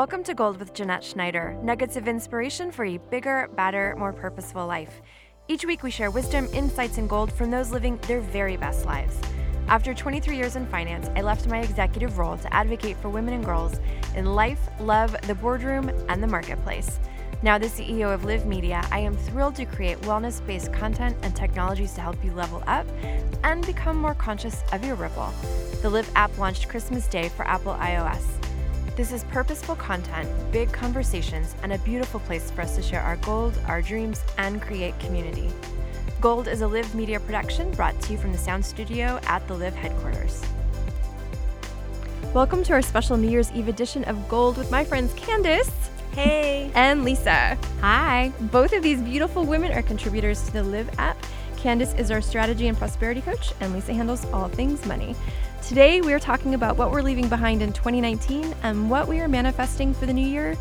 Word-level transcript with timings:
Welcome 0.00 0.24
to 0.24 0.34
Gold 0.34 0.58
with 0.58 0.72
Jeanette 0.72 1.04
Schneider, 1.04 1.58
nuggets 1.62 1.94
of 1.94 2.08
inspiration 2.08 2.72
for 2.72 2.86
a 2.86 2.96
bigger, 2.96 3.50
badder, 3.54 3.94
more 3.98 4.14
purposeful 4.14 4.66
life. 4.66 5.02
Each 5.46 5.66
week 5.66 5.82
we 5.82 5.90
share 5.90 6.10
wisdom, 6.10 6.48
insights, 6.54 6.96
and 6.96 7.06
gold 7.06 7.30
from 7.30 7.50
those 7.50 7.70
living 7.70 7.98
their 8.08 8.22
very 8.22 8.56
best 8.56 8.86
lives. 8.86 9.20
After 9.68 9.92
23 9.92 10.38
years 10.38 10.56
in 10.56 10.64
finance, 10.68 11.10
I 11.16 11.20
left 11.20 11.48
my 11.48 11.58
executive 11.58 12.16
role 12.16 12.38
to 12.38 12.54
advocate 12.54 12.96
for 12.96 13.10
women 13.10 13.34
and 13.34 13.44
girls 13.44 13.78
in 14.16 14.24
life, 14.24 14.70
love, 14.80 15.14
the 15.26 15.34
boardroom, 15.34 15.90
and 16.08 16.22
the 16.22 16.26
marketplace. 16.26 16.98
Now, 17.42 17.58
the 17.58 17.66
CEO 17.66 18.10
of 18.14 18.24
LIV 18.24 18.46
Media, 18.46 18.82
I 18.90 19.00
am 19.00 19.14
thrilled 19.14 19.56
to 19.56 19.66
create 19.66 20.00
wellness 20.00 20.40
based 20.46 20.72
content 20.72 21.14
and 21.20 21.36
technologies 21.36 21.92
to 21.96 22.00
help 22.00 22.24
you 22.24 22.32
level 22.32 22.62
up 22.66 22.86
and 23.44 23.66
become 23.66 23.98
more 23.98 24.14
conscious 24.14 24.62
of 24.72 24.82
your 24.82 24.94
ripple. 24.94 25.30
The 25.82 25.90
LIV 25.90 26.10
app 26.16 26.38
launched 26.38 26.70
Christmas 26.70 27.06
Day 27.06 27.28
for 27.28 27.46
Apple 27.46 27.74
iOS. 27.74 28.39
This 29.00 29.12
is 29.12 29.24
purposeful 29.24 29.76
content, 29.76 30.28
big 30.52 30.70
conversations, 30.70 31.56
and 31.62 31.72
a 31.72 31.78
beautiful 31.78 32.20
place 32.20 32.50
for 32.50 32.60
us 32.60 32.76
to 32.76 32.82
share 32.82 33.00
our 33.00 33.16
gold, 33.16 33.58
our 33.66 33.80
dreams, 33.80 34.22
and 34.36 34.60
create 34.60 34.98
community. 34.98 35.48
Gold 36.20 36.46
is 36.46 36.60
a 36.60 36.68
LIV 36.68 36.94
Media 36.94 37.18
production 37.18 37.70
brought 37.70 37.98
to 38.02 38.12
you 38.12 38.18
from 38.18 38.30
the 38.30 38.36
sound 38.36 38.62
studio 38.62 39.18
at 39.22 39.48
the 39.48 39.54
LIV 39.54 39.74
headquarters. 39.74 40.44
Welcome 42.34 42.62
to 42.64 42.74
our 42.74 42.82
special 42.82 43.16
New 43.16 43.30
Year's 43.30 43.50
Eve 43.52 43.68
edition 43.68 44.04
of 44.04 44.28
Gold 44.28 44.58
with 44.58 44.70
my 44.70 44.84
friends 44.84 45.14
Candice. 45.14 45.72
Hey. 46.12 46.70
And 46.74 47.02
Lisa. 47.02 47.56
Hi. 47.80 48.34
Both 48.52 48.74
of 48.74 48.82
these 48.82 49.00
beautiful 49.00 49.44
women 49.44 49.72
are 49.72 49.80
contributors 49.80 50.44
to 50.44 50.52
the 50.52 50.62
LIV 50.62 50.90
app. 50.98 51.16
Candice 51.56 51.98
is 51.98 52.10
our 52.10 52.20
strategy 52.20 52.68
and 52.68 52.76
prosperity 52.76 53.22
coach, 53.22 53.54
and 53.60 53.72
Lisa 53.72 53.94
handles 53.94 54.26
all 54.26 54.48
things 54.48 54.84
money. 54.84 55.16
Today, 55.62 56.00
we 56.00 56.12
are 56.12 56.18
talking 56.18 56.54
about 56.54 56.76
what 56.76 56.90
we're 56.90 57.02
leaving 57.02 57.28
behind 57.28 57.62
in 57.62 57.72
2019 57.72 58.54
and 58.62 58.90
what 58.90 59.06
we 59.06 59.20
are 59.20 59.28
manifesting 59.28 59.94
for 59.94 60.06
the 60.06 60.12
new 60.12 60.26
year 60.26 60.56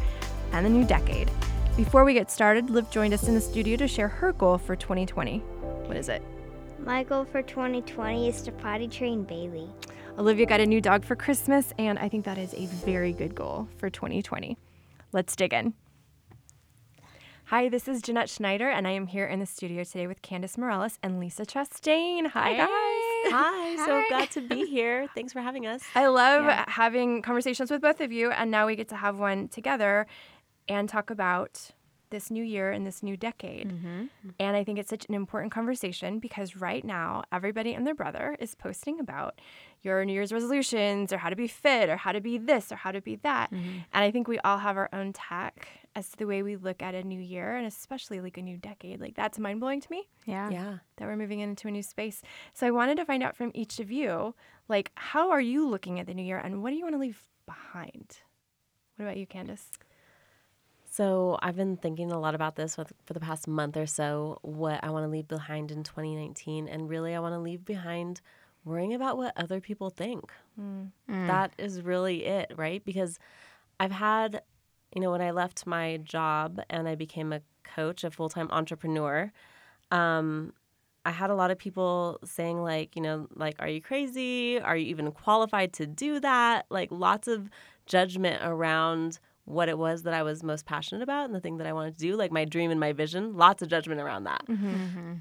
and 0.51 0.65
the 0.65 0.69
new 0.69 0.85
decade. 0.85 1.31
Before 1.75 2.03
we 2.05 2.13
get 2.13 2.29
started, 2.29 2.69
Liv 2.69 2.89
joined 2.91 3.13
us 3.13 3.27
in 3.27 3.33
the 3.33 3.41
studio 3.41 3.75
to 3.77 3.87
share 3.87 4.07
her 4.07 4.33
goal 4.33 4.57
for 4.57 4.75
2020. 4.75 5.39
What 5.39 5.97
is 5.97 6.09
it? 6.09 6.21
My 6.79 7.03
goal 7.03 7.25
for 7.25 7.41
2020 7.41 8.27
is 8.29 8.41
to 8.43 8.51
potty 8.51 8.87
train 8.87 9.23
Bailey. 9.23 9.69
Olivia 10.19 10.45
got 10.45 10.59
a 10.59 10.65
new 10.65 10.81
dog 10.81 11.03
for 11.03 11.15
Christmas, 11.15 11.73
and 11.79 11.97
I 11.97 12.07
think 12.09 12.25
that 12.25 12.37
is 12.37 12.53
a 12.53 12.65
very 12.85 13.13
good 13.13 13.33
goal 13.33 13.67
for 13.77 13.89
2020. 13.89 14.57
Let's 15.11 15.35
dig 15.35 15.53
in. 15.53 15.73
Hi, 17.45 17.67
this 17.67 17.87
is 17.87 18.01
Jeanette 18.03 18.29
Schneider, 18.29 18.69
and 18.69 18.87
I 18.87 18.91
am 18.91 19.07
here 19.07 19.25
in 19.25 19.39
the 19.39 19.45
studio 19.47 19.83
today 19.83 20.05
with 20.05 20.21
Candice 20.21 20.55
Morales 20.57 20.99
and 21.01 21.19
Lisa 21.19 21.45
Chastain. 21.45 22.27
Hi, 22.27 22.49
Hey. 22.51 22.57
guys. 22.57 22.67
Hi. 23.27 23.75
So 23.85 24.03
glad 24.09 24.31
to 24.31 24.41
be 24.41 24.65
here. 24.69 25.07
Thanks 25.15 25.33
for 25.33 25.41
having 25.41 25.65
us. 25.67 25.83
I 25.95 26.07
love 26.07 26.45
Yeah. 26.45 26.65
having 26.67 27.21
conversations 27.21 27.71
with 27.71 27.81
both 27.81 28.01
of 28.01 28.11
you, 28.11 28.31
and 28.31 28.49
now 28.51 28.65
we 28.67 28.75
get 28.75 28.89
to 28.89 28.95
have 28.95 29.19
one 29.19 29.47
together 29.47 30.07
and 30.67 30.87
talk 30.87 31.09
about 31.09 31.71
this 32.11 32.31
new 32.31 32.43
year 32.43 32.71
and 32.71 32.87
this 32.87 33.03
new 33.03 33.15
decade. 33.15 33.69
Mm-hmm. 33.69 34.05
And 34.39 34.57
I 34.57 34.63
think 34.63 34.79
it's 34.79 34.89
such 34.89 35.05
an 35.07 35.13
important 35.13 35.51
conversation 35.51 36.17
because 36.17 36.55
right 36.55 36.83
now, 36.83 37.23
everybody 37.31 37.73
and 37.75 37.85
their 37.85 37.93
brother 37.93 38.35
is 38.39 38.55
posting 38.55 38.99
about 38.99 39.39
your 39.83 40.03
New 40.05 40.13
Year's 40.13 40.31
resolutions 40.33 41.13
or 41.13 41.19
how 41.19 41.29
to 41.29 41.35
be 41.35 41.47
fit 41.47 41.87
or 41.87 41.97
how 41.97 42.11
to 42.11 42.19
be 42.19 42.39
this 42.39 42.71
or 42.71 42.77
how 42.77 42.91
to 42.91 42.99
be 43.01 43.17
that. 43.17 43.51
Mm-hmm. 43.51 43.69
And 43.93 44.03
I 44.03 44.09
think 44.09 44.27
we 44.27 44.39
all 44.39 44.57
have 44.57 44.75
our 44.75 44.89
own 44.91 45.13
tack 45.13 45.67
as 45.99 46.09
to 46.11 46.17
the 46.17 46.25
way 46.25 46.41
we 46.41 46.55
look 46.55 46.81
at 46.81 46.95
a 46.95 47.03
new 47.03 47.19
year 47.19 47.55
and 47.55 47.67
especially 47.67 48.19
like 48.21 48.37
a 48.37 48.41
new 48.41 48.57
decade. 48.57 48.99
Like 48.99 49.15
that's 49.15 49.37
mind 49.37 49.59
blowing 49.59 49.81
to 49.81 49.91
me 49.91 50.07
Yeah. 50.25 50.49
Yeah. 50.49 50.77
that 50.97 51.07
we're 51.07 51.15
moving 51.15 51.39
into 51.41 51.67
a 51.67 51.71
new 51.71 51.83
space. 51.83 52.21
So 52.53 52.65
I 52.65 52.71
wanted 52.71 52.95
to 52.97 53.05
find 53.05 53.21
out 53.21 53.35
from 53.35 53.51
each 53.53 53.79
of 53.79 53.91
you, 53.91 54.33
like, 54.67 54.91
how 54.95 55.29
are 55.31 55.41
you 55.41 55.67
looking 55.67 55.99
at 55.99 56.07
the 56.07 56.13
new 56.13 56.23
year 56.23 56.37
and 56.37 56.63
what 56.63 56.69
do 56.71 56.75
you 56.77 56.83
want 56.83 56.95
to 56.95 56.99
leave 56.99 57.21
behind? 57.45 58.19
What 58.95 59.05
about 59.05 59.17
you, 59.17 59.27
Candice? 59.27 59.65
So 60.91 61.37
I've 61.41 61.55
been 61.55 61.77
thinking 61.77 62.11
a 62.11 62.19
lot 62.19 62.35
about 62.35 62.55
this 62.55 62.77
with, 62.77 62.91
for 63.05 63.13
the 63.13 63.19
past 63.19 63.47
month 63.47 63.77
or 63.77 63.85
so, 63.85 64.39
what 64.41 64.83
I 64.83 64.89
want 64.89 65.03
to 65.05 65.09
leave 65.09 65.27
behind 65.27 65.71
in 65.71 65.83
2019. 65.83 66.67
And 66.67 66.89
really, 66.89 67.13
I 67.15 67.19
want 67.19 67.33
to 67.33 67.39
leave 67.39 67.63
behind 67.63 68.21
worrying 68.65 68.93
about 68.93 69.15
what 69.17 69.33
other 69.37 69.61
people 69.61 69.89
think. 69.89 70.31
Hmm. 70.55 70.85
Mm. 71.09 71.27
That 71.27 71.53
is 71.57 71.81
really 71.81 72.25
it, 72.25 72.51
right? 72.55 72.83
Because 72.83 73.19
I've 73.79 73.91
had, 73.91 74.41
you 74.93 75.01
know, 75.01 75.11
when 75.11 75.21
I 75.21 75.31
left 75.31 75.65
my 75.65 75.97
job 75.97 76.59
and 76.69 76.87
I 76.87 76.95
became 76.95 77.31
a 77.33 77.41
coach, 77.63 78.03
a 78.03 78.11
full 78.11 78.29
time 78.29 78.47
entrepreneur, 78.51 79.31
um, 79.91 80.53
I 81.05 81.11
had 81.11 81.29
a 81.29 81.35
lot 81.35 81.49
of 81.49 81.57
people 81.57 82.19
saying, 82.25 82.61
like, 82.61 82.95
you 82.95 83.01
know, 83.01 83.27
like, 83.35 83.55
are 83.59 83.67
you 83.67 83.81
crazy? 83.81 84.59
Are 84.59 84.75
you 84.75 84.87
even 84.87 85.11
qualified 85.11 85.73
to 85.73 85.87
do 85.87 86.19
that? 86.19 86.65
Like, 86.69 86.89
lots 86.91 87.27
of 87.27 87.49
judgment 87.85 88.41
around 88.43 89.19
what 89.45 89.67
it 89.69 89.79
was 89.79 90.03
that 90.03 90.13
I 90.13 90.21
was 90.21 90.43
most 90.43 90.65
passionate 90.67 91.01
about 91.01 91.25
and 91.25 91.33
the 91.33 91.39
thing 91.39 91.57
that 91.57 91.65
I 91.65 91.73
wanted 91.73 91.97
to 91.97 91.99
do, 91.99 92.15
like 92.15 92.31
my 92.31 92.45
dream 92.45 92.69
and 92.69 92.79
my 92.79 92.93
vision, 92.93 93.35
lots 93.35 93.63
of 93.63 93.69
judgment 93.69 93.99
around 93.99 94.25
that. 94.25 94.43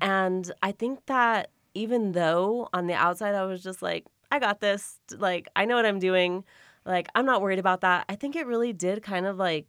And 0.03 0.53
I 0.63 0.73
think 0.73 1.07
that 1.07 1.51
even 1.73 2.13
though 2.13 2.69
on 2.75 2.89
the 2.89 2.95
outside 2.95 3.35
I 3.35 3.45
was 3.45 3.63
just 3.63 3.81
like, 3.81 4.05
I 4.31 4.39
got 4.39 4.61
this, 4.61 4.99
like, 5.17 5.49
I 5.57 5.65
know 5.65 5.77
what 5.77 5.87
I'm 5.87 5.99
doing, 5.99 6.45
like, 6.89 7.09
I'm 7.15 7.27
not 7.27 7.43
worried 7.43 7.59
about 7.59 7.83
that, 7.83 8.05
I 8.09 8.17
think 8.17 8.35
it 8.35 8.47
really 8.47 8.73
did 8.73 9.03
kind 9.03 9.27
of 9.27 9.37
like 9.37 9.67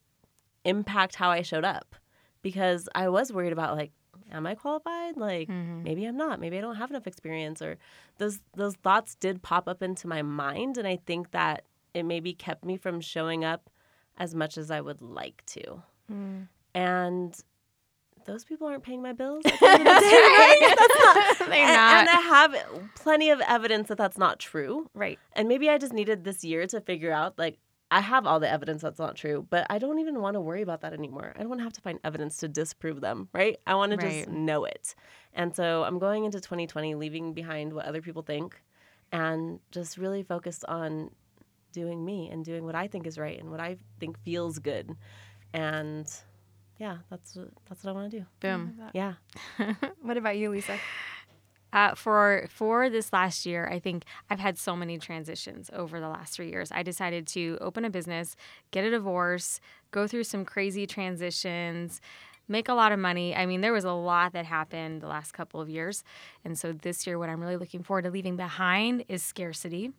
impact 0.65 1.15
how 1.15 1.29
I 1.29 1.41
showed 1.41 1.65
up 1.65 1.95
because 2.41 2.89
I 2.95 3.09
was 3.09 3.31
worried 3.31 3.53
about, 3.53 3.75
like, 3.75 3.91
am 4.31 4.47
I 4.47 4.55
qualified? 4.55 5.17
Like, 5.17 5.49
mm-hmm. 5.49 5.83
maybe 5.83 6.05
I'm 6.05 6.17
not. 6.17 6.39
Maybe 6.39 6.57
I 6.57 6.61
don't 6.61 6.75
have 6.75 6.89
enough 6.89 7.07
experience. 7.07 7.61
Or 7.61 7.77
those 8.17 8.39
those 8.55 8.75
thoughts 8.75 9.15
did 9.15 9.41
pop 9.41 9.67
up 9.67 9.83
into 9.83 10.07
my 10.07 10.21
mind, 10.21 10.77
and 10.77 10.87
I 10.87 10.97
think 11.05 11.31
that 11.31 11.63
it 11.93 12.03
maybe 12.03 12.33
kept 12.33 12.63
me 12.65 12.77
from 12.77 13.01
showing 13.01 13.43
up 13.43 13.69
as 14.17 14.35
much 14.35 14.57
as 14.57 14.71
I 14.71 14.81
would 14.81 15.01
like 15.01 15.43
to. 15.47 15.81
Mm. 16.11 16.47
And 16.73 17.39
those 18.25 18.43
people 18.45 18.67
aren't 18.67 18.83
paying 18.83 19.01
my 19.01 19.13
bills. 19.13 19.41
the 19.43 19.51
end 19.51 19.81
of 19.81 19.95
the 19.95 19.99
day, 19.99 20.11
right? 20.11 20.75
That's 20.77 20.99
not, 20.99 21.37
They're 21.49 21.57
and, 21.65 21.73
not. 21.75 21.99
and 21.99 22.09
I 22.09 22.21
have 22.21 22.55
plenty 22.95 23.29
of 23.29 23.41
evidence 23.41 23.87
that 23.89 23.97
that's 23.97 24.17
not 24.17 24.39
true. 24.39 24.87
Right. 24.93 25.19
And 25.33 25.47
maybe 25.47 25.69
I 25.69 25.77
just 25.77 25.93
needed 25.93 26.23
this 26.23 26.43
year 26.43 26.67
to 26.67 26.81
figure 26.81 27.11
out, 27.11 27.37
like, 27.37 27.57
I 27.91 28.01
have 28.01 28.27
all 28.27 28.39
the 28.39 28.49
evidence 28.49 28.83
that's 28.83 28.99
not 28.99 29.15
true, 29.15 29.47
but 29.49 29.65
I 29.69 29.79
don't 29.79 29.97
even 29.97 30.21
want 30.21 30.35
to 30.35 30.39
worry 30.41 30.61
about 30.61 30.81
that 30.81 30.93
anymore. 30.93 31.33
I 31.35 31.39
don't 31.39 31.49
want 31.49 31.59
to 31.59 31.63
have 31.63 31.73
to 31.73 31.81
find 31.81 31.99
evidence 32.03 32.37
to 32.37 32.47
disprove 32.47 33.01
them, 33.01 33.29
right? 33.33 33.57
I 33.65 33.73
want 33.75 33.91
to 33.91 33.97
Right. 33.97 34.25
just 34.25 34.29
know 34.29 34.65
it. 34.65 34.93
And 35.33 35.55
so 35.55 35.83
I'm 35.83 35.97
going 35.97 36.23
into 36.25 36.39
2020 36.39 36.93
leaving 36.93 37.33
behind 37.33 37.73
what 37.73 37.85
other 37.85 38.01
people 38.01 38.21
think 38.21 38.61
and 39.11 39.59
just 39.71 39.97
really 39.97 40.21
focused 40.21 40.63
on 40.65 41.09
doing 41.71 42.05
me 42.05 42.29
and 42.31 42.45
doing 42.45 42.63
what 42.63 42.75
I 42.75 42.87
think 42.87 43.07
is 43.07 43.17
right 43.17 43.39
and 43.39 43.49
what 43.49 43.59
I 43.59 43.77
think 43.99 44.19
feels 44.19 44.59
good. 44.59 44.95
And 45.53 46.07
yeah, 46.79 46.97
that's 47.09 47.35
what, 47.35 47.49
that's 47.67 47.83
what 47.83 47.91
I 47.91 47.93
want 47.93 48.11
to 48.11 48.19
do. 48.19 48.25
Boom. 48.39 48.79
Yeah. 48.93 49.13
What 50.01 50.17
about 50.17 50.37
you, 50.37 50.49
Lisa? 50.49 50.77
Uh, 51.71 51.93
for 51.93 52.47
for 52.49 52.89
this 52.89 53.13
last 53.13 53.45
year, 53.45 53.69
I 53.71 53.77
think 53.77 54.05
I've 54.29 54.39
had 54.39 54.57
so 54.57 54.75
many 54.75 54.97
transitions 54.97 55.69
over 55.71 55.99
the 55.99 56.07
last 56.07 56.33
three 56.33 56.49
years. 56.49 56.71
I 56.71 56.81
decided 56.81 57.27
to 57.27 57.59
open 57.61 57.85
a 57.85 57.91
business, 57.91 58.35
get 58.71 58.85
a 58.85 58.89
divorce, 58.89 59.59
go 59.91 60.07
through 60.07 60.23
some 60.23 60.45
crazy 60.45 60.87
transitions, 60.87 62.01
make 62.47 62.69
a 62.69 62.73
lot 62.73 62.91
of 62.91 62.97
money. 62.97 63.35
I 63.35 63.45
mean, 63.45 63.61
there 63.61 63.73
was 63.73 63.83
a 63.83 63.91
lot 63.91 64.33
that 64.33 64.45
happened 64.45 65.01
the 65.01 65.07
last 65.07 65.33
couple 65.33 65.61
of 65.61 65.69
years, 65.69 66.03
and 66.43 66.57
so 66.57 66.71
this 66.71 67.05
year, 67.05 67.19
what 67.19 67.29
I'm 67.29 67.39
really 67.39 67.57
looking 67.57 67.83
forward 67.83 68.03
to 68.03 68.09
leaving 68.09 68.35
behind 68.35 69.05
is 69.07 69.21
scarcity 69.21 69.91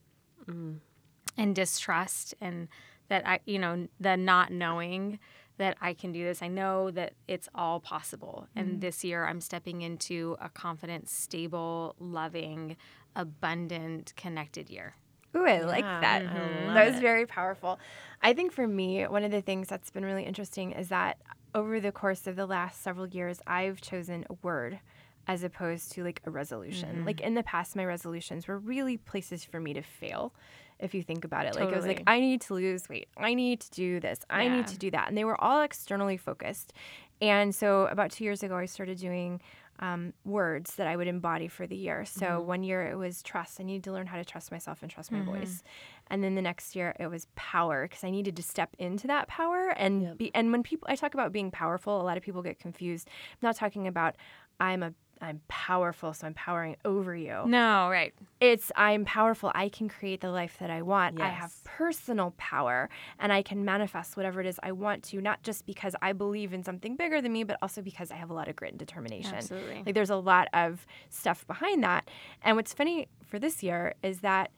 and 1.36 1.54
distrust, 1.54 2.34
and 2.40 2.66
that 3.08 3.24
I, 3.28 3.40
you 3.44 3.60
know, 3.60 3.86
the 4.00 4.16
not 4.16 4.50
knowing 4.50 5.20
that 5.60 5.76
I 5.80 5.92
can 5.92 6.10
do 6.10 6.24
this. 6.24 6.42
I 6.42 6.48
know 6.48 6.90
that 6.90 7.12
it's 7.28 7.48
all 7.54 7.80
possible. 7.80 8.48
And 8.56 8.68
mm-hmm. 8.68 8.80
this 8.80 9.04
year 9.04 9.26
I'm 9.26 9.42
stepping 9.42 9.82
into 9.82 10.36
a 10.40 10.48
confident, 10.48 11.10
stable, 11.10 11.94
loving, 12.00 12.76
abundant, 13.14 14.14
connected 14.16 14.70
year. 14.70 14.94
Ooh, 15.36 15.46
I 15.46 15.60
like 15.60 15.84
that. 15.84 16.22
I 16.22 16.74
That 16.74 16.86
was 16.86 16.96
it. 16.96 17.02
very 17.02 17.26
powerful. 17.26 17.78
I 18.22 18.32
think 18.32 18.52
for 18.52 18.66
me, 18.66 19.04
one 19.04 19.22
of 19.22 19.30
the 19.30 19.42
things 19.42 19.68
that's 19.68 19.90
been 19.90 20.04
really 20.04 20.24
interesting 20.24 20.72
is 20.72 20.88
that 20.88 21.18
over 21.54 21.78
the 21.78 21.92
course 21.92 22.26
of 22.26 22.36
the 22.36 22.46
last 22.46 22.82
several 22.82 23.06
years, 23.06 23.40
I've 23.46 23.82
chosen 23.82 24.24
a 24.30 24.34
word 24.42 24.80
as 25.26 25.44
opposed 25.44 25.92
to 25.92 26.02
like 26.02 26.22
a 26.24 26.30
resolution. 26.30 26.88
Mm-hmm. 26.88 27.06
Like 27.06 27.20
in 27.20 27.34
the 27.34 27.42
past, 27.42 27.76
my 27.76 27.84
resolutions 27.84 28.48
were 28.48 28.58
really 28.58 28.96
places 28.96 29.44
for 29.44 29.60
me 29.60 29.74
to 29.74 29.82
fail. 29.82 30.32
If 30.80 30.94
you 30.94 31.02
think 31.02 31.24
about 31.24 31.46
it, 31.46 31.54
like 31.54 31.70
it 31.70 31.76
was 31.76 31.86
like, 31.86 32.02
I 32.06 32.20
need 32.20 32.40
to 32.42 32.54
lose 32.54 32.88
weight. 32.88 33.08
I 33.16 33.34
need 33.34 33.60
to 33.60 33.70
do 33.70 34.00
this. 34.00 34.20
I 34.30 34.44
Yeah. 34.44 34.48
need 34.56 34.66
to 34.68 34.78
do 34.78 34.90
that. 34.92 35.08
And 35.08 35.16
they 35.16 35.24
were 35.24 35.40
all 35.40 35.60
externally 35.62 36.16
focused. 36.16 36.72
And 37.20 37.54
so 37.54 37.86
about 37.86 38.10
two 38.10 38.24
years 38.24 38.42
ago, 38.42 38.56
I 38.56 38.64
started 38.64 38.98
doing 38.98 39.40
um, 39.80 40.12
words 40.24 40.74
that 40.76 40.86
I 40.86 40.94
would 40.96 41.06
embody 41.06 41.48
for 41.48 41.66
the 41.66 41.76
year. 41.76 42.04
So 42.04 42.40
one 42.42 42.62
year 42.62 42.82
it 42.86 42.96
was 42.96 43.22
trust. 43.22 43.60
I 43.60 43.62
needed 43.64 43.84
to 43.84 43.92
learn 43.92 44.06
how 44.06 44.18
to 44.18 44.24
trust 44.26 44.50
myself 44.52 44.82
and 44.82 44.90
trust 44.90 45.10
my 45.10 45.22
voice. 45.22 45.62
And 46.08 46.22
then 46.22 46.34
the 46.34 46.42
next 46.42 46.76
year 46.76 46.94
it 47.00 47.06
was 47.06 47.26
power 47.34 47.86
because 47.88 48.04
I 48.04 48.10
needed 48.10 48.36
to 48.36 48.42
step 48.42 48.70
into 48.78 49.06
that 49.06 49.26
power 49.28 49.68
and 49.70 50.02
Yep. 50.02 50.18
be. 50.18 50.34
And 50.34 50.52
when 50.52 50.62
people 50.62 50.86
I 50.90 50.96
talk 50.96 51.14
about 51.14 51.32
being 51.32 51.50
powerful, 51.50 51.98
a 51.98 52.04
lot 52.04 52.18
of 52.18 52.22
people 52.22 52.42
get 52.42 52.58
confused. 52.58 53.08
I'm 53.32 53.46
not 53.48 53.56
talking 53.56 53.86
about 53.86 54.16
I'm 54.58 54.82
a 54.82 54.92
I'm 55.20 55.40
powerful, 55.48 56.12
so 56.14 56.26
I'm 56.26 56.34
powering 56.34 56.76
over 56.84 57.14
you. 57.14 57.42
No, 57.46 57.88
right. 57.90 58.14
It's 58.40 58.72
I'm 58.76 59.04
powerful. 59.04 59.52
I 59.54 59.68
can 59.68 59.88
create 59.88 60.20
the 60.20 60.30
life 60.30 60.56
that 60.60 60.70
I 60.70 60.82
want. 60.82 61.20
I 61.20 61.28
have 61.28 61.52
personal 61.64 62.34
power 62.38 62.88
and 63.18 63.32
I 63.32 63.42
can 63.42 63.64
manifest 63.64 64.16
whatever 64.16 64.40
it 64.40 64.46
is 64.46 64.58
I 64.62 64.72
want 64.72 65.02
to, 65.04 65.20
not 65.20 65.42
just 65.42 65.66
because 65.66 65.94
I 66.00 66.12
believe 66.12 66.54
in 66.54 66.64
something 66.64 66.96
bigger 66.96 67.20
than 67.20 67.32
me, 67.32 67.44
but 67.44 67.58
also 67.60 67.82
because 67.82 68.10
I 68.10 68.16
have 68.16 68.30
a 68.30 68.34
lot 68.34 68.48
of 68.48 68.56
grit 68.56 68.72
and 68.72 68.78
determination. 68.78 69.34
Absolutely. 69.34 69.82
Like 69.84 69.94
there's 69.94 70.10
a 70.10 70.16
lot 70.16 70.48
of 70.54 70.86
stuff 71.10 71.46
behind 71.46 71.84
that. 71.84 72.08
And 72.42 72.56
what's 72.56 72.72
funny 72.72 73.08
for 73.26 73.38
this 73.38 73.62
year 73.62 73.94
is 74.02 74.20
that 74.20 74.50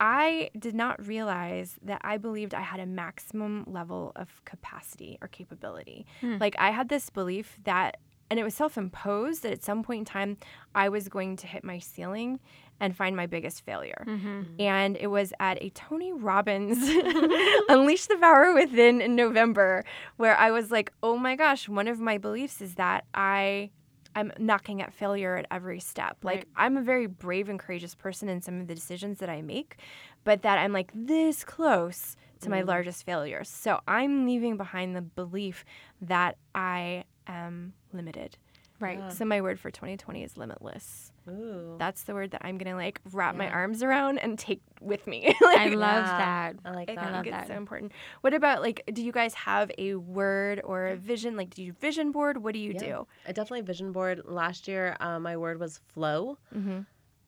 I 0.00 0.50
did 0.58 0.74
not 0.74 1.06
realize 1.06 1.78
that 1.82 2.00
I 2.02 2.18
believed 2.18 2.52
I 2.52 2.62
had 2.62 2.80
a 2.80 2.86
maximum 2.86 3.64
level 3.66 4.12
of 4.16 4.44
capacity 4.44 5.18
or 5.22 5.28
capability. 5.28 6.04
Hmm. 6.20 6.38
Like 6.38 6.56
I 6.58 6.70
had 6.70 6.88
this 6.88 7.10
belief 7.10 7.58
that 7.64 7.98
and 8.30 8.40
it 8.40 8.42
was 8.42 8.54
self-imposed 8.54 9.42
that 9.42 9.52
at 9.52 9.62
some 9.62 9.82
point 9.82 10.00
in 10.00 10.04
time 10.04 10.36
I 10.74 10.88
was 10.88 11.08
going 11.08 11.36
to 11.36 11.46
hit 11.46 11.64
my 11.64 11.78
ceiling 11.78 12.40
and 12.80 12.96
find 12.96 13.16
my 13.16 13.26
biggest 13.26 13.64
failure. 13.64 14.04
Mm-hmm. 14.06 14.60
And 14.60 14.96
it 14.96 15.06
was 15.06 15.32
at 15.38 15.62
a 15.62 15.70
Tony 15.70 16.12
Robbins 16.12 16.78
Unleash 17.68 18.06
the 18.06 18.16
Power 18.16 18.52
Within 18.54 19.00
in 19.00 19.14
November 19.14 19.84
where 20.16 20.36
I 20.36 20.50
was 20.50 20.70
like, 20.70 20.92
"Oh 21.02 21.16
my 21.16 21.36
gosh, 21.36 21.68
one 21.68 21.88
of 21.88 22.00
my 22.00 22.18
beliefs 22.18 22.60
is 22.60 22.74
that 22.74 23.04
I 23.14 23.70
I'm 24.16 24.32
knocking 24.38 24.80
at 24.80 24.92
failure 24.92 25.36
at 25.36 25.46
every 25.50 25.80
step. 25.80 26.18
Like 26.22 26.36
Right. 26.36 26.46
I'm 26.56 26.76
a 26.76 26.82
very 26.82 27.06
brave 27.06 27.48
and 27.48 27.58
courageous 27.58 27.94
person 27.94 28.28
in 28.28 28.40
some 28.42 28.60
of 28.60 28.68
the 28.68 28.74
decisions 28.74 29.18
that 29.18 29.28
I 29.28 29.42
make, 29.42 29.76
but 30.24 30.42
that 30.42 30.58
I'm 30.58 30.72
like 30.72 30.90
this 30.94 31.44
close 31.44 32.16
to 32.40 32.50
my 32.50 32.60
mm-hmm. 32.60 32.68
largest 32.68 33.04
failures. 33.04 33.48
So 33.48 33.80
I'm 33.88 34.26
leaving 34.26 34.56
behind 34.56 34.94
the 34.94 35.02
belief 35.02 35.64
that 36.02 36.36
I 36.54 37.04
am 37.26 37.72
limited. 37.94 38.36
Right. 38.80 39.12
So 39.12 39.24
my 39.24 39.40
word 39.40 39.60
for 39.60 39.70
2020 39.70 40.24
is 40.24 40.36
limitless. 40.36 41.12
Ooh. 41.28 41.76
That's 41.78 42.02
the 42.02 42.12
word 42.12 42.32
that 42.32 42.42
I'm 42.44 42.58
gonna 42.58 42.74
like 42.74 43.00
wrap 43.12 43.34
my 43.36 43.48
arms 43.48 43.82
around 43.82 44.18
and 44.18 44.36
take 44.38 44.60
with 44.80 45.06
me. 45.06 45.34
I 45.42 45.68
love 45.68 46.04
Yeah, 46.06 46.18
that. 46.18 46.56
I 46.64 46.70
like 46.72 46.90
I 46.90 46.96
that. 46.96 47.04
love 47.12 47.24
think 47.24 47.34
it's 47.34 47.36
that. 47.36 47.46
so 47.46 47.54
important. 47.54 47.92
What 48.22 48.34
about 48.34 48.60
like, 48.62 48.82
do 48.92 49.02
you 49.02 49.12
guys 49.12 49.32
have 49.34 49.70
a 49.78 49.94
word 49.94 50.60
or 50.64 50.88
a 50.88 50.96
vision? 50.96 51.36
Like, 51.36 51.50
do 51.54 51.62
you 51.62 51.72
vision 51.72 52.10
board? 52.10 52.36
What 52.42 52.52
do 52.52 52.58
you 52.58 52.72
Yeah. 52.72 52.78
do? 52.80 53.06
I 53.26 53.32
definitely 53.32 53.62
vision 53.62 53.92
board. 53.92 54.22
Last 54.24 54.66
year, 54.68 54.96
uh, 55.00 55.18
my 55.20 55.36
word 55.36 55.60
was 55.60 55.78
flow, 55.94 56.36
Mm-hmm. 56.54 56.80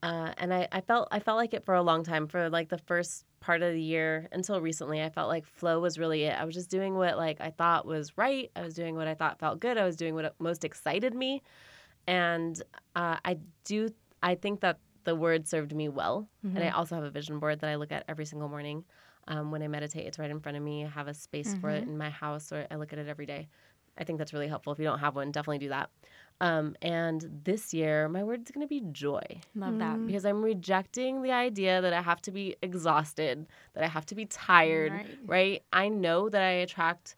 uh, 0.03 0.33
and 0.37 0.53
I, 0.53 0.69
I 0.73 0.81
felt 0.81 1.09
I 1.13 1.21
felt 1.21 1.37
like 1.39 1.55
it 1.55 1.65
for 1.65 1.75
a 1.75 1.83
long 1.83 2.03
time. 2.05 2.27
For 2.27 2.51
like 2.51 2.69
the 2.69 2.79
first 2.79 3.25
part 3.47 3.63
of 3.63 3.73
the 3.73 3.81
year 3.81 4.29
until 4.33 4.61
recently, 4.61 5.01
I 5.01 5.09
felt 5.09 5.29
like 5.29 5.47
flow 5.47 5.79
was 5.79 5.99
really 5.99 6.25
it. 6.25 6.37
I 6.37 6.45
was 6.45 6.53
just 6.53 6.69
doing 6.69 6.97
what 6.97 7.17
like 7.17 7.41
I 7.41 7.51
thought 7.51 7.87
was 7.87 8.19
right. 8.19 8.51
I 8.57 8.63
was 8.63 8.75
doing 8.75 8.97
what 8.97 9.07
I 9.07 9.15
thought 9.15 9.39
felt 9.39 9.61
good. 9.61 9.79
I 9.79 9.85
was 9.85 9.95
doing 9.95 10.17
what 10.17 10.35
most 10.41 10.65
excited 10.65 11.15
me, 11.15 11.43
and 12.09 12.61
uh, 12.97 13.19
I 13.25 13.39
do. 13.65 13.89
I 14.21 14.35
think 14.35 14.61
that 14.61 14.79
the 15.05 15.15
word 15.15 15.47
served 15.47 15.73
me 15.75 15.89
well, 15.89 16.29
and 16.57 16.65
I 16.65 16.71
also 16.71 16.97
have 16.97 17.05
a 17.05 17.11
vision 17.11 17.39
board 17.39 17.61
that 17.61 17.71
I 17.71 17.77
look 17.77 17.93
at 17.93 18.03
every 18.09 18.27
single 18.27 18.49
morning. 18.49 18.85
Um, 19.29 19.53
when 19.53 19.63
I 19.63 19.69
meditate, 19.69 20.07
it's 20.07 20.19
right 20.19 20.31
in 20.31 20.41
front 20.41 20.57
of 20.57 20.65
me. 20.65 20.85
I 20.85 20.89
have 20.89 21.07
a 21.07 21.15
space 21.15 21.55
for 21.61 21.71
it 21.71 21.85
in 21.85 21.97
my 21.97 22.11
house, 22.11 22.53
or 22.53 22.67
I 22.71 22.75
look 22.75 22.93
at 22.93 22.99
it 22.99 23.07
every 23.09 23.27
day. 23.27 23.49
I 23.99 24.05
think 24.05 24.19
that's 24.19 24.33
really 24.33 24.49
helpful. 24.49 24.73
If 24.73 24.79
you 24.81 24.85
don't 24.85 24.99
have 24.99 25.15
one, 25.15 25.31
definitely 25.31 25.59
do 25.59 25.69
that. 25.71 25.91
Um, 26.41 26.77
and 26.83 27.27
this 27.45 27.73
year, 27.73 28.09
my 28.11 28.23
word 28.23 28.43
is 28.43 28.51
going 28.51 28.61
to 28.67 28.69
be 28.69 28.83
joy 28.93 29.23
Love 29.55 29.79
that. 29.79 30.07
because 30.07 30.27
I'm 30.27 30.43
rejecting 30.45 31.23
the 31.23 31.33
idea 31.33 31.81
that 31.81 31.95
I 31.95 32.03
have 32.03 32.21
to 32.23 32.31
be 32.31 32.57
exhausted, 32.61 33.47
that 33.73 33.83
I 33.83 33.87
have 33.89 34.05
to 34.07 34.15
be 34.15 34.27
tired, 34.27 34.93
Right. 34.93 35.19
right? 35.25 35.63
I 35.73 35.89
know 35.89 36.29
that 36.29 36.43
I 36.43 36.51
attract 36.67 37.17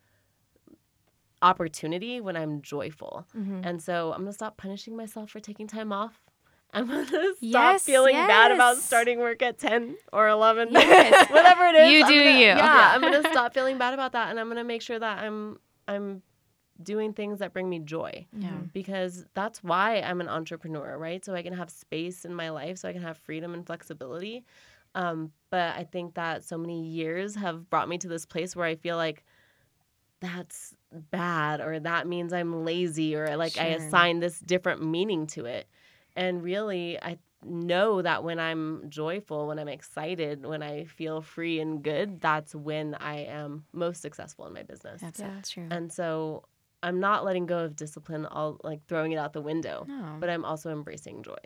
opportunity 1.43 2.21
when 2.21 2.37
I'm 2.37 2.63
joyful. 2.63 3.27
Mm-hmm. 3.37 3.61
And 3.65 3.83
so 3.83 4.13
I'm 4.13 4.19
going 4.21 4.27
to 4.29 4.33
stop 4.33 4.57
punishing 4.57 4.97
myself 4.97 5.31
for 5.31 5.41
taking 5.41 5.67
time 5.67 5.93
off. 5.93 6.21
I'm 6.73 6.87
going 6.87 7.07
to 7.07 7.11
stop 7.11 7.37
Yes, 7.41 7.85
feeling 7.85 8.15
bad 8.15 8.51
about 8.53 8.77
starting 8.77 9.21
work 9.21 9.41
at 9.43 9.59
10 9.59 9.97
or 10.13 10.29
11, 10.29 10.69
Yes. 10.73 11.31
whatever 11.31 11.65
it 11.65 11.77
is. 11.77 11.93
You 11.93 12.03
I'm 12.05 12.09
do 12.09 12.19
gonna- 12.19 12.31
you. 12.39 12.45
Yeah, 12.47 12.57
Yeah. 12.57 12.91
I'm 12.95 13.01
going 13.01 13.23
to 13.23 13.31
stop 13.31 13.55
feeling 13.55 13.79
bad 13.79 13.95
about 13.95 14.13
that 14.13 14.31
and 14.31 14.39
I'm 14.39 14.47
going 14.47 14.59
to 14.59 14.65
make 14.65 14.83
sure 14.83 14.99
that 14.99 15.19
I'm 15.21 15.59
I'm 15.87 16.23
doing 16.83 17.13
things 17.13 17.39
that 17.41 17.53
bring 17.53 17.69
me 17.69 17.79
joy 17.81 18.27
Yeah. 18.33 18.63
because 18.73 19.27
that's 19.35 19.63
why 19.63 20.01
I'm 20.01 20.21
an 20.21 20.29
entrepreneur, 20.29 20.97
right? 20.99 21.25
So 21.25 21.35
I 21.35 21.43
can 21.43 21.53
have 21.55 21.71
space 21.71 22.25
in 22.25 22.35
my 22.35 22.51
life, 22.51 22.79
so 22.79 22.89
I 22.89 22.93
can 22.93 23.03
have 23.03 23.19
freedom 23.19 23.55
and 23.55 23.67
flexibility. 23.67 24.45
Um, 24.95 25.33
but 25.51 25.77
I 25.77 25.85
think 25.85 26.15
that 26.15 26.45
so 26.45 26.57
many 26.57 26.83
years 26.87 27.35
have 27.35 27.69
brought 27.69 27.89
me 27.89 27.99
to 27.99 28.09
this 28.09 28.25
place 28.27 28.55
where 28.57 28.67
I 28.67 28.75
feel 28.77 28.97
like 28.97 29.25
that's 30.21 30.75
bad 31.11 31.61
or 31.61 31.79
that 31.81 32.07
means 32.07 32.33
I'm 32.33 32.65
lazy 32.65 33.15
or 33.15 33.37
like 33.37 33.57
I 33.59 33.67
assign 33.67 34.21
this 34.21 34.41
different 34.41 34.83
meaning 34.85 35.27
to 35.29 35.45
it. 35.45 35.69
And 36.17 36.43
really, 36.43 37.01
I 37.01 37.19
know 37.45 38.03
that 38.03 38.25
when 38.25 38.41
I'm 38.41 38.89
joyful, 38.89 39.47
when 39.47 39.59
I'm 39.61 39.69
excited, 39.69 40.45
when 40.45 40.63
I 40.63 40.85
feel 40.85 41.21
free 41.21 41.61
and 41.61 41.83
good, 41.85 42.21
that's 42.21 42.55
when 42.55 42.97
I 42.97 43.19
am 43.27 43.65
most 43.73 44.03
successful 44.03 44.47
in 44.47 44.55
my 44.55 44.65
business. 44.65 45.01
That's, 45.01 45.21
Yeah. 45.21 45.29
that's 45.35 45.51
true. 45.51 45.69
And 45.71 45.93
so 45.93 46.45
I'm 46.83 47.01
not 47.01 47.25
letting 47.25 47.47
go 47.47 47.59
of 47.65 47.77
discipline, 47.77 48.27
all 48.27 48.61
like 48.63 48.87
throwing 48.87 49.13
it 49.13 49.17
out 49.17 49.33
the 49.33 49.41
window, 49.41 49.85
no. 49.89 50.17
but 50.21 50.31
I'm 50.31 50.45
also 50.45 50.71
embracing 50.71 51.23
joy. 51.23 51.37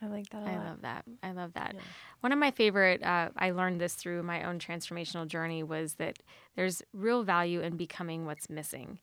I 0.00 0.06
like 0.06 0.28
that 0.30 0.42
a 0.42 0.46
I 0.46 0.56
lot. 0.56 0.64
I 0.64 0.68
love 0.68 0.80
that. 0.82 1.04
I 1.22 1.32
love 1.32 1.52
that. 1.54 1.72
Yeah. 1.74 1.80
One 2.20 2.32
of 2.32 2.38
my 2.38 2.52
favorite, 2.52 3.02
uh, 3.02 3.30
I 3.36 3.50
learned 3.50 3.80
this 3.80 3.94
through 3.94 4.22
my 4.22 4.44
own 4.44 4.60
transformational 4.60 5.26
journey, 5.26 5.62
was 5.62 5.94
that 5.94 6.20
there's 6.54 6.82
real 6.92 7.24
value 7.24 7.60
in 7.60 7.76
becoming 7.76 8.24
what's 8.24 8.48
missing. 8.48 8.98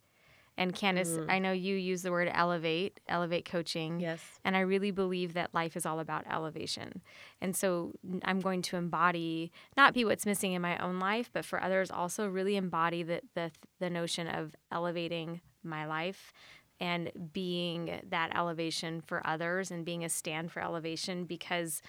And 0.58 0.74
Candice, 0.74 1.30
I 1.30 1.40
know 1.40 1.52
you 1.52 1.76
use 1.76 2.02
the 2.02 2.12
word 2.12 2.32
elevate, 2.34 3.02
elevate 3.10 3.44
coaching. 3.44 4.00
Yes. 4.00 4.22
And 4.46 4.56
I 4.56 4.62
really 4.62 4.92
believe 4.92 5.34
that 5.34 5.54
life 5.54 5.76
is 5.76 5.86
all 5.86 6.00
about 6.00 6.24
elevation. 6.32 7.02
And 7.42 7.54
so 7.54 7.92
I'm 8.24 8.40
going 8.40 8.62
to 8.62 8.78
embody, 8.78 9.52
not 9.76 9.94
be 9.94 10.06
what's 10.06 10.26
missing 10.26 10.54
in 10.54 10.62
my 10.62 10.78
own 10.78 10.98
life, 10.98 11.30
but 11.34 11.44
for 11.44 11.62
others 11.62 11.92
also 11.92 12.30
really 12.30 12.56
embody 12.56 13.04
the, 13.04 13.20
the, 13.34 13.52
the 13.82 13.90
notion 13.90 14.28
of 14.28 14.56
elevating 14.72 15.42
my 15.66 15.86
life 15.86 16.34
and 16.80 17.12
being 17.32 18.02
that 18.10 18.36
elevation 18.36 19.02
for 19.02 19.26
others 19.26 19.72
and 19.72 19.86
being 19.86 20.04
a 20.04 20.10
stand 20.10 20.52
for 20.52 20.62
elevation 20.62 21.26
because 21.26 21.82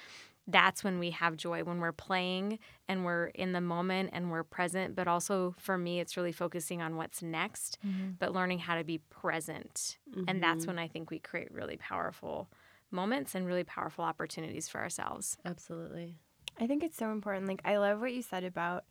that's 0.48 0.84
when 0.84 1.00
we 1.00 1.10
have 1.10 1.36
joy 1.36 1.64
when 1.64 1.80
we're 1.80 1.90
playing 1.90 2.60
and 2.88 3.04
we're 3.04 3.26
in 3.26 3.50
the 3.50 3.60
moment 3.60 4.10
and 4.12 4.30
we're 4.30 4.44
present. 4.44 4.94
But 4.94 5.08
also 5.08 5.56
for 5.58 5.76
me 5.76 5.98
it's 5.98 6.16
really 6.16 6.32
focusing 6.32 6.80
on 6.80 6.96
what's 6.96 7.22
next 7.22 7.78
mm-hmm. 7.84 8.10
but 8.18 8.32
learning 8.32 8.60
how 8.60 8.76
to 8.76 8.84
be 8.84 8.98
present. 8.98 9.98
And 10.28 10.42
that's 10.42 10.60
mm-hmm. 10.60 10.68
when 10.68 10.78
i 10.78 10.88
think 10.88 11.10
we 11.10 11.18
create 11.18 11.50
really 11.52 11.76
powerful 11.76 12.48
moments 12.90 13.34
and 13.34 13.46
really 13.46 13.64
powerful 13.64 14.04
opportunities 14.04 14.68
for 14.68 14.80
ourselves. 14.80 15.36
Absolutely. 15.44 16.16
I 16.58 16.66
think 16.66 16.82
it's 16.82 16.96
so 16.96 17.10
important. 17.10 17.46
Like, 17.46 17.62
I 17.64 17.76
love 17.76 18.00
what 18.00 18.12
you 18.12 18.22
said 18.22 18.44
about 18.44 18.84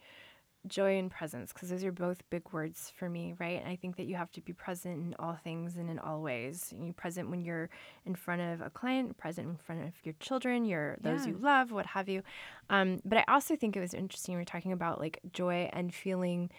joy 0.67 0.97
and 0.97 1.09
presence 1.11 1.53
because 1.53 1.69
those 1.69 1.83
are 1.83 1.91
both 1.91 2.21
big 2.29 2.43
words 2.51 2.91
for 2.97 3.09
me, 3.09 3.33
right? 3.39 3.59
And 3.59 3.69
I 3.69 3.75
think 3.75 3.95
that 3.97 4.05
you 4.05 4.15
have 4.15 4.31
to 4.31 4.41
be 4.41 4.53
present 4.53 4.95
in 4.97 5.15
all 5.19 5.35
things 5.43 5.77
and 5.77 5.89
in 5.89 5.99
all 5.99 6.21
ways. 6.21 6.73
You're 6.77 6.93
present 6.93 7.29
when 7.29 7.41
you're 7.41 7.69
in 8.05 8.15
front 8.15 8.41
of 8.41 8.61
a 8.61 8.69
client, 8.69 9.17
present 9.17 9.47
in 9.49 9.57
front 9.57 9.83
of 9.83 9.93
your 10.03 10.13
children, 10.19 10.65
your 10.65 10.97
those 11.01 11.25
Yeah. 11.25 11.33
you 11.33 11.37
love, 11.39 11.71
what 11.71 11.85
have 11.87 12.09
you. 12.09 12.23
Um, 12.69 12.99
but 13.05 13.19
I 13.19 13.23
also 13.27 13.55
think 13.55 13.75
it 13.75 13.79
was 13.79 13.93
interesting. 13.93 14.35
We 14.35 14.41
were 14.41 14.45
talking 14.45 14.71
about 14.71 14.99
like 14.99 15.19
joy 15.31 15.69
and 15.73 15.93
feeling 15.93 16.49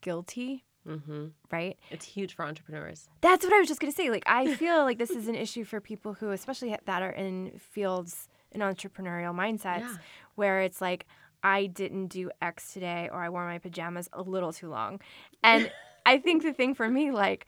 guilty, 0.00 0.64
hmm 0.86 1.26
right? 1.50 1.76
It's 1.90 2.04
huge 2.06 2.34
for 2.34 2.44
entrepreneurs. 2.44 3.08
That's 3.20 3.44
what 3.44 3.52
I 3.52 3.58
was 3.58 3.68
just 3.68 3.80
gonna 3.80 3.92
say. 3.92 4.08
Like, 4.10 4.22
I 4.26 4.54
feel 4.54 4.84
like 4.84 4.98
this 4.98 5.10
is 5.10 5.28
an 5.28 5.34
issue 5.34 5.64
for 5.64 5.80
people 5.80 6.14
who, 6.14 6.30
especially 6.30 6.76
that 6.84 7.02
are 7.02 7.10
in 7.10 7.52
fields 7.58 8.28
in 8.52 8.60
entrepreneurial 8.60 9.34
mindsets, 9.34 9.80
Yeah. 9.80 9.96
where 10.36 10.60
it's 10.62 10.80
like, 10.80 11.06
I 11.42 11.66
didn't 11.66 12.08
do 12.08 12.30
X 12.42 12.72
today, 12.72 13.08
or 13.12 13.22
I 13.22 13.28
wore 13.28 13.46
my 13.46 13.58
pajamas 13.58 14.08
a 14.12 14.22
little 14.22 14.52
too 14.52 14.68
long, 14.68 15.00
and 15.42 15.70
I 16.06 16.18
think 16.18 16.42
the 16.42 16.52
thing 16.52 16.74
for 16.74 16.88
me, 16.88 17.10
like, 17.10 17.46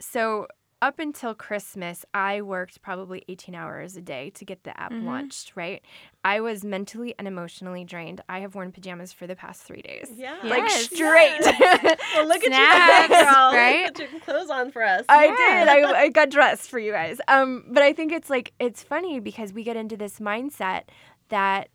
so 0.00 0.46
up 0.80 1.00
until 1.00 1.34
Christmas, 1.34 2.04
I 2.14 2.40
worked 2.42 2.80
probably 2.82 3.24
18 3.28 3.52
hours 3.56 3.96
a 3.96 4.00
day 4.00 4.30
to 4.30 4.44
get 4.44 4.62
the 4.62 4.78
app 4.80 4.92
launched, 4.92 5.52
right? 5.56 5.82
I 6.24 6.38
was 6.40 6.64
mentally 6.64 7.16
and 7.18 7.26
emotionally 7.26 7.82
drained. 7.82 8.20
I 8.28 8.38
have 8.40 8.54
worn 8.54 8.70
pajamas 8.70 9.12
for 9.12 9.26
the 9.26 9.34
past 9.34 9.62
three 9.62 9.82
days. 9.82 10.08
Yeah. 10.14 10.36
Like 10.44 10.62
Yes. 10.68 10.84
straight. 10.84 11.40
Well, 12.14 12.28
look 12.28 12.42
Snacks, 12.44 13.10
at 13.10 13.10
you, 13.10 13.24
girl. 13.24 13.52
right? 13.52 13.86
Put 13.94 13.98
your 14.12 14.20
clothes 14.20 14.50
on 14.50 14.70
for 14.70 14.84
us. 14.84 15.04
I 15.08 15.26
did. 15.26 15.68
I, 15.68 16.00
I 16.02 16.08
got 16.10 16.30
dressed 16.30 16.70
for 16.70 16.78
you 16.78 16.92
guys. 16.92 17.18
Um, 17.26 17.64
but 17.70 17.82
I 17.82 17.92
think 17.92 18.12
it's 18.12 18.30
like 18.30 18.52
it's 18.60 18.82
funny 18.82 19.18
because 19.18 19.52
we 19.52 19.64
get 19.64 19.76
into 19.76 19.96
this 19.96 20.20
mindset 20.20 20.82
that 21.28 21.70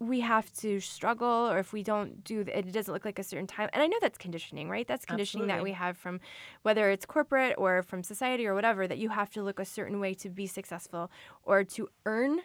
we 0.00 0.20
have 0.20 0.52
to 0.54 0.78
struggle, 0.80 1.48
or 1.50 1.58
if 1.58 1.72
we 1.72 1.82
don't 1.82 2.22
do 2.22 2.44
th- 2.44 2.56
it, 2.56 2.66
it 2.68 2.72
doesn't 2.72 2.92
look 2.94 3.04
like 3.04 3.18
a 3.18 3.22
certain 3.24 3.46
time. 3.48 3.68
And 3.72 3.82
I 3.82 3.86
know 3.88 3.96
that's 4.00 4.18
conditioning, 4.18 4.68
right? 4.70 4.86
That's 4.86 5.04
conditioning 5.04 5.48
that 5.48 5.62
we 5.62 5.72
have 5.72 5.96
from 5.96 6.20
whether 6.62 6.88
it's 6.90 7.04
corporate 7.04 7.54
or 7.58 7.82
from 7.82 8.02
society 8.04 8.46
or 8.46 8.54
whatever. 8.54 8.86
That 8.86 8.98
you 8.98 9.08
have 9.08 9.30
to 9.30 9.42
look 9.42 9.58
a 9.58 9.64
certain 9.64 9.98
way 9.98 10.14
to 10.14 10.28
be 10.30 10.46
successful, 10.46 11.10
or 11.42 11.64
to 11.64 11.88
earn, 12.06 12.40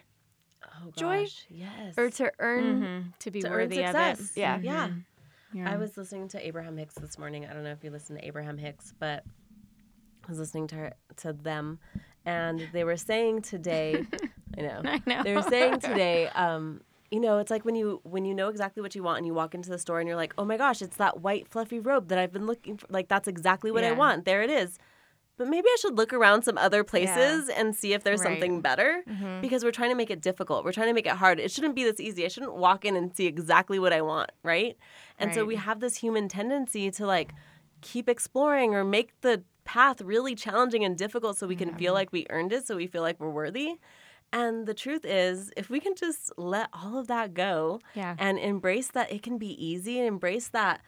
oh, 0.64 0.90
joy 0.96 1.22
gosh. 1.22 1.46
Yes. 1.48 1.96
or 1.96 2.10
to 2.10 2.32
earn. 2.40 2.82
Mhm. 2.82 3.18
to 3.20 3.30
be 3.30 3.40
to 3.42 3.46
earn 3.48 3.52
worthy 3.52 3.80
of 3.82 3.86
success. 3.86 4.32
it 4.36 4.40
Yeah. 4.40 4.58
Yeah. 4.60 4.90
Yeah. 5.52 5.70
I 5.72 5.76
was 5.76 5.96
listening 5.96 6.26
to 6.28 6.44
Abraham 6.44 6.76
Hicks 6.76 6.94
this 6.96 7.16
morning. 7.18 7.46
I 7.46 7.52
don't 7.52 7.62
know 7.62 7.70
if 7.70 7.84
you 7.84 7.90
listen 7.92 8.16
to 8.16 8.26
Abraham 8.26 8.58
Hicks, 8.58 8.92
but 8.98 9.22
I 10.26 10.28
was 10.28 10.40
listening 10.40 10.66
to 10.68 10.74
her, 10.74 10.92
to 11.18 11.32
them, 11.32 11.78
and 12.24 12.68
they 12.72 12.82
were 12.82 12.96
saying 12.96 13.42
today, 13.42 14.04
I 14.58 14.60
know, 14.62 14.80
I 14.84 15.00
know. 15.06 15.22
they 15.22 15.34
were 15.34 15.42
saying 15.42 15.78
today, 15.80 16.26
um, 16.28 16.80
you 17.14 17.20
know, 17.20 17.34
it's 17.38 17.50
like 17.54 17.64
when 17.64 17.76
you 17.80 18.00
when 18.14 18.24
you 18.28 18.34
know 18.34 18.48
exactly 18.54 18.80
what 18.84 18.94
you 18.96 19.02
want 19.08 19.18
and 19.18 19.26
you 19.26 19.34
walk 19.34 19.54
into 19.54 19.70
the 19.74 19.78
store 19.84 19.98
and 20.00 20.06
you're 20.08 20.16
like, 20.24 20.34
oh 20.36 20.44
my 20.44 20.56
gosh, 20.64 20.80
it's 20.86 20.96
that 21.04 21.14
white 21.26 21.46
fluffy 21.52 21.78
robe 21.78 22.08
that 22.08 22.18
I've 22.18 22.32
been 22.32 22.46
looking 22.46 22.76
for. 22.78 22.86
Like 22.90 23.08
that's 23.08 23.28
exactly 23.34 23.70
what 23.70 23.84
I 23.84 23.92
want. 24.02 24.24
There 24.24 24.42
it 24.42 24.50
is. 24.50 24.70
But 25.36 25.48
maybe 25.48 25.66
I 25.74 25.76
should 25.80 25.96
look 26.00 26.12
around 26.12 26.42
some 26.48 26.58
other 26.66 26.82
places 26.92 27.48
and 27.58 27.74
see 27.74 27.92
if 27.92 28.04
there's 28.04 28.20
Right. 28.20 28.30
something 28.30 28.60
better 28.60 29.02
Mm-hmm. 29.08 29.40
because 29.44 29.64
we're 29.64 29.72
trying 29.80 29.90
to 29.90 29.96
make 30.02 30.10
it 30.16 30.20
difficult. 30.20 30.64
We're 30.64 30.72
trying 30.78 30.86
to 30.92 30.92
make 31.00 31.06
it 31.06 31.16
hard. 31.22 31.36
It 31.40 31.50
shouldn't 31.50 31.74
be 31.74 31.84
this 31.84 32.00
easy. 32.00 32.24
I 32.24 32.28
shouldn't 32.28 32.54
walk 32.66 32.84
in 32.84 32.94
and 32.96 33.06
see 33.16 33.26
exactly 33.26 33.78
what 33.84 33.92
I 33.92 34.00
want, 34.12 34.30
right? 34.44 34.76
And 35.18 35.34
so 35.34 35.44
we 35.44 35.56
have 35.56 35.78
this 35.80 35.96
human 36.04 36.28
tendency 36.28 36.90
to 36.98 37.06
like 37.06 37.32
keep 37.80 38.08
exploring 38.08 38.74
or 38.76 38.84
make 38.84 39.08
the 39.22 39.42
path 39.64 40.00
really 40.02 40.34
challenging 40.34 40.84
and 40.84 40.96
difficult 40.96 41.36
so 41.38 41.46
we 41.46 41.56
can 41.56 41.70
feel 41.74 41.92
like 41.94 42.12
we 42.12 42.26
earned 42.30 42.52
it, 42.52 42.66
so 42.66 42.76
we 42.76 42.86
feel 42.86 43.02
like 43.02 43.18
we're 43.20 43.30
worthy. 43.42 43.68
And 44.34 44.66
the 44.66 44.74
truth 44.74 45.04
is, 45.04 45.52
if 45.56 45.70
we 45.70 45.78
can 45.78 45.94
just 45.94 46.32
let 46.36 46.68
all 46.72 46.98
of 46.98 47.06
that 47.06 47.34
go 47.34 47.80
Yeah. 47.94 48.16
and 48.18 48.36
embrace 48.38 48.88
that 48.88 49.12
it 49.12 49.22
can 49.22 49.38
be 49.38 49.52
easy 49.64 49.98
and 49.98 50.08
embrace 50.08 50.48
that 50.48 50.80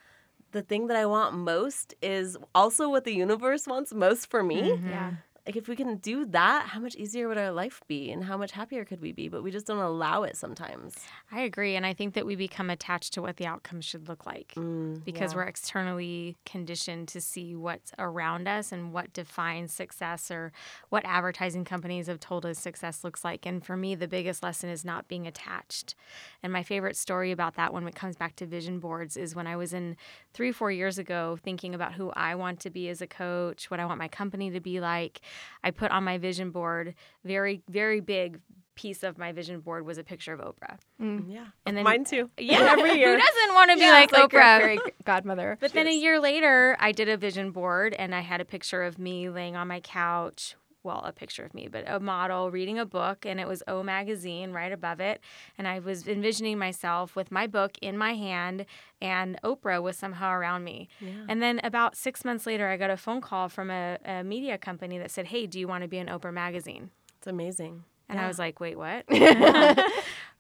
the 0.51 0.63
thing 0.63 0.89
that 0.89 0.97
I 0.97 1.07
want 1.07 1.35
most 1.35 1.95
is 2.03 2.37
also 2.55 2.89
what 2.89 3.05
the 3.05 3.15
universe 3.15 3.67
wants 3.67 3.95
most 3.95 4.29
for 4.29 4.43
me. 4.43 4.63
Mm-hmm. 4.63 4.89
Yeah. 4.91 5.13
Like 5.47 5.55
if 5.55 5.69
we 5.69 5.77
can 5.77 5.99
do 5.99 6.25
that, 6.27 6.67
how 6.67 6.81
much 6.81 6.97
easier 6.97 7.29
would 7.29 7.39
our 7.39 7.53
life 7.53 7.81
be 7.87 8.11
and 8.11 8.25
how 8.25 8.37
much 8.37 8.51
happier 8.51 8.85
could 8.85 9.01
we 9.01 9.13
be? 9.13 9.29
But 9.29 9.45
we 9.45 9.53
just 9.53 9.65
don't 9.67 9.79
allow 9.79 10.25
it 10.25 10.37
sometimes. 10.37 10.97
I 11.31 11.43
agree. 11.43 11.77
And 11.77 11.87
I 11.87 11.93
think 11.95 12.15
that 12.15 12.27
we 12.27 12.35
become 12.35 12.69
attached 12.69 13.13
to 13.15 13.23
what 13.23 13.37
the 13.37 13.47
outcome 13.47 13.81
should 13.81 14.09
look 14.09 14.27
like 14.27 14.55
Mm, 14.57 15.05
because 15.05 15.33
yeah. 15.33 15.37
we're 15.37 15.45
externally 15.45 16.37
conditioned 16.45 17.07
to 17.09 17.21
see 17.21 17.55
what's 17.55 17.93
around 17.99 18.49
us 18.49 18.73
and 18.73 18.93
what 18.93 19.13
defines 19.13 19.73
success 19.73 20.31
or 20.33 20.51
what 20.89 21.05
advertising 21.05 21.65
companies 21.65 22.09
have 22.09 22.19
told 22.19 22.45
us 22.45 22.59
success 22.59 23.05
looks 23.05 23.25
like. 23.25 23.47
And 23.47 23.65
for 23.65 23.77
me, 23.77 23.95
the 23.95 24.09
biggest 24.09 24.43
lesson 24.43 24.69
is 24.69 24.85
not 24.85 25.07
being 25.07 25.29
attached. 25.29 25.95
And 26.43 26.53
my 26.53 26.65
favorite 26.65 26.97
story 26.97 27.31
about 27.31 27.55
that 27.55 27.73
when 27.73 27.87
it 27.87 27.95
comes 27.95 28.17
back 28.17 28.35
to 28.37 28.47
vision 28.47 28.81
boards 28.81 29.17
is 29.17 29.37
when 29.37 29.47
I 29.47 29.55
was 29.55 29.73
in 29.73 29.97
three, 30.35 30.51
four 30.51 30.73
years 30.73 30.99
ago 30.99 31.39
thinking 31.41 31.75
about 31.75 31.93
who 31.95 32.11
I 32.17 32.35
want 32.35 32.59
to 32.61 32.71
be 32.71 32.89
as 32.89 33.01
a 33.01 33.07
coach, 33.07 33.71
what 33.71 33.79
I 33.79 33.85
want 33.87 33.99
my 33.99 34.09
company 34.09 34.51
to 34.51 34.61
be 34.61 34.81
like. 34.81 35.21
I 35.65 35.71
put 35.71 35.91
on 35.91 36.05
my 36.05 36.19
vision 36.19 36.51
board 36.51 36.95
very, 37.25 37.63
very 37.69 38.01
big 38.01 38.41
piece 38.75 39.03
of 39.03 39.17
my 39.17 39.33
vision 39.33 39.61
board 39.61 39.87
was 39.87 39.97
a 39.97 40.05
picture 40.05 40.35
of 40.35 40.41
Oprah. 40.41 40.77
Mm. 41.01 41.25
yeah. 41.33 41.47
And 41.65 41.77
then- 41.77 41.85
mine 41.85 42.05
too. 42.05 42.29
Yeah, 42.39 42.75
Every 42.79 42.99
year. 42.99 43.13
Who 43.13 43.19
doesn't 43.25 43.55
want 43.55 43.71
to 43.71 43.77
be 43.77 43.83
Yeah, 43.85 43.91
like 43.93 44.05
it's 44.11 44.13
like 44.13 44.33
your 44.33 44.43
Oprah? 44.43 44.59
fairy 44.61 44.79
godmother. 45.05 45.57
But 45.61 45.73
then 45.73 45.87
a 45.87 45.95
year 45.95 46.21
later, 46.21 46.77
I 46.79 46.93
did 46.93 47.09
a 47.09 47.17
vision 47.17 47.53
board 47.53 47.95
and 47.95 48.15
I 48.15 48.21
had 48.21 48.41
a 48.43 48.45
picture 48.45 48.83
of 48.83 48.99
me 48.99 49.31
laying 49.31 49.57
on 49.57 49.67
my 49.69 49.81
couch. 49.81 50.57
Well, 50.87 51.03
a 51.05 51.13
picture 51.13 51.45
of 51.45 51.53
me, 51.53 51.69
but 51.69 51.85
a 51.87 52.01
model 52.01 52.51
reading 52.51 52.79
a 52.79 52.87
book, 52.87 53.27
and 53.27 53.39
it 53.41 53.47
was 53.49 53.63
O 53.67 53.83
Magazine 53.83 54.53
right 54.53 54.73
above 54.73 55.01
it. 55.01 55.21
And 55.59 55.67
I 55.67 55.81
was 55.81 56.07
envisioning 56.07 56.59
myself 56.59 57.17
with 57.17 57.31
my 57.33 57.47
book 57.47 57.77
in 57.83 57.99
my 57.99 58.15
hand, 58.15 58.65
and 59.03 59.39
Oprah 59.43 59.83
was 59.83 59.97
somehow 59.97 60.31
around 60.33 60.65
me. 60.65 60.89
And 61.29 61.43
then 61.43 61.61
about 61.65 61.97
six 61.97 62.25
months 62.25 62.47
later, 62.47 62.69
I 62.69 62.77
got 62.77 62.91
a 62.91 62.97
phone 62.97 63.21
call 63.21 63.49
from 63.49 63.71
a, 63.71 63.99
a 64.05 64.23
media 64.25 64.57
company 64.57 64.97
that 64.99 65.11
said, 65.11 65.27
Hey, 65.27 65.47
do 65.47 65.59
you 65.59 65.69
want 65.69 65.83
to 65.83 65.89
be 65.89 65.99
in 65.99 66.07
Oprah 66.07 66.33
Magazine? 66.33 66.91
It's 67.19 67.27
amazing. 67.27 67.83
And 68.09 68.21
I 68.21 68.29
was 68.29 68.39
like, 68.39 68.61
wait, 68.61 68.79
what? 68.79 69.05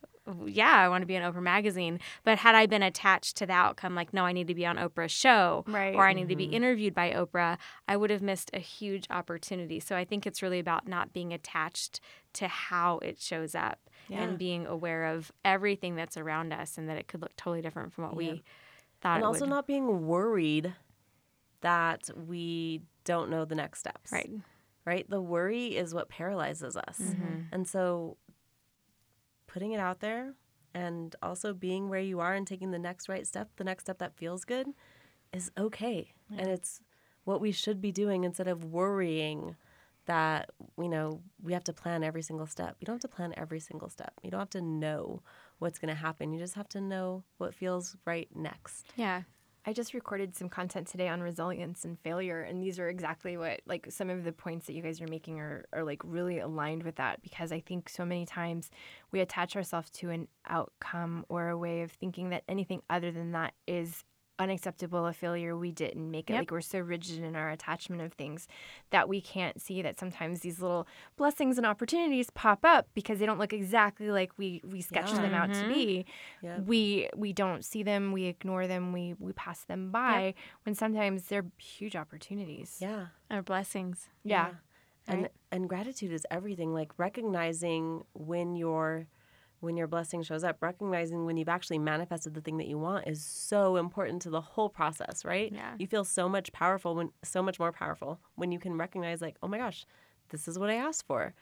yeah, 0.47 0.73
I 0.75 0.89
want 0.89 1.03
to 1.03 1.07
be 1.07 1.15
in 1.15 1.23
Oprah 1.23 1.43
magazine. 1.43 2.01
But 2.25 2.39
had 2.39 2.55
I 2.55 2.67
been 2.67 2.83
attached 2.83 3.37
to 3.39 3.47
the 3.47 3.53
outcome, 3.53 3.95
like, 3.95 4.13
no, 4.13 4.25
I 4.25 4.33
need 4.33 4.47
to 4.49 4.55
be 4.55 4.67
on 4.67 4.77
Oprah's 4.77 5.13
show, 5.13 5.65
Right. 5.67 5.95
or 5.95 6.07
I 6.07 6.13
need 6.13 6.29
to 6.29 6.37
be 6.37 6.45
interviewed 6.45 6.95
by 6.95 7.13
Oprah, 7.13 7.59
I 7.89 7.97
would 7.97 8.11
have 8.11 8.23
missed 8.23 8.51
a 8.53 8.59
huge 8.59 9.07
opportunity. 9.11 9.81
So 9.81 9.97
I 9.97 10.05
think 10.05 10.27
it's 10.27 10.43
really 10.43 10.59
about 10.59 10.89
not 10.89 11.13
being 11.13 11.33
attached 11.33 12.01
to 12.35 12.49
how 12.49 12.99
it 12.99 13.19
shows 13.21 13.55
up 13.55 13.79
Yeah. 14.09 14.23
and 14.23 14.37
being 14.39 14.67
aware 14.67 15.07
of 15.07 15.33
everything 15.45 15.97
that's 15.97 16.17
around 16.17 16.53
us 16.53 16.77
and 16.79 16.89
that 16.89 16.97
it 16.99 17.09
could 17.09 17.23
look 17.23 17.35
totally 17.37 17.63
different 17.63 17.93
from 17.93 18.05
what 18.05 18.13
Yeah. 18.23 18.33
we 18.33 18.43
thought 19.01 19.17
and 19.17 19.25
also 19.25 19.41
would. 19.41 19.51
not 19.51 19.67
being 19.67 20.07
worried 20.07 20.75
that 21.63 22.11
we 22.17 22.83
don't 23.05 23.31
know 23.31 23.45
the 23.45 23.55
next 23.55 23.81
steps. 23.81 24.13
right. 24.13 24.31
Right? 24.85 25.09
The 25.11 25.21
worry 25.21 25.77
is 25.77 25.93
what 25.93 26.09
paralyzes 26.09 26.77
us. 26.77 27.01
Mm-hmm. 27.01 27.41
And 27.51 27.67
so 27.67 28.19
putting 29.57 29.73
it 29.73 29.81
out 29.81 30.01
there 30.01 30.35
and 30.75 31.17
also 31.23 31.55
being 31.55 31.89
where 31.89 31.99
you 31.99 32.21
are 32.21 32.35
and 32.35 32.47
taking 32.47 32.73
the 32.73 32.79
next 32.79 33.09
right 33.09 33.27
step, 33.27 33.49
the 33.57 33.65
next 33.65 33.85
step 33.85 33.97
that 33.97 34.15
feels 34.15 34.45
good 34.45 34.67
is 35.33 35.51
okay. 35.57 36.13
And 36.37 36.47
it's 36.51 36.83
what 37.25 37.41
we 37.41 37.53
should 37.53 37.81
be 37.81 37.91
doing 37.91 38.25
instead 38.25 38.49
of 38.49 38.65
worrying 38.65 39.57
that, 40.05 40.51
you 40.77 40.91
know, 40.91 41.23
we 41.43 41.55
have 41.55 41.65
to 41.65 41.73
plan 41.73 42.05
every 42.05 42.21
single 42.21 42.45
step. 42.45 42.77
You 42.81 42.85
don't 42.85 42.97
have 42.97 43.11
to 43.11 43.17
plan 43.17 43.33
every 43.39 43.59
single 43.59 43.89
step. 43.89 44.13
You 44.23 44.31
don't 44.31 44.41
have 44.41 44.51
to 44.51 44.61
know 44.61 45.23
what's 45.59 45.79
going 45.79 45.89
to 45.89 45.99
happen. 45.99 46.35
You 46.35 46.39
just 46.39 46.55
have 46.55 46.69
to 46.69 46.81
know 46.83 47.25
what 47.39 47.55
feels 47.55 47.97
right 48.05 48.29
next. 48.35 48.85
Yeah. 48.95 49.23
I 49.69 49.73
just 49.73 49.95
recorded 49.95 50.37
some 50.37 50.49
content 50.49 50.87
today 50.87 51.09
on 51.09 51.21
resilience 51.21 51.85
and 51.85 51.99
failure, 51.99 52.43
and 52.43 52.63
these 52.63 52.79
are 52.79 52.89
exactly 52.89 53.37
what 53.37 53.63
like 53.67 53.89
some 53.91 54.11
of 54.11 54.23
the 54.23 54.31
points 54.31 54.67
that 54.67 54.75
you 54.75 54.83
guys 54.83 55.01
are 55.01 55.09
making 55.09 55.41
are, 55.41 55.65
are 55.73 55.83
like 55.83 56.01
really 56.05 56.39
aligned 56.39 56.85
with 56.85 56.95
that 56.97 57.21
because 57.21 57.51
I 57.51 57.59
think 57.59 57.89
so 57.89 58.05
many 58.05 58.25
times 58.27 58.71
we 59.11 59.19
attach 59.19 59.57
ourselves 59.57 59.91
to 59.91 60.11
an 60.11 60.29
outcome 60.49 61.27
or 61.29 61.49
a 61.49 61.59
way 61.59 61.83
of 61.83 61.91
thinking 61.91 62.31
that 62.31 62.45
anything 62.49 62.81
other 62.89 63.11
than 63.11 63.33
that 63.33 63.55
is 63.67 64.05
unacceptable, 64.39 65.07
a 65.07 65.13
failure, 65.13 65.57
we 65.57 65.73
didn't 65.73 66.11
make 66.11 66.29
it. 66.31 66.35
Yep. 66.35 66.41
Like 66.43 66.51
we're 66.51 66.61
so 66.61 66.79
rigid 66.81 67.23
in 67.23 67.35
our 67.37 67.51
attachment 67.51 68.03
of 68.03 68.13
things 68.13 68.47
that 68.91 69.09
we 69.09 69.21
can't 69.21 69.61
see 69.61 69.83
that 69.83 69.99
sometimes 69.99 70.41
these 70.41 70.61
little 70.61 70.87
blessings 71.17 71.57
and 71.57 71.67
opportunities 71.67 72.31
pop 72.31 72.65
up 72.65 72.89
because 72.95 73.19
they 73.19 73.27
don't 73.27 73.39
look 73.39 73.53
exactly 73.53 74.11
like 74.11 74.33
we 74.39 74.61
we 74.71 74.81
sketched 74.81 75.15
them 75.17 75.35
out 75.35 75.53
to 75.53 75.67
be 75.69 76.05
mm-hmm. 76.43 76.47
Yep. 76.47 76.61
we 76.67 77.09
we 77.17 77.33
don't 77.33 77.65
see 77.65 77.83
them 77.83 78.13
we 78.13 78.25
ignore 78.25 78.67
them 78.67 78.93
we 78.93 79.15
we 79.19 79.33
pass 79.33 79.65
them 79.65 79.91
by 79.91 80.35
when 80.65 80.75
sometimes 80.75 81.25
they're 81.25 81.47
huge 81.59 81.97
opportunities 81.97 82.79
Yeah. 82.81 83.07
or 83.31 83.43
blessings. 83.43 84.09
yeah, 84.25 84.51
and 85.09 85.23
Right. 85.23 85.33
and 85.53 85.69
gratitude 85.69 86.13
is 86.13 86.27
everything 86.31 86.75
like 86.75 86.91
recognizing 86.99 88.05
when 88.13 88.57
your 88.57 89.07
when 89.61 89.77
your 89.77 89.87
blessing 89.87 90.23
shows 90.23 90.45
up 90.45 90.57
recognizing 90.61 91.25
when 91.27 91.37
you've 91.37 91.49
actually 91.49 91.79
manifested 91.79 92.35
the 92.35 92.41
thing 92.41 92.57
that 92.59 92.67
you 92.67 92.79
want 92.79 93.07
is 93.07 93.25
so 93.25 93.77
important 93.77 94.23
to 94.23 94.31
the 94.31 94.41
whole 94.41 94.69
process 94.69 95.25
right 95.25 95.53
Yeah. 95.53 95.75
you 95.79 95.87
feel 95.87 96.05
so 96.05 96.29
much 96.29 96.53
powerful 96.53 96.95
when 96.95 97.11
so 97.25 97.43
much 97.43 97.59
more 97.59 97.73
powerful 97.73 98.21
when 98.35 98.53
you 98.53 98.59
can 98.59 98.77
recognize 98.79 99.21
like 99.21 99.37
oh 99.43 99.49
my 99.49 99.59
gosh 99.59 99.87
this 100.31 100.47
is 100.49 100.59
what 100.59 100.71
i 100.71 100.75
asked 100.75 101.07
for 101.07 101.35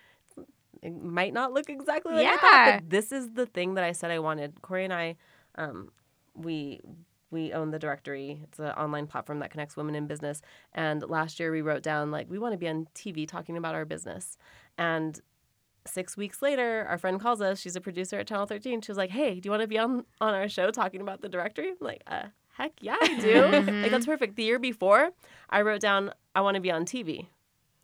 it 0.83 0.93
might 1.03 1.33
not 1.33 1.53
look 1.53 1.71
exactly 1.71 2.15
like 2.15 2.27
I 2.27 2.37
thought, 2.37 2.81
but 2.83 2.91
this 2.91 3.13
is 3.13 3.31
the 3.35 3.47
thing 3.47 3.75
that 3.75 3.85
I 3.85 3.93
said 3.93 4.11
I 4.11 4.19
wanted. 4.19 4.61
Corey 4.61 4.85
and 4.85 4.93
I, 4.93 5.17
um, 5.57 5.91
we 6.35 6.81
we 7.31 7.53
own 7.53 7.71
the 7.71 7.79
directory. 7.79 8.41
It's 8.45 8.59
an 8.59 8.67
online 8.73 9.07
platform 9.07 9.39
that 9.39 9.51
connects 9.51 9.77
women 9.77 9.95
in 9.95 10.07
business. 10.07 10.43
And 10.73 11.03
last 11.09 11.41
year 11.41 11.51
we 11.53 11.63
wrote 11.63 11.83
down 11.83 12.11
like 12.11 12.29
we 12.29 12.39
want 12.39 12.53
to 12.53 12.59
be 12.59 12.69
on 12.69 12.87
TV 12.95 13.27
talking 13.27 13.57
about 13.57 13.75
our 13.75 13.85
business. 13.85 14.37
And 14.77 15.19
six 15.87 16.17
weeks 16.17 16.43
later, 16.43 16.87
our 16.89 16.99
friend 16.99 17.21
calls 17.21 17.41
us. 17.41 17.61
She's 17.61 17.77
a 17.77 17.81
producer 17.81 18.19
at 18.19 18.27
Channel 18.27 18.47
13. 18.47 18.81
She 18.81 18.91
was 18.91 18.99
like, 18.99 19.11
"Hey, 19.11 19.41
do 19.41 19.47
you 19.47 19.51
want 19.51 19.63
to 19.63 19.69
be 19.69 19.79
on 19.79 20.05
on 20.21 20.35
our 20.35 20.49
show 20.49 20.71
talking 20.71 21.01
about 21.01 21.21
the 21.21 21.29
directory?" 21.29 21.71
I'm 21.71 21.77
like, 21.81 22.03
uh, 22.07 22.25
"Heck 22.57 22.73
yeah, 22.81 22.97
I 23.01 23.19
do!" 23.21 23.43
like 23.83 23.91
that's 23.91 24.07
perfect. 24.07 24.37
The 24.37 24.45
year 24.45 24.59
before, 24.59 25.11
I 25.51 25.63
wrote 25.63 25.81
down, 25.81 26.13
"I 26.35 26.41
want 26.41 26.55
to 26.57 26.61
be 26.61 26.71
on 26.71 26.85
TV." 26.85 27.27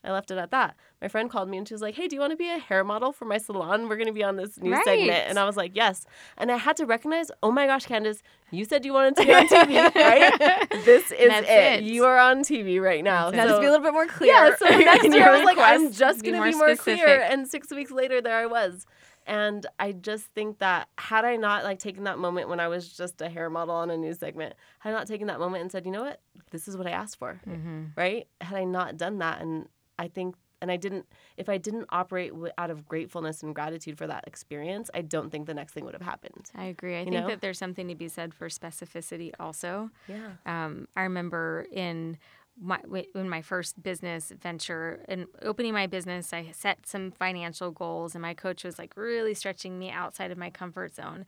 I 0.02 0.12
left 0.12 0.30
it 0.30 0.38
at 0.38 0.50
that. 0.52 0.76
My 1.02 1.08
friend 1.08 1.28
called 1.30 1.48
me 1.48 1.58
and 1.58 1.68
she 1.68 1.74
was 1.74 1.82
like, 1.82 1.94
"Hey, 1.94 2.08
do 2.08 2.16
you 2.16 2.20
want 2.20 2.32
to 2.32 2.36
be 2.36 2.48
a 2.50 2.58
hair 2.58 2.82
model 2.84 3.12
for 3.12 3.24
my 3.26 3.38
salon? 3.38 3.88
We're 3.88 3.96
going 3.96 4.06
to 4.06 4.12
be 4.14 4.24
on 4.24 4.36
this 4.36 4.58
new 4.58 4.72
Right. 4.72 4.84
segment." 4.84 5.24
And 5.28 5.38
I 5.38 5.44
was 5.44 5.56
like, 5.56 5.72
"Yes." 5.74 6.06
And 6.38 6.50
I 6.50 6.56
had 6.56 6.76
to 6.78 6.86
recognize, 6.86 7.30
"Oh 7.42 7.50
my 7.50 7.66
gosh, 7.66 7.86
Candice, 7.86 8.22
you 8.50 8.64
said 8.64 8.84
you 8.84 8.92
wanted 8.92 9.16
to 9.16 9.26
be 9.26 9.32
on 9.34 9.46
TV, 9.48 9.94
right? 9.94 10.68
This 10.84 11.06
is 11.12 11.12
it. 11.12 11.44
it. 11.48 11.82
You 11.82 12.04
are 12.04 12.18
on 12.18 12.42
TV 12.42 12.80
right 12.80 13.04
now." 13.04 13.30
just 13.30 13.48
So- 13.48 13.60
be 13.60 13.66
a 13.66 13.70
little 13.70 13.84
bit 13.84 13.92
more 13.92 14.06
clear 14.06 14.32
yeah, 14.32 14.56
so 14.56 14.64
next 14.78 15.04
year 15.12 15.28
I 15.28 15.36
was 15.36 15.44
like, 15.44 15.58
I'm 15.58 15.92
just 15.92 16.22
going 16.22 16.34
to 16.34 16.40
more 16.40 16.50
be 16.50 16.56
more 16.56 16.74
specific. 16.76 17.04
clear. 17.04 17.20
And 17.20 17.46
six 17.46 17.70
weeks 17.70 17.90
later, 17.90 18.20
there 18.20 18.38
I 18.38 18.46
was. 18.46 18.86
And 19.26 19.66
I 19.78 19.92
just 19.92 20.24
think 20.34 20.58
that 20.58 20.88
had 20.98 21.24
I 21.24 21.36
not 21.36 21.62
like 21.62 21.78
taken 21.78 22.04
that 22.04 22.18
moment 22.18 22.48
when 22.48 22.58
I 22.58 22.68
was 22.68 22.90
just 22.90 23.20
a 23.20 23.28
hair 23.28 23.48
model 23.50 23.74
on 23.74 23.90
a 23.90 23.96
news 23.96 24.18
segment, 24.18 24.54
had 24.80 24.90
I 24.90 24.92
not 24.96 25.06
taken 25.06 25.26
that 25.28 25.38
moment 25.38 25.60
and 25.62 25.70
said, 25.70 25.84
you 25.84 25.92
know 25.92 26.02
what, 26.02 26.20
this 26.50 26.66
is 26.66 26.76
what 26.76 26.86
I 26.86 26.90
asked 26.90 27.18
for, 27.18 27.40
mm-hmm. 27.46 27.84
right? 27.96 28.26
Had 28.40 28.56
I 28.58 28.64
not 28.64 28.96
done 28.96 29.18
that, 29.18 29.40
and 29.42 29.68
I 30.04 30.08
think, 30.08 30.34
and 30.62 30.70
I 30.70 30.76
didn't, 30.76 31.06
if 31.36 31.48
I 31.48 31.58
didn't 31.58 31.86
operate 31.90 32.30
w- 32.32 32.52
out 32.62 32.70
of 32.70 32.78
gratefulness 32.92 33.42
and 33.42 33.54
gratitude 33.54 33.96
for 33.98 34.06
that 34.06 34.24
experience, 34.26 34.90
I 34.94 35.02
don't 35.02 35.30
think 35.30 35.46
the 35.46 35.54
next 35.54 35.72
thing 35.74 35.84
would 35.84 35.94
have 35.94 36.08
happened. 36.14 36.50
I 36.54 36.64
agree. 36.74 36.96
I 36.96 37.00
You 37.00 37.04
think 37.12 37.22
know? 37.22 37.28
that 37.28 37.40
there's 37.40 37.58
something 37.58 37.86
to 37.88 37.94
be 37.94 38.08
said 38.08 38.34
for 38.34 38.48
specificity 38.48 39.30
also. 39.38 39.90
Yeah. 40.08 40.30
Um, 40.46 40.88
I 40.96 41.02
remember 41.02 41.66
in 41.70 42.18
my 42.62 42.80
in 43.14 43.28
my 43.36 43.40
first 43.40 43.82
business 43.82 44.32
venture 44.38 45.02
and 45.08 45.26
opening 45.50 45.72
my 45.72 45.86
business, 45.86 46.32
I 46.32 46.42
set 46.52 46.86
some 46.86 47.10
financial 47.10 47.70
goals, 47.70 48.14
and 48.14 48.20
my 48.20 48.34
coach 48.34 48.64
was 48.64 48.78
like 48.78 48.92
really 48.96 49.34
stretching 49.34 49.78
me 49.78 49.90
outside 49.90 50.30
of 50.30 50.36
my 50.36 50.50
comfort 50.50 50.94
zone. 50.94 51.24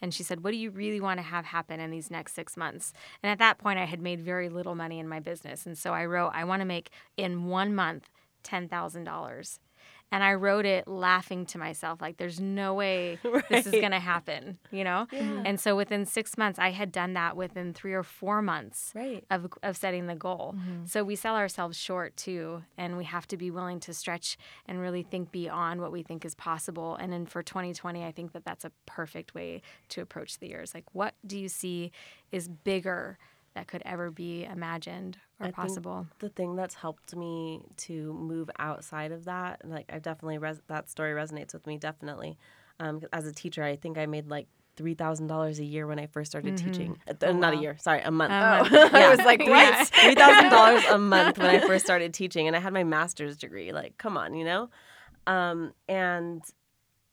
And 0.00 0.14
she 0.14 0.22
said, 0.22 0.44
"What 0.44 0.52
do 0.52 0.58
you 0.58 0.70
really 0.70 1.00
want 1.00 1.18
to 1.18 1.22
have 1.34 1.44
happen 1.46 1.80
in 1.80 1.90
these 1.90 2.08
next 2.10 2.34
six 2.34 2.56
months?" 2.56 2.92
And 3.22 3.32
at 3.32 3.38
that 3.38 3.58
point, 3.58 3.78
I 3.80 3.84
had 3.86 4.00
made 4.00 4.20
very 4.20 4.48
little 4.48 4.76
money 4.76 4.98
in 5.00 5.08
my 5.08 5.18
business, 5.18 5.66
and 5.66 5.76
so 5.76 5.92
I 5.92 6.04
wrote, 6.06 6.30
"I 6.34 6.44
want 6.44 6.60
to 6.60 6.66
make 6.66 6.90
in 7.16 7.46
one 7.46 7.74
month 7.74 8.08
ten 8.46 8.68
thousand 8.68 9.04
dollars." 9.04 9.58
And 10.12 10.22
I 10.22 10.34
wrote 10.34 10.66
it 10.66 10.86
laughing 10.86 11.46
to 11.46 11.58
myself, 11.58 12.00
like, 12.00 12.16
there's 12.16 12.38
no 12.38 12.74
way 12.74 13.18
this 13.50 13.66
is 13.66 13.72
going 13.72 13.90
to 13.90 13.98
happen, 13.98 14.56
you 14.70 14.84
know? 14.84 15.08
And 15.10 15.58
so 15.58 15.74
within 15.74 16.06
six 16.06 16.38
months, 16.38 16.60
I 16.60 16.70
had 16.70 16.92
done 16.92 17.14
that 17.14 17.36
within 17.36 17.74
three 17.74 17.92
or 17.92 18.04
four 18.04 18.40
months 18.40 18.92
Right. 18.94 19.24
of, 19.32 19.48
of 19.64 19.76
setting 19.76 20.06
the 20.06 20.14
goal. 20.14 20.54
Mm-hmm. 20.56 20.86
So 20.86 21.02
we 21.02 21.16
sell 21.16 21.34
ourselves 21.34 21.76
short 21.76 22.16
too, 22.16 22.62
and 22.78 22.96
we 22.96 23.02
have 23.04 23.26
to 23.28 23.36
be 23.36 23.50
willing 23.50 23.80
to 23.80 23.92
stretch 23.92 24.38
and 24.66 24.80
really 24.80 25.02
think 25.02 25.32
beyond 25.32 25.80
what 25.80 25.90
we 25.90 26.04
think 26.04 26.24
is 26.24 26.36
possible. 26.36 26.94
And 26.94 27.12
then 27.12 27.26
for 27.26 27.42
2020, 27.42 28.04
I 28.04 28.12
think 28.12 28.32
that 28.32 28.44
that's 28.44 28.64
a 28.64 28.70
perfect 28.86 29.34
way 29.34 29.60
to 29.88 30.02
approach 30.02 30.38
the 30.38 30.46
years. 30.48 30.72
Like, 30.72 30.84
what 30.94 31.14
do 31.26 31.36
you 31.36 31.48
see 31.48 31.90
is 32.30 32.46
bigger 32.48 33.18
that 33.56 33.66
could 33.66 33.82
ever 33.84 34.10
be 34.10 34.44
imagined 34.44 35.18
or 35.40 35.48
I 35.48 35.50
possible? 35.50 36.06
the 36.20 36.28
thing 36.28 36.54
that's 36.54 36.74
helped 36.76 37.16
me 37.16 37.62
to 37.78 38.12
move 38.12 38.48
outside 38.58 39.10
of 39.12 39.24
that, 39.24 39.62
like 39.64 39.86
I 39.92 39.98
definitely 39.98 40.38
res- 40.38 40.62
that 40.68 40.88
story 40.88 41.12
resonates 41.12 41.52
with 41.52 41.66
me 41.66 41.76
definitely. 41.78 42.38
Um, 42.78 43.00
as 43.12 43.26
a 43.26 43.32
teacher, 43.32 43.64
I 43.64 43.76
think 43.76 43.98
I 43.98 44.06
made 44.06 44.28
like 44.28 44.46
three 44.76 44.94
thousand 44.94 45.26
dollars 45.28 45.58
a 45.58 45.64
year 45.64 45.86
when 45.86 45.98
I 45.98 46.06
first 46.06 46.30
started 46.30 46.56
teaching. 46.58 46.98
Uh, 47.08 47.32
not 47.32 47.54
a 47.54 47.56
year, 47.56 47.76
sorry, 47.80 48.02
a 48.02 48.10
month. 48.10 48.30
month. 48.30 48.72
I 48.94 49.08
was 49.08 49.18
like, 49.20 49.40
Yeah. 49.46 49.78
what? 49.78 49.88
three 49.88 50.14
thousand 50.14 50.50
dollars 50.50 50.84
a 50.90 50.98
month 51.14 51.38
when 51.38 51.48
I 51.48 51.60
first 51.60 51.84
started 51.84 52.12
teaching, 52.12 52.46
and 52.46 52.54
I 52.54 52.60
had 52.60 52.72
my 52.74 52.84
master's 52.84 53.38
degree. 53.38 53.72
Like, 53.72 53.96
come 53.96 54.16
on, 54.18 54.34
you 54.34 54.44
know, 54.44 54.68
um, 55.26 55.72
and 55.88 56.42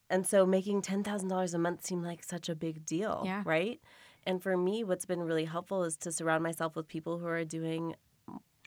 and 0.09 0.27
so 0.27 0.45
making 0.45 0.81
ten 0.81 1.03
thousand 1.03 1.29
dollars 1.29 1.53
a 1.53 1.57
month 1.57 1.85
seemed 1.85 2.03
like 2.03 2.23
such 2.23 2.49
a 2.49 2.55
big 2.55 2.85
deal, 2.85 3.23
Yeah. 3.25 3.43
right? 3.45 3.79
And 4.25 4.41
for 4.41 4.55
me, 4.57 4.83
what's 4.83 5.05
been 5.05 5.21
really 5.23 5.45
helpful 5.45 5.83
is 5.83 5.97
to 5.97 6.11
surround 6.11 6.43
myself 6.43 6.75
with 6.75 6.87
people 6.87 7.19
who 7.19 7.27
are 7.27 7.43
doing 7.45 7.95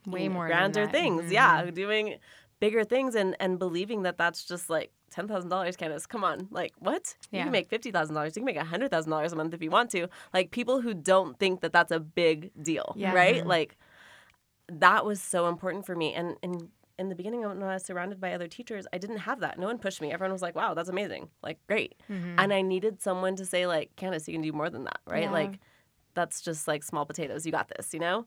Way 0.06 0.28
more 0.28 0.46
grander 0.46 0.86
things. 0.86 1.24
Mhm. 1.24 1.32
Yeah, 1.32 1.68
doing 1.72 2.18
bigger 2.60 2.84
things 2.84 3.16
and 3.16 3.34
and 3.40 3.58
believing 3.58 4.02
that 4.02 4.16
that's 4.16 4.44
just 4.44 4.70
like 4.70 4.92
ten 5.10 5.26
thousand 5.26 5.50
dollars. 5.50 5.76
Candice, 5.76 6.06
come 6.08 6.22
on, 6.22 6.46
like 6.52 6.72
what? 6.78 7.16
Yeah. 7.32 7.38
You 7.40 7.44
can 7.46 7.52
make 7.52 7.68
fifty 7.68 7.90
thousand 7.90 8.14
dollars. 8.14 8.36
You 8.36 8.40
can 8.42 8.44
make 8.46 8.56
hundred 8.56 8.92
thousand 8.92 9.10
dollars 9.10 9.32
a 9.32 9.36
month 9.36 9.52
if 9.52 9.62
you 9.62 9.70
want 9.70 9.90
to. 9.90 10.06
Like 10.32 10.52
people 10.52 10.80
who 10.80 10.94
don't 10.94 11.36
think 11.40 11.60
that 11.62 11.72
that's 11.72 11.90
a 11.90 11.98
big 11.98 12.52
deal, 12.62 12.94
Yeah. 12.96 13.12
right? 13.14 13.38
Mm-hmm. 13.38 13.48
Like 13.48 13.76
that 14.68 15.04
was 15.04 15.20
so 15.20 15.48
important 15.48 15.86
for 15.86 15.96
me. 15.96 16.14
And 16.14 16.36
and 16.40 16.68
in 16.98 17.08
the 17.08 17.14
beginning, 17.14 17.40
when 17.40 17.62
I 17.62 17.74
was 17.74 17.84
surrounded 17.84 18.20
by 18.20 18.32
other 18.32 18.48
teachers, 18.48 18.86
I 18.92 18.98
didn't 18.98 19.18
have 19.18 19.40
that. 19.40 19.58
No 19.58 19.66
one 19.66 19.78
pushed 19.78 20.00
me. 20.00 20.12
Everyone 20.12 20.32
was 20.32 20.42
like, 20.42 20.54
"Wow, 20.54 20.74
that's 20.74 20.88
amazing! 20.88 21.28
Like, 21.42 21.58
great." 21.66 21.94
Mm-hmm. 22.10 22.38
And 22.38 22.52
I 22.52 22.62
needed 22.62 23.02
someone 23.02 23.36
to 23.36 23.44
say, 23.44 23.66
like, 23.66 23.94
"Candice, 23.96 24.26
you 24.26 24.34
can 24.34 24.42
do 24.42 24.52
more 24.52 24.70
than 24.70 24.84
that, 24.84 25.00
right?" 25.06 25.24
Yeah. 25.24 25.30
Like, 25.30 25.58
that's 26.14 26.40
just 26.40 26.66
like 26.66 26.82
small 26.82 27.04
potatoes. 27.04 27.44
You 27.44 27.52
got 27.52 27.70
this, 27.76 27.92
you 27.92 28.00
know. 28.00 28.26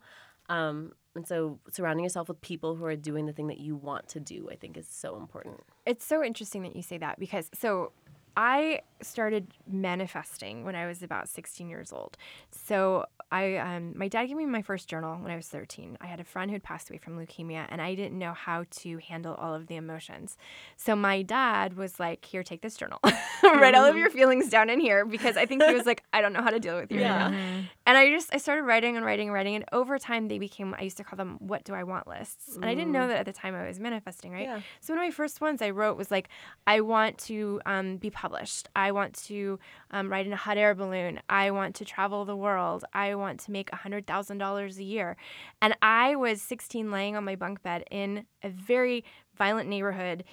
Um, 0.49 0.93
and 1.15 1.27
so 1.27 1.59
surrounding 1.71 2.03
yourself 2.03 2.27
with 2.27 2.39
people 2.41 2.75
who 2.75 2.85
are 2.85 2.95
doing 2.95 3.25
the 3.25 3.33
thing 3.33 3.47
that 3.47 3.59
you 3.59 3.75
want 3.75 4.07
to 4.09 4.19
do, 4.19 4.47
I 4.51 4.55
think, 4.55 4.77
is 4.77 4.87
so 4.87 5.17
important. 5.17 5.61
It's 5.85 6.05
so 6.05 6.23
interesting 6.23 6.63
that 6.63 6.75
you 6.75 6.81
say 6.81 6.97
that 6.99 7.19
because 7.19 7.49
so 7.53 7.91
I 8.35 8.81
started 9.01 9.53
manifesting 9.65 10.63
when 10.63 10.75
I 10.75 10.85
was 10.85 11.03
about 11.03 11.29
16 11.29 11.69
years 11.69 11.93
old. 11.93 12.17
So 12.51 13.05
I, 13.31 13.57
um, 13.57 13.93
my 13.95 14.07
dad 14.07 14.25
gave 14.25 14.37
me 14.37 14.45
my 14.45 14.61
first 14.61 14.89
journal 14.89 15.15
when 15.17 15.31
I 15.31 15.35
was 15.35 15.47
13. 15.47 15.97
I 16.01 16.07
had 16.07 16.19
a 16.19 16.23
friend 16.23 16.49
who 16.49 16.55
had 16.55 16.63
passed 16.63 16.89
away 16.89 16.97
from 16.97 17.17
leukemia, 17.17 17.65
and 17.69 17.81
I 17.81 17.93
didn't 17.95 18.17
know 18.17 18.33
how 18.33 18.65
to 18.71 18.97
handle 18.97 19.35
all 19.35 19.53
of 19.53 19.67
the 19.67 19.75
emotions. 19.75 20.35
So 20.77 20.95
my 20.95 21.21
dad 21.21 21.77
was 21.77 21.99
like, 21.99 22.25
"Here, 22.25 22.43
take 22.43 22.61
this 22.61 22.75
journal. 22.75 22.99
Write 23.43 23.75
all 23.75 23.85
of 23.85 23.95
your 23.95 24.09
feelings 24.09 24.49
down 24.49 24.69
in 24.69 24.79
here," 24.79 25.05
because 25.05 25.37
I 25.37 25.45
think 25.45 25.63
he 25.63 25.73
was 25.73 25.85
like, 25.85 26.03
"I 26.13 26.21
don't 26.21 26.33
know 26.33 26.41
how 26.41 26.49
to 26.49 26.59
deal 26.59 26.75
with 26.75 26.91
you." 26.91 27.01
Yeah. 27.01 27.23
right 27.25 27.31
now." 27.31 27.63
And 27.85 27.97
I 27.97 28.09
just 28.09 28.33
I 28.33 28.37
started 28.37 28.63
writing 28.63 28.97
and 28.97 29.05
writing 29.05 29.27
and 29.27 29.33
writing, 29.33 29.55
and 29.55 29.65
over 29.71 29.99
time 29.99 30.27
they 30.27 30.39
became 30.39 30.73
I 30.77 30.81
used 30.81 30.97
to 30.97 31.03
call 31.03 31.17
them 31.17 31.37
"What 31.39 31.63
do 31.63 31.73
I 31.73 31.83
want" 31.83 32.07
lists, 32.07 32.55
and 32.55 32.65
I 32.65 32.73
didn't 32.73 32.91
know 32.91 33.07
that 33.07 33.17
at 33.17 33.25
the 33.25 33.33
time 33.33 33.53
I 33.53 33.67
was 33.67 33.79
manifesting, 33.79 34.31
right? 34.31 34.43
Yeah. 34.43 34.61
So 34.79 34.93
one 34.93 35.03
of 35.03 35.05
my 35.05 35.11
first 35.11 35.39
ones 35.39 35.61
I 35.61 35.69
wrote 35.69 35.97
was 35.97 36.09
like, 36.09 36.29
I 36.65 36.81
want 36.81 37.17
to 37.19 37.61
um, 37.65 37.97
be 37.97 38.09
published. 38.19 38.67
I 38.75 38.91
want 38.91 39.13
to 39.27 39.59
um, 39.91 40.11
ride 40.11 40.27
in 40.27 40.33
a 40.33 40.37
hot 40.37 40.57
air 40.57 40.75
balloon. 40.75 41.21
I 41.29 41.51
want 41.51 41.73
to 41.75 41.85
travel 41.85 42.25
the 42.25 42.35
world. 42.35 42.83
I 42.93 43.15
want 43.15 43.39
to 43.41 43.51
make 43.51 43.73
hundred 43.73 44.05
thousand 44.05 44.39
dollars 44.39 44.77
a 44.77 44.83
year. 44.83 45.15
And 45.61 45.73
I 45.81 46.15
was 46.15 46.41
16, 46.41 46.91
laying 46.91 47.15
on 47.15 47.23
my 47.23 47.37
bunk 47.37 47.63
bed 47.63 47.85
in 47.89 48.25
a 48.43 48.49
very 48.49 49.05
violent 49.37 49.69
neighborhood, 49.69 50.25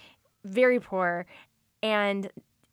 very 0.45 0.81
poor, 0.81 1.27
and 1.81 2.29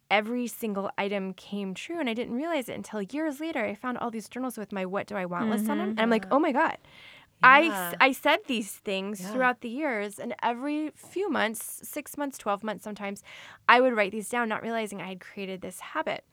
every 0.09 0.47
single 0.47 0.89
item 0.97 1.33
came 1.33 1.73
true 1.73 1.99
and 1.99 2.07
I 2.09 2.13
didn't 2.13 2.35
realize 2.35 2.69
it 2.69 2.75
until 2.75 3.01
years 3.01 3.39
later 3.39 3.63
I 3.65 3.73
found 3.73 3.97
all 3.97 4.11
these 4.11 4.29
journals 4.29 4.57
with 4.57 4.71
my 4.71 4.85
what 4.85 5.07
do 5.07 5.15
I 5.15 5.25
want 5.25 5.49
list 5.49 5.67
on 5.69 5.79
them 5.79 5.89
and 5.89 5.99
I'm 6.01 6.09
like, 6.11 6.25
"Oh 6.29 6.37
my 6.39 6.51
god. 6.51 6.77
I, 7.43 7.97
I 7.99 8.11
said 8.11 8.39
these 8.47 8.71
things 8.71 9.19
Yeah. 9.19 9.31
throughout 9.31 9.61
the 9.61 9.69
years, 9.69 10.19
and 10.19 10.33
every 10.41 10.91
few 10.95 11.29
months, 11.29 11.81
six 11.83 12.17
months, 12.17 12.37
12 12.37 12.63
months 12.63 12.83
sometimes, 12.83 13.23
I 13.67 13.81
would 13.81 13.93
write 13.95 14.11
these 14.11 14.29
down, 14.29 14.49
not 14.49 14.61
realizing 14.63 15.01
I 15.01 15.07
had 15.09 15.19
created 15.19 15.61
this 15.61 15.79
habit. 15.79 16.23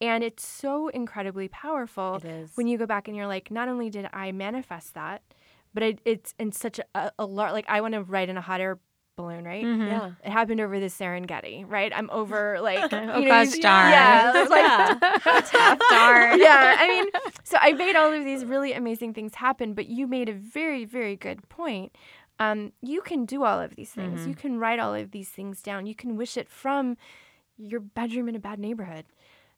And 0.00 0.24
it's 0.24 0.46
so 0.46 0.88
incredibly 0.88 1.48
powerful 1.48 2.20
when 2.56 2.66
you 2.66 2.76
go 2.78 2.86
back 2.86 3.06
and 3.08 3.16
you're 3.16 3.26
like, 3.28 3.50
not 3.50 3.68
only 3.68 3.88
did 3.90 4.08
I 4.12 4.32
manifest 4.32 4.94
that, 4.94 5.22
but 5.74 5.82
it, 5.82 6.00
it's 6.04 6.34
in 6.38 6.52
such 6.52 6.80
a, 6.94 7.12
a 7.18 7.24
large, 7.26 7.52
like, 7.52 7.66
I 7.68 7.80
want 7.80 7.94
to 7.94 8.02
write 8.02 8.28
in 8.28 8.36
a 8.36 8.40
hot 8.40 8.60
air 8.60 8.78
balloon, 9.16 9.44
right? 9.44 9.64
Mm-hmm. 9.64 9.86
Yeah. 9.86 10.10
It 10.24 10.30
happened 10.30 10.60
over 10.60 10.78
the 10.80 10.86
Serengeti, 10.86 11.64
right? 11.68 11.92
I'm 11.94 12.10
over 12.10 12.60
like, 12.62 12.92
Oh, 12.92 13.18
you 13.18 13.24
know, 13.24 13.28
gosh 13.28 13.54
you- 13.54 13.62
darn. 13.62 13.90
yeah, 13.90 14.32
it's 14.34 14.50
like 14.50 15.00
Darn. 15.90 16.38
yeah, 16.40 16.76
I 16.78 16.88
mean, 16.88 17.10
so 17.44 17.58
I 17.60 17.72
made 17.72 17.96
all 17.96 18.12
of 18.12 18.24
these 18.24 18.44
really 18.44 18.72
amazing 18.72 19.14
things 19.14 19.34
happen, 19.34 19.74
but 19.74 19.86
you 19.86 20.06
made 20.06 20.28
a 20.28 20.32
very, 20.34 20.84
very 20.84 21.16
good 21.16 21.48
point. 21.48 21.94
Um, 22.38 22.72
you 22.80 23.02
can 23.02 23.24
do 23.24 23.44
all 23.44 23.60
of 23.60 23.76
these 23.76 23.90
things. 23.90 24.26
You 24.26 24.34
can 24.34 24.58
write 24.58 24.78
all 24.80 24.94
of 24.94 25.12
these 25.12 25.28
things 25.28 25.62
down. 25.62 25.86
You 25.86 25.94
can 25.94 26.16
wish 26.16 26.36
it 26.36 26.48
from 26.48 26.96
your 27.56 27.78
bedroom 27.80 28.28
in 28.28 28.34
a 28.34 28.40
bad 28.40 28.58
neighborhood. 28.58 29.04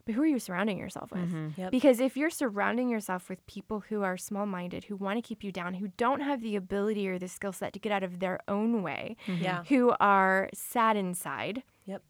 But 0.06 0.14
who 0.14 0.22
are 0.22 0.26
you 0.26 0.38
surrounding 0.38 0.78
yourself 0.78 1.10
with? 1.12 1.22
Mm-hmm. 1.32 1.60
Yep. 1.60 1.70
Because 1.70 1.98
if 2.00 2.16
you're 2.16 2.28
surrounding 2.30 2.88
yourself 2.90 3.28
with 3.30 3.44
people 3.46 3.80
who 3.88 4.02
are 4.02 4.16
small 4.18 4.44
minded, 4.44 4.84
who 4.84 4.96
want 4.96 5.16
to 5.16 5.22
keep 5.26 5.42
you 5.42 5.50
down, 5.50 5.74
who 5.74 5.88
don't 5.96 6.20
have 6.20 6.42
the 6.42 6.56
ability 6.56 7.08
or 7.08 7.18
the 7.18 7.28
skill 7.28 7.52
set 7.52 7.72
to 7.72 7.78
get 7.78 7.90
out 7.90 8.02
of 8.02 8.18
their 8.20 8.40
own 8.46 8.82
way, 8.82 9.16
mm-hmm. 9.26 9.42
Yeah. 9.42 9.64
who 9.64 9.94
are 10.00 10.50
sad 10.52 10.96
inside, 10.96 11.62
Yep. 11.86 12.02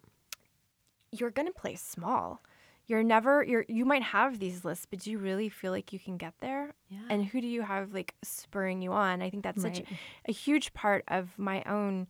you're 1.12 1.30
going 1.30 1.46
to 1.46 1.54
play 1.54 1.76
small. 1.76 2.42
You're 2.87 3.02
never 3.02 3.42
you're 3.42 3.64
you 3.66 3.87
might 3.87 4.02
have 4.02 4.38
these 4.40 4.62
lists, 4.62 4.87
but 4.90 4.98
do 4.98 5.11
you 5.11 5.16
really 5.18 5.48
feel 5.48 5.72
like 5.72 5.90
you 5.92 5.98
can 5.98 6.18
get 6.18 6.35
there? 6.40 6.74
Yeah. 6.90 6.98
And 7.09 7.24
who 7.24 7.40
do 7.40 7.46
you 7.46 7.62
have 7.62 7.94
like 7.94 8.14
spurring 8.22 8.83
you 8.83 8.92
on? 8.92 9.22
I 9.22 9.30
think 9.30 9.42
that's 9.42 9.62
such 9.62 9.78
Right. 9.78 9.87
a 10.28 10.33
huge 10.33 10.74
part 10.74 11.02
of 11.09 11.30
my 11.38 11.62
own 11.64 12.09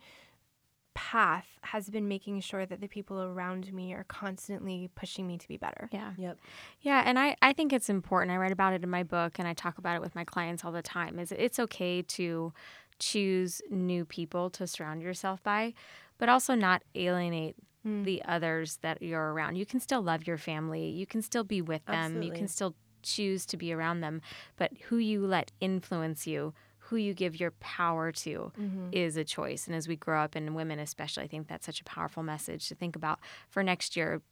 path 0.94 1.46
has 1.62 1.90
been 1.90 2.08
making 2.08 2.40
sure 2.40 2.64
that 2.64 2.80
the 2.80 2.88
people 2.88 3.20
around 3.22 3.72
me 3.72 3.92
are 3.92 4.04
constantly 4.04 4.90
pushing 4.94 5.26
me 5.26 5.36
to 5.36 5.48
be 5.48 5.56
better. 5.56 5.88
Yeah. 5.92 6.12
Yep. 6.16 6.38
Yeah, 6.80 7.02
and 7.04 7.18
I, 7.18 7.36
I 7.42 7.52
think 7.52 7.72
it's 7.72 7.88
important. 7.88 8.32
I 8.32 8.36
write 8.36 8.52
about 8.52 8.72
it 8.72 8.82
in 8.82 8.90
my 8.90 9.02
book 9.02 9.38
and 9.38 9.46
I 9.46 9.54
talk 9.54 9.78
about 9.78 9.96
it 9.96 10.00
with 10.00 10.14
my 10.14 10.24
clients 10.24 10.64
all 10.64 10.72
the 10.72 10.82
time. 10.82 11.18
Is 11.18 11.32
it's 11.32 11.58
okay 11.58 12.02
to 12.02 12.52
choose 12.98 13.60
new 13.70 14.04
people 14.04 14.50
to 14.50 14.66
surround 14.66 15.02
yourself 15.02 15.42
by, 15.42 15.74
but 16.18 16.28
also 16.28 16.54
not 16.54 16.82
alienate 16.94 17.56
hmm. 17.82 18.04
the 18.04 18.22
others 18.26 18.78
that 18.82 19.02
you're 19.02 19.32
around. 19.32 19.56
You 19.56 19.66
can 19.66 19.80
still 19.80 20.02
love 20.02 20.26
your 20.26 20.38
family. 20.38 20.88
You 20.88 21.06
can 21.06 21.22
still 21.22 21.44
be 21.44 21.60
with 21.60 21.84
them. 21.86 22.22
You 22.22 22.32
can 22.32 22.48
still 22.48 22.74
choose 23.02 23.46
to 23.46 23.56
be 23.56 23.72
around 23.72 24.00
them, 24.00 24.22
but 24.56 24.72
who 24.88 24.96
you 24.96 25.26
let 25.26 25.52
influence 25.60 26.26
you, 26.26 26.54
who 26.94 27.00
you 27.00 27.12
give 27.12 27.40
your 27.40 27.50
power 27.58 28.12
to 28.12 28.52
mm-hmm. 28.56 28.88
is 28.92 29.16
a 29.16 29.24
choice. 29.24 29.66
And 29.66 29.74
as 29.74 29.88
we 29.88 29.96
grow 29.96 30.22
up 30.22 30.36
and 30.36 30.54
women 30.54 30.78
especially, 30.78 31.24
I 31.24 31.26
think 31.26 31.48
that's 31.48 31.66
such 31.66 31.80
a 31.80 31.84
powerful 31.84 32.22
message 32.22 32.68
to 32.68 32.76
think 32.76 32.94
about 32.94 33.18
for 33.50 33.64
next 33.64 33.96
year. 33.96 34.22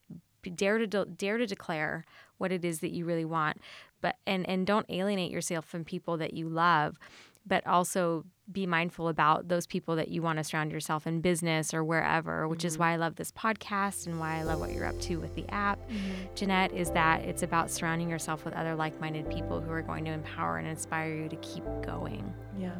Dare 0.55 0.79
to 0.79 0.87
de- 0.87 1.07
dare 1.07 1.39
to 1.39 1.47
declare 1.47 2.05
what 2.39 2.53
it 2.53 2.65
is 2.65 2.79
that 2.79 2.93
you 2.93 3.05
really 3.05 3.25
want, 3.25 3.61
but 4.01 4.17
and 4.27 4.49
and 4.49 4.65
don't 4.65 4.87
alienate 4.89 5.33
yourself 5.33 5.65
from 5.65 5.85
people 5.85 6.17
that 6.17 6.35
you 6.35 6.49
love, 6.49 6.99
but 7.45 7.67
also 7.67 8.25
be 8.53 8.67
mindful 8.67 9.09
about 9.09 9.49
those 9.49 9.67
people 9.67 9.97
that 9.97 10.09
you 10.09 10.23
want 10.23 10.39
to 10.39 10.45
surround 10.45 10.73
yourself 10.73 11.07
in 11.07 11.21
business 11.21 11.73
or 11.73 11.83
wherever. 11.83 12.47
Which 12.49 12.65
is 12.65 12.75
mm-hmm. 12.75 12.83
why 12.83 12.93
I 12.93 12.97
love 12.97 13.17
this 13.17 13.33
podcast 13.33 14.07
and 14.07 14.19
why 14.21 14.39
I 14.39 14.43
love 14.43 14.61
what 14.61 14.73
you're 14.73 14.87
up 14.87 15.01
to 15.03 15.17
with 15.17 15.35
the 15.35 15.49
app. 15.51 15.79
Mm-hmm. 15.89 16.35
Jeanette 16.35 16.73
is 16.73 16.91
that 16.91 17.23
it's 17.23 17.43
about 17.43 17.71
surrounding 17.71 18.09
yourself 18.09 18.45
with 18.45 18.55
other 18.55 18.75
like-minded 18.75 19.31
people 19.31 19.61
who 19.61 19.71
are 19.71 19.83
going 19.83 20.05
to 20.05 20.11
empower 20.11 20.59
and 20.59 20.69
inspire 20.69 21.15
you 21.15 21.29
to 21.29 21.37
keep 21.37 21.65
going. 21.85 22.33
Yeah. 22.59 22.75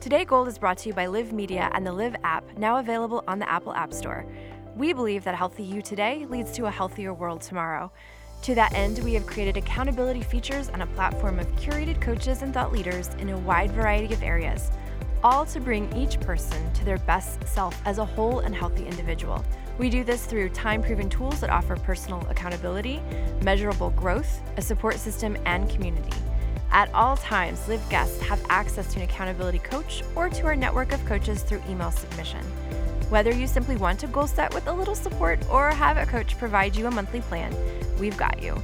Today 0.00 0.24
Gold 0.24 0.48
is 0.48 0.58
brought 0.58 0.78
to 0.78 0.88
you 0.88 0.94
by 0.94 1.06
LIV 1.06 1.32
Media 1.32 1.70
and 1.74 1.86
the 1.86 1.92
LIV 1.92 2.16
app, 2.22 2.56
now 2.56 2.78
available 2.78 3.24
on 3.26 3.38
the 3.38 3.50
Apple 3.50 3.74
App 3.74 3.92
Store. 3.92 4.24
We 4.76 4.92
believe 4.92 5.24
that 5.24 5.34
healthy 5.34 5.64
you 5.64 5.82
today 5.82 6.24
leads 6.26 6.52
to 6.52 6.66
a 6.66 6.70
healthier 6.70 7.12
world 7.12 7.40
tomorrow. 7.40 7.90
To 8.42 8.54
that 8.54 8.72
end, 8.72 9.00
we 9.00 9.14
have 9.14 9.26
created 9.26 9.56
accountability 9.56 10.22
features 10.22 10.68
and 10.68 10.82
a 10.82 10.86
platform 10.86 11.38
of 11.38 11.46
curated 11.56 12.00
coaches 12.00 12.42
and 12.42 12.54
thought 12.54 12.72
leaders 12.72 13.08
in 13.18 13.28
a 13.30 13.38
wide 13.38 13.72
variety 13.72 14.14
of 14.14 14.22
areas, 14.22 14.70
all 15.22 15.44
to 15.46 15.60
bring 15.60 15.92
each 15.94 16.18
person 16.20 16.72
to 16.72 16.84
their 16.84 16.98
best 16.98 17.46
self 17.46 17.80
as 17.84 17.98
a 17.98 18.04
whole 18.04 18.40
and 18.40 18.54
healthy 18.54 18.86
individual. 18.86 19.44
We 19.76 19.90
do 19.90 20.02
this 20.02 20.24
through 20.24 20.50
time 20.50 20.82
proven 20.82 21.10
tools 21.10 21.40
that 21.40 21.50
offer 21.50 21.76
personal 21.76 22.26
accountability, 22.30 23.02
measurable 23.42 23.90
growth, 23.90 24.40
a 24.56 24.62
support 24.62 24.96
system, 24.96 25.36
and 25.44 25.68
community. 25.68 26.16
At 26.70 26.92
all 26.94 27.16
times, 27.16 27.66
LIV 27.68 27.88
guests 27.88 28.20
have 28.22 28.44
access 28.48 28.92
to 28.92 29.00
an 29.00 29.04
accountability 29.04 29.58
coach 29.58 30.02
or 30.14 30.28
to 30.30 30.46
our 30.46 30.56
network 30.56 30.92
of 30.92 31.04
coaches 31.06 31.42
through 31.42 31.62
email 31.68 31.90
submission. 31.90 32.44
Whether 33.08 33.32
you 33.32 33.46
simply 33.46 33.76
want 33.76 33.98
to 34.00 34.06
goal 34.06 34.26
set 34.26 34.52
with 34.52 34.66
a 34.66 34.72
little 34.72 34.94
support 34.94 35.38
or 35.48 35.70
have 35.70 35.96
a 35.96 36.04
coach 36.04 36.36
provide 36.36 36.76
you 36.76 36.86
a 36.86 36.90
monthly 36.90 37.22
plan, 37.22 37.54
we've 37.98 38.18
got 38.18 38.42
you. 38.42 38.60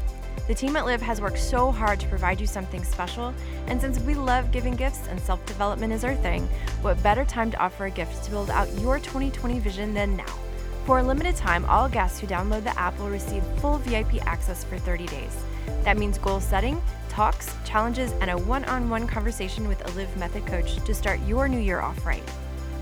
The 0.48 0.54
team 0.54 0.76
at 0.76 0.84
LIV 0.84 1.00
has 1.00 1.22
worked 1.22 1.38
so 1.38 1.72
hard 1.72 1.98
to 2.00 2.08
provide 2.08 2.38
you 2.38 2.46
something 2.46 2.84
special, 2.84 3.32
and 3.68 3.80
since 3.80 3.98
we 4.00 4.14
love 4.14 4.52
giving 4.52 4.76
gifts 4.76 5.08
and 5.08 5.18
self 5.18 5.44
development 5.46 5.94
is 5.94 6.04
our 6.04 6.14
thing, 6.14 6.46
what 6.82 7.02
better 7.02 7.24
time 7.24 7.50
to 7.52 7.58
offer 7.58 7.86
a 7.86 7.90
gift 7.90 8.22
to 8.24 8.30
build 8.30 8.50
out 8.50 8.70
your 8.78 8.98
2020 8.98 9.60
vision 9.60 9.94
than 9.94 10.14
now? 10.14 10.38
For 10.84 10.98
a 10.98 11.02
limited 11.02 11.36
time, 11.36 11.64
all 11.64 11.88
guests 11.88 12.20
who 12.20 12.26
download 12.26 12.64
the 12.64 12.78
app 12.78 12.98
will 12.98 13.08
receive 13.08 13.42
full 13.60 13.78
VIP 13.78 14.22
access 14.26 14.62
for 14.62 14.76
30 14.76 15.06
days. 15.06 15.42
That 15.84 15.96
means 15.96 16.18
goal 16.18 16.40
setting, 16.40 16.82
talks, 17.08 17.54
challenges, 17.64 18.12
and 18.20 18.30
a 18.30 18.36
one 18.36 18.66
on 18.66 18.90
one 18.90 19.06
conversation 19.06 19.66
with 19.66 19.80
a 19.88 19.92
LIV 19.92 20.14
Method 20.18 20.44
coach 20.44 20.76
to 20.84 20.94
start 20.94 21.18
your 21.26 21.48
new 21.48 21.58
year 21.58 21.80
off 21.80 22.04
right. 22.04 22.22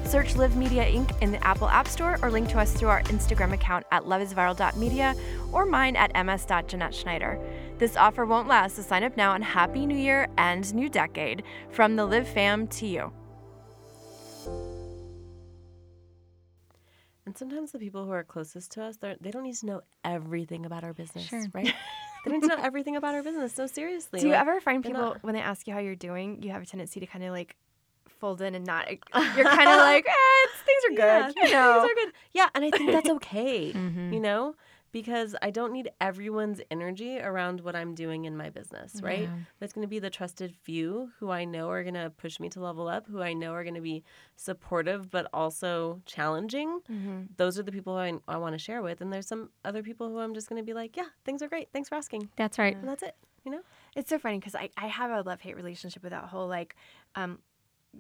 Search 0.05 0.37
LIV 0.37 0.57
Media 0.57 0.85
Inc. 0.85 1.21
in 1.23 1.33
the 1.33 1.43
Apple 1.47 1.69
App 1.69 1.89
Store 1.89 2.19
or 2.23 2.31
link 2.31 2.49
to 2.51 2.59
us 2.59 2.73
through 2.75 2.89
our 2.91 3.03
Instagram 3.05 3.53
account 3.55 3.87
at 3.91 4.03
loveisviral.media 4.03 5.15
or 5.53 5.65
mine 5.65 5.97
at 5.97 6.13
ms.jeanette 6.27 7.79
This 7.79 7.97
offer 7.97 8.27
won't 8.27 8.47
last, 8.47 8.77
so 8.77 8.83
sign 8.83 9.05
up 9.05 9.17
now 9.17 9.35
and 9.35 9.43
Happy 9.43 9.87
New 9.87 9.97
Year 9.97 10.29
and 10.37 10.73
New 10.75 10.91
Decade 10.91 11.43
from 11.71 11.97
the 11.97 12.05
LIV 12.05 12.29
fam 12.29 12.67
to 12.69 12.87
you. 12.87 13.13
And 17.25 17.39
sometimes 17.39 17.73
the 17.73 17.79
people 17.79 18.05
who 18.05 18.11
are 18.11 18.25
closest 18.25 18.73
to 18.73 18.83
us, 18.83 18.97
they're- 18.99 19.17
don't 19.23 19.45
need 19.45 19.55
to 19.57 19.67
know 19.67 19.81
everything 20.05 20.67
about 20.67 20.85
our 20.85 20.93
business, 20.93 21.25
Sure. 21.25 21.45
right? 21.55 21.65
they 22.25 22.31
don't 22.31 22.41
need 22.43 22.49
to 22.49 22.55
know 22.57 22.63
everything 22.63 22.97
about 22.97 23.15
our 23.15 23.23
business. 23.23 23.55
So 23.55 23.67
seriously, 23.67 24.21
Do 24.21 24.27
you 24.27 24.33
like, 24.33 24.41
ever 24.43 24.61
find 24.61 24.85
people 24.85 25.01
not- 25.01 25.23
when 25.25 25.35
they 25.35 25.41
ask 25.41 25.67
you 25.67 25.73
how 25.73 25.79
you're 25.81 25.95
doing, 25.97 26.43
you 26.43 26.51
have 26.51 26.63
a 26.63 26.67
tendency 26.67 27.01
to 27.01 27.07
kind 27.07 27.25
of 27.25 27.31
like 27.33 27.57
fold 28.23 28.41
in 28.41 28.55
and 28.55 28.65
not? 28.65 28.89
You're 29.37 29.45
kind 29.59 29.69
of 29.69 29.79
like, 29.79 30.07
eh, 30.09 30.49
things 30.65 30.83
are 30.89 30.93
Yeah, 30.93 31.27
good. 31.27 31.37
You 31.37 31.53
know? 31.53 31.81
things 31.81 31.91
are 31.91 32.05
good. 32.05 32.13
Yeah, 32.33 32.49
and 32.55 32.65
I 32.65 32.71
think 32.71 32.93
that's 32.93 33.11
okay. 33.19 33.73
Mhm. 33.73 34.13
You 34.15 34.21
know, 34.21 34.55
because 34.93 35.35
I 35.43 35.51
don't 35.51 35.73
need 35.73 35.91
everyone's 36.01 36.61
energy 36.71 37.19
around 37.19 37.61
what 37.63 37.75
I'm 37.75 37.95
doing 37.95 38.27
in 38.27 38.37
my 38.37 38.51
business, 38.51 39.01
right? 39.03 39.23
Yeah. 39.23 39.39
There's 39.59 39.73
going 39.73 39.87
to 39.87 39.89
be 39.89 39.99
the 39.99 40.11
trusted 40.11 40.55
few 40.55 41.11
who 41.19 41.31
I 41.31 41.45
know 41.47 41.71
are 41.71 41.83
going 41.83 41.95
to 41.95 42.11
push 42.25 42.39
me 42.39 42.49
to 42.51 42.61
level 42.61 42.89
up, 42.89 43.07
who 43.09 43.23
I 43.23 43.33
know 43.33 43.53
are 43.55 43.65
going 43.65 43.75
to 43.75 43.81
be 43.81 44.05
supportive 44.37 45.11
but 45.11 45.27
also 45.33 46.01
challenging. 46.05 46.81
Mm-hmm. 46.91 47.21
Those 47.39 47.59
are 47.59 47.63
the 47.63 47.73
people 47.73 47.97
I, 47.97 48.13
I 48.29 48.37
want 48.37 48.55
to 48.55 48.59
share 48.59 48.83
with. 48.83 49.01
And 49.01 49.11
there's 49.13 49.27
some 49.27 49.49
other 49.65 49.83
people 49.83 50.09
who 50.11 50.19
I'm 50.19 50.35
just 50.35 50.49
going 50.49 50.61
to 50.61 50.67
be 50.67 50.75
like, 50.75 50.97
yeah, 50.97 51.09
things 51.25 51.43
are 51.43 51.49
great. 51.49 51.69
Thanks 51.73 51.89
for 51.89 51.95
asking. 51.95 52.29
That's 52.37 52.59
right. 52.59 52.77
And 52.77 52.87
that's 52.87 53.03
it. 53.03 53.17
You 53.45 53.51
know? 53.53 53.63
It's 53.97 54.11
so 54.11 54.19
funny 54.19 54.39
because 54.39 54.55
I, 54.55 54.69
I 54.77 54.87
have 54.89 55.11
a 55.11 55.23
love 55.23 55.41
hate 55.41 55.57
relationship 55.57 56.03
with 56.03 56.13
that 56.13 56.25
whole 56.25 56.49
like, 56.49 56.77
um, 57.17 57.39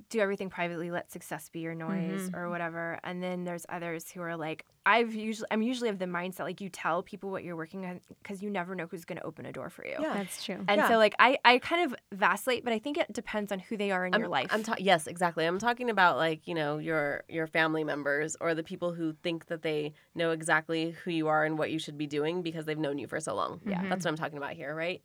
do 0.08 0.20
everything 0.20 0.48
privately, 0.48 0.90
let 0.90 1.12
success 1.12 1.48
be 1.50 1.60
your 1.60 1.74
noise 1.74 2.22
Mm-hmm. 2.22 2.36
or 2.36 2.48
whatever. 2.48 2.98
And 3.04 3.22
then 3.22 3.44
there's 3.44 3.66
others 3.68 4.10
who 4.10 4.22
are 4.22 4.36
like, 4.36 4.64
I've 4.86 5.14
usually 5.14 5.46
I'm 5.50 5.62
usually 5.62 5.90
of 5.90 5.98
the 5.98 6.06
mindset 6.06 6.40
like 6.40 6.60
you 6.60 6.68
tell 6.68 7.02
people 7.02 7.30
what 7.30 7.44
you're 7.44 7.54
working 7.56 7.84
on 7.86 8.00
because 8.22 8.42
you 8.42 8.50
never 8.50 8.74
know 8.74 8.86
who's 8.90 9.04
going 9.04 9.18
to 9.18 9.24
open 9.24 9.46
a 9.46 9.52
door 9.52 9.70
for 9.70 9.86
you. 9.86 9.96
Yeah. 10.00 10.14
That's 10.14 10.44
true. 10.44 10.64
And 10.66 10.78
Yeah. 10.80 10.88
so 10.88 10.96
like 10.96 11.14
I 11.18 11.38
I 11.44 11.58
kind 11.58 11.84
of 11.84 11.94
vacillate, 12.12 12.64
but 12.64 12.72
I 12.72 12.78
think 12.78 12.96
it 12.98 13.12
depends 13.12 13.52
on 13.52 13.58
who 13.60 13.76
they 13.76 13.90
are 13.92 14.04
in 14.06 14.14
I'm, 14.14 14.20
your 14.20 14.28
life. 14.28 14.48
I'm 14.50 14.62
ta- 14.64 14.74
yes, 14.78 15.06
exactly. 15.06 15.44
I'm 15.44 15.58
talking 15.58 15.88
about 15.90 16.16
like 16.16 16.48
you 16.48 16.54
know 16.54 16.78
your 16.78 17.22
your 17.28 17.46
family 17.46 17.84
members 17.84 18.36
or 18.40 18.54
the 18.54 18.64
people 18.64 18.92
who 18.94 19.12
think 19.22 19.46
that 19.46 19.62
they 19.62 19.92
know 20.14 20.30
exactly 20.32 20.96
who 21.04 21.10
you 21.10 21.28
are 21.28 21.44
and 21.44 21.58
what 21.58 21.70
you 21.70 21.78
should 21.78 21.96
be 21.98 22.06
doing 22.06 22.42
because 22.42 22.64
they've 22.64 22.78
known 22.78 22.98
you 22.98 23.06
for 23.06 23.20
so 23.20 23.34
long. 23.34 23.60
Yeah, 23.64 23.82
that's 23.88 24.04
what 24.04 24.10
I'm 24.10 24.16
talking 24.16 24.38
about 24.38 24.54
here, 24.54 24.74
right? 24.74 25.00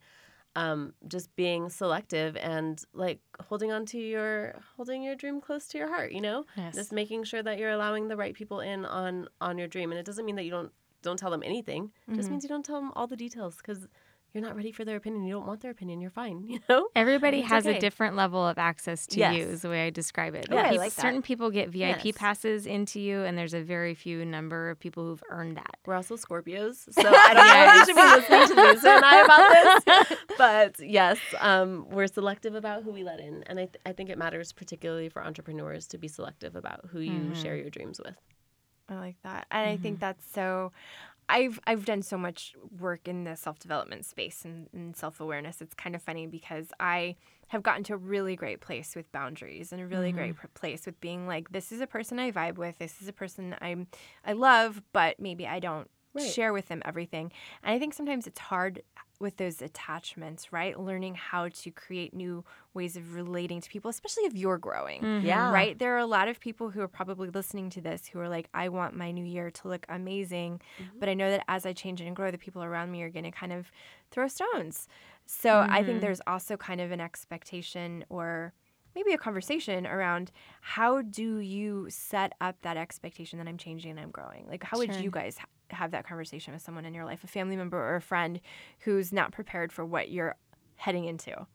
Um, 0.57 0.93
just 1.07 1.27
being 1.35 1.69
selective 1.69 2.35
and 2.37 2.83
like 2.93 3.19
holding 3.47 3.71
on 3.71 3.85
to 3.93 3.97
your 3.99 4.55
holding 4.75 5.03
your 5.03 5.15
dream 5.15 5.39
close 5.39 5.67
to 5.69 5.77
your 5.77 5.87
heart. 5.87 6.11
You 6.11 6.21
know, 6.27 6.45
Yes. 6.55 6.73
just 6.75 6.91
making 6.91 7.25
sure 7.25 7.43
that 7.43 7.59
you're 7.59 7.69
allowing 7.79 8.07
the 8.07 8.17
right 8.17 8.33
people 8.33 8.59
in 8.61 8.83
on 8.85 9.27
on 9.39 9.57
your 9.59 9.67
dream, 9.67 9.91
and 9.91 9.99
it 9.99 10.05
doesn't 10.09 10.25
mean 10.25 10.35
that 10.37 10.45
you 10.45 10.51
don't 10.57 10.71
don't 11.03 11.19
tell 11.19 11.29
them 11.35 11.43
anything. 11.43 11.91
It 12.07 12.15
just 12.15 12.29
means 12.31 12.43
you 12.43 12.49
don't 12.49 12.65
tell 12.65 12.79
them 12.81 12.91
all 12.95 13.05
the 13.07 13.15
details 13.15 13.57
because 13.57 13.87
you're 14.33 14.43
not 14.43 14.55
ready 14.55 14.71
for 14.71 14.85
their 14.85 14.97
opinion. 14.97 15.23
You 15.23 15.33
don't 15.33 15.47
want 15.47 15.61
their 15.61 15.71
opinion. 15.71 15.99
You're 16.01 16.11
fine. 16.11 16.43
You 16.47 16.59
know. 16.69 16.87
Everybody 16.95 17.39
It's 17.39 17.49
has 17.49 17.65
okay. 17.65 17.77
a 17.77 17.79
different 17.79 18.15
level 18.15 18.45
of 18.45 18.57
access 18.57 19.07
to 19.07 19.19
Yes. 19.19 19.35
you, 19.35 19.43
is 19.43 19.61
the 19.63 19.69
way 19.69 19.87
I 19.87 19.89
describe 19.89 20.35
it. 20.35 20.47
Yeah, 20.51 20.57
I 20.67 20.71
like 20.71 20.93
that. 20.93 21.01
Certain 21.01 21.21
people 21.21 21.49
get 21.49 21.69
VIP 21.69 22.05
Yes. 22.05 22.15
passes 22.17 22.65
into 22.65 22.99
you, 22.99 23.23
and 23.23 23.37
there's 23.37 23.53
a 23.53 23.61
very 23.61 23.95
few 23.95 24.23
number 24.25 24.69
of 24.69 24.79
people 24.79 25.05
who've 25.05 25.23
earned 25.29 25.57
that. 25.57 25.77
We're 25.85 25.95
also 25.95 26.15
Scorpios, 26.17 26.91
so 26.93 27.01
I 27.07 27.33
don't 27.33 27.47
know 27.47 27.65
if 27.65 27.75
you 27.75 27.85
should 27.85 27.95
be 27.95 28.35
listening 28.35 28.55
to 28.55 28.71
Lisa 28.73 28.89
and 28.89 29.05
I 29.05 29.21
about 29.23 30.07
this. 30.09 30.17
But 30.37 30.79
yes, 30.79 31.17
um, 31.39 31.87
we're 31.89 32.05
selective 32.07 32.53
about 32.53 32.83
who 32.83 32.91
we 32.91 33.03
let 33.03 33.19
in, 33.19 33.43
and 33.47 33.59
I, 33.59 33.65
th- 33.65 33.77
I 33.87 33.91
think 33.93 34.09
it 34.11 34.17
matters 34.19 34.51
particularly 34.53 35.09
for 35.09 35.23
entrepreneurs 35.23 35.87
to 35.87 35.97
be 35.97 36.07
selective 36.07 36.55
about 36.55 36.81
who 36.91 36.99
you 36.99 37.33
share 37.33 37.55
your 37.55 37.69
dreams 37.71 37.99
with. 38.03 38.15
I 38.89 38.95
like 38.99 39.15
that. 39.23 39.47
And 39.51 39.67
I 39.69 39.75
think 39.77 39.99
that's 39.99 40.23
so 40.31 40.71
I've 41.29 41.59
I've 41.67 41.85
done 41.85 42.01
so 42.01 42.17
much 42.17 42.55
work 42.79 43.07
in 43.07 43.23
the 43.25 43.35
self-development 43.35 44.05
space 44.05 44.45
and, 44.45 44.67
and 44.73 44.95
self-awareness. 44.95 45.61
It's 45.61 45.73
kind 45.73 45.95
of 45.95 46.01
funny 46.01 46.27
because 46.27 46.67
I 46.79 47.15
have 47.49 47.63
gotten 47.63 47.83
to 47.85 47.93
a 47.93 47.97
really 47.97 48.35
great 48.35 48.61
place 48.61 48.95
with 48.95 49.11
boundaries 49.11 49.71
and 49.71 49.81
a 49.81 49.87
really 49.87 50.11
great 50.11 50.35
mm-hmm. 50.35 50.47
place 50.53 50.85
with 50.85 50.99
being 50.99 51.27
like 51.27 51.51
this 51.51 51.71
is 51.71 51.81
a 51.81 51.87
person 51.87 52.19
I 52.19 52.31
vibe 52.31 52.57
with. 52.57 52.77
This 52.77 53.01
is 53.01 53.07
a 53.07 53.13
person 53.13 53.55
I'm 53.61 53.87
I 54.25 54.33
love, 54.33 54.81
but 54.93 55.19
maybe 55.19 55.45
I 55.45 55.59
don't 55.59 55.89
Right. 56.17 56.31
share 56.31 56.53
with 56.53 56.67
them 56.67 56.81
everything. 56.85 57.31
And 57.63 57.73
I 57.73 57.79
think 57.79 57.93
sometimes 57.93 58.27
it's 58.27 58.39
hard 58.39 58.81
with 59.19 59.37
those 59.37 59.61
attachments, 59.61 60.53
right? 60.53 60.79
Learning 60.79 61.15
how 61.15 61.49
to 61.49 61.71
create 61.71 62.13
new 62.13 62.43
ways 62.73 62.95
of 62.95 63.15
relating 63.15 63.61
to 63.61 63.69
people, 63.69 63.89
especially 63.89 64.23
if 64.23 64.35
you're 64.35 64.59
growing 64.59 65.01
mm-hmm. 65.01 65.25
Yeah. 65.25 65.51
right? 65.51 65.77
There 65.77 65.95
are 65.95 65.99
a 65.99 66.05
lot 66.05 66.27
of 66.27 66.39
people 66.39 66.69
who 66.69 66.81
are 66.81 66.87
probably 66.87 67.29
listening 67.29 67.69
to 67.71 67.81
this 67.81 68.07
who 68.07 68.19
are 68.19 68.29
like, 68.29 68.47
I 68.53 68.69
want 68.69 68.95
my 68.95 69.11
new 69.11 69.25
year 69.25 69.49
to 69.49 69.67
look 69.67 69.85
amazing. 69.89 70.61
Mm-hmm. 70.79 70.99
But 70.99 71.09
I 71.09 71.15
know 71.15 71.31
that 71.31 71.43
as 71.47 71.65
I 71.65 71.73
change 71.73 72.01
and 72.01 72.15
grow, 72.15 72.29
the 72.29 72.37
people 72.37 72.63
around 72.63 72.91
me 72.91 73.01
are 73.01 73.09
going 73.09 73.25
to 73.25 73.31
kind 73.31 73.53
of 73.53 73.71
throw 74.11 74.27
stones. 74.27 74.87
So 75.25 75.59
I 75.59 75.77
think 75.77 75.87
mm-hmm. 75.87 75.99
there's 75.99 76.21
also 76.27 76.55
kind 76.55 76.79
of 76.79 76.91
an 76.91 77.01
expectation 77.01 78.05
or 78.09 78.53
maybe 78.97 79.13
a 79.13 79.17
conversation 79.17 79.85
around 79.85 80.31
how 80.61 81.03
do 81.03 81.37
you 81.37 81.85
set 81.87 82.33
up 82.41 82.55
that 82.63 82.77
expectation 82.77 83.37
that 83.37 83.47
I'm 83.47 83.57
changing 83.57 83.91
and 83.91 83.99
I'm 83.99 84.09
growing? 84.09 84.47
Like, 84.47 84.63
how 84.63 84.79
would 84.79 84.95
you 84.95 85.11
guys 85.11 85.37
ha- 85.37 85.45
have 85.69 85.91
that 85.91 86.07
conversation 86.07 86.51
with 86.51 86.63
someone 86.63 86.83
in 86.83 86.95
your 86.95 87.05
life, 87.05 87.23
a 87.23 87.27
family 87.27 87.55
member 87.55 87.77
or 87.77 87.97
a 87.97 88.01
friend 88.01 88.41
who's 88.79 89.13
not 89.13 89.31
prepared 89.31 89.71
for 89.71 89.85
what 89.85 90.09
you're 90.09 90.35
heading 90.77 91.05
into? 91.05 91.45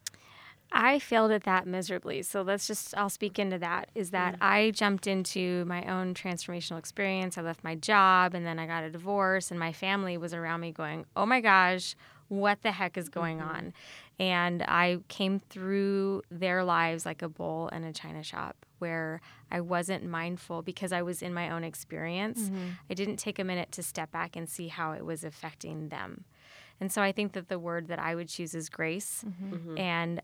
I 0.70 1.00
failed 1.00 1.32
at 1.32 1.42
that 1.42 1.66
miserably. 1.66 2.22
So 2.22 2.42
let's 2.42 2.68
just, 2.68 2.96
I'll 2.96 3.10
speak 3.10 3.40
into 3.40 3.58
that. 3.58 3.88
Is 3.96 4.10
that 4.10 4.34
mm. 4.34 4.38
I 4.40 4.70
jumped 4.70 5.08
into 5.08 5.64
my 5.64 5.82
own 5.84 6.14
transformational 6.14 6.78
experience. 6.78 7.36
I 7.36 7.42
left 7.42 7.64
my 7.64 7.74
job 7.74 8.34
and 8.34 8.46
then 8.46 8.60
I 8.60 8.66
got 8.66 8.84
a 8.84 8.90
divorce, 8.90 9.50
and 9.50 9.58
my 9.58 9.72
family 9.72 10.16
was 10.16 10.32
around 10.32 10.60
me 10.60 10.70
going, 10.70 11.06
oh 11.16 11.26
my 11.26 11.40
gosh, 11.40 11.96
what 12.28 12.62
the 12.62 12.72
heck 12.72 12.96
is 12.96 13.08
going 13.08 13.38
mm-hmm. 13.38 13.56
on? 13.56 13.72
And 14.18 14.62
I 14.62 14.98
came 15.08 15.40
through 15.40 16.22
their 16.30 16.64
lives 16.64 17.04
like 17.04 17.22
a 17.22 17.28
bowl 17.28 17.68
in 17.68 17.84
a 17.84 17.92
china 17.92 18.22
shop 18.22 18.66
where 18.78 19.20
I 19.50 19.60
wasn't 19.60 20.04
mindful 20.04 20.62
because 20.62 20.92
I 20.92 21.02
was 21.02 21.22
in 21.22 21.32
my 21.32 21.50
own 21.50 21.64
experience. 21.64 22.42
Mm-hmm. 22.42 22.68
I 22.90 22.94
didn't 22.94 23.16
take 23.16 23.38
a 23.38 23.44
minute 23.44 23.72
to 23.72 23.82
step 23.82 24.10
back 24.10 24.36
and 24.36 24.48
see 24.48 24.68
how 24.68 24.92
it 24.92 25.04
was 25.04 25.24
affecting 25.24 25.88
them. 25.88 26.24
And 26.80 26.90
so 26.90 27.00
I 27.00 27.12
think 27.12 27.32
that 27.32 27.48
the 27.48 27.60
word 27.60 27.86
that 27.88 28.00
I 28.00 28.16
would 28.16 28.28
choose 28.28 28.54
is 28.54 28.68
grace. 28.68 29.24
Mm-hmm. 29.26 29.54
Mm-hmm. 29.54 29.78
And 29.78 30.22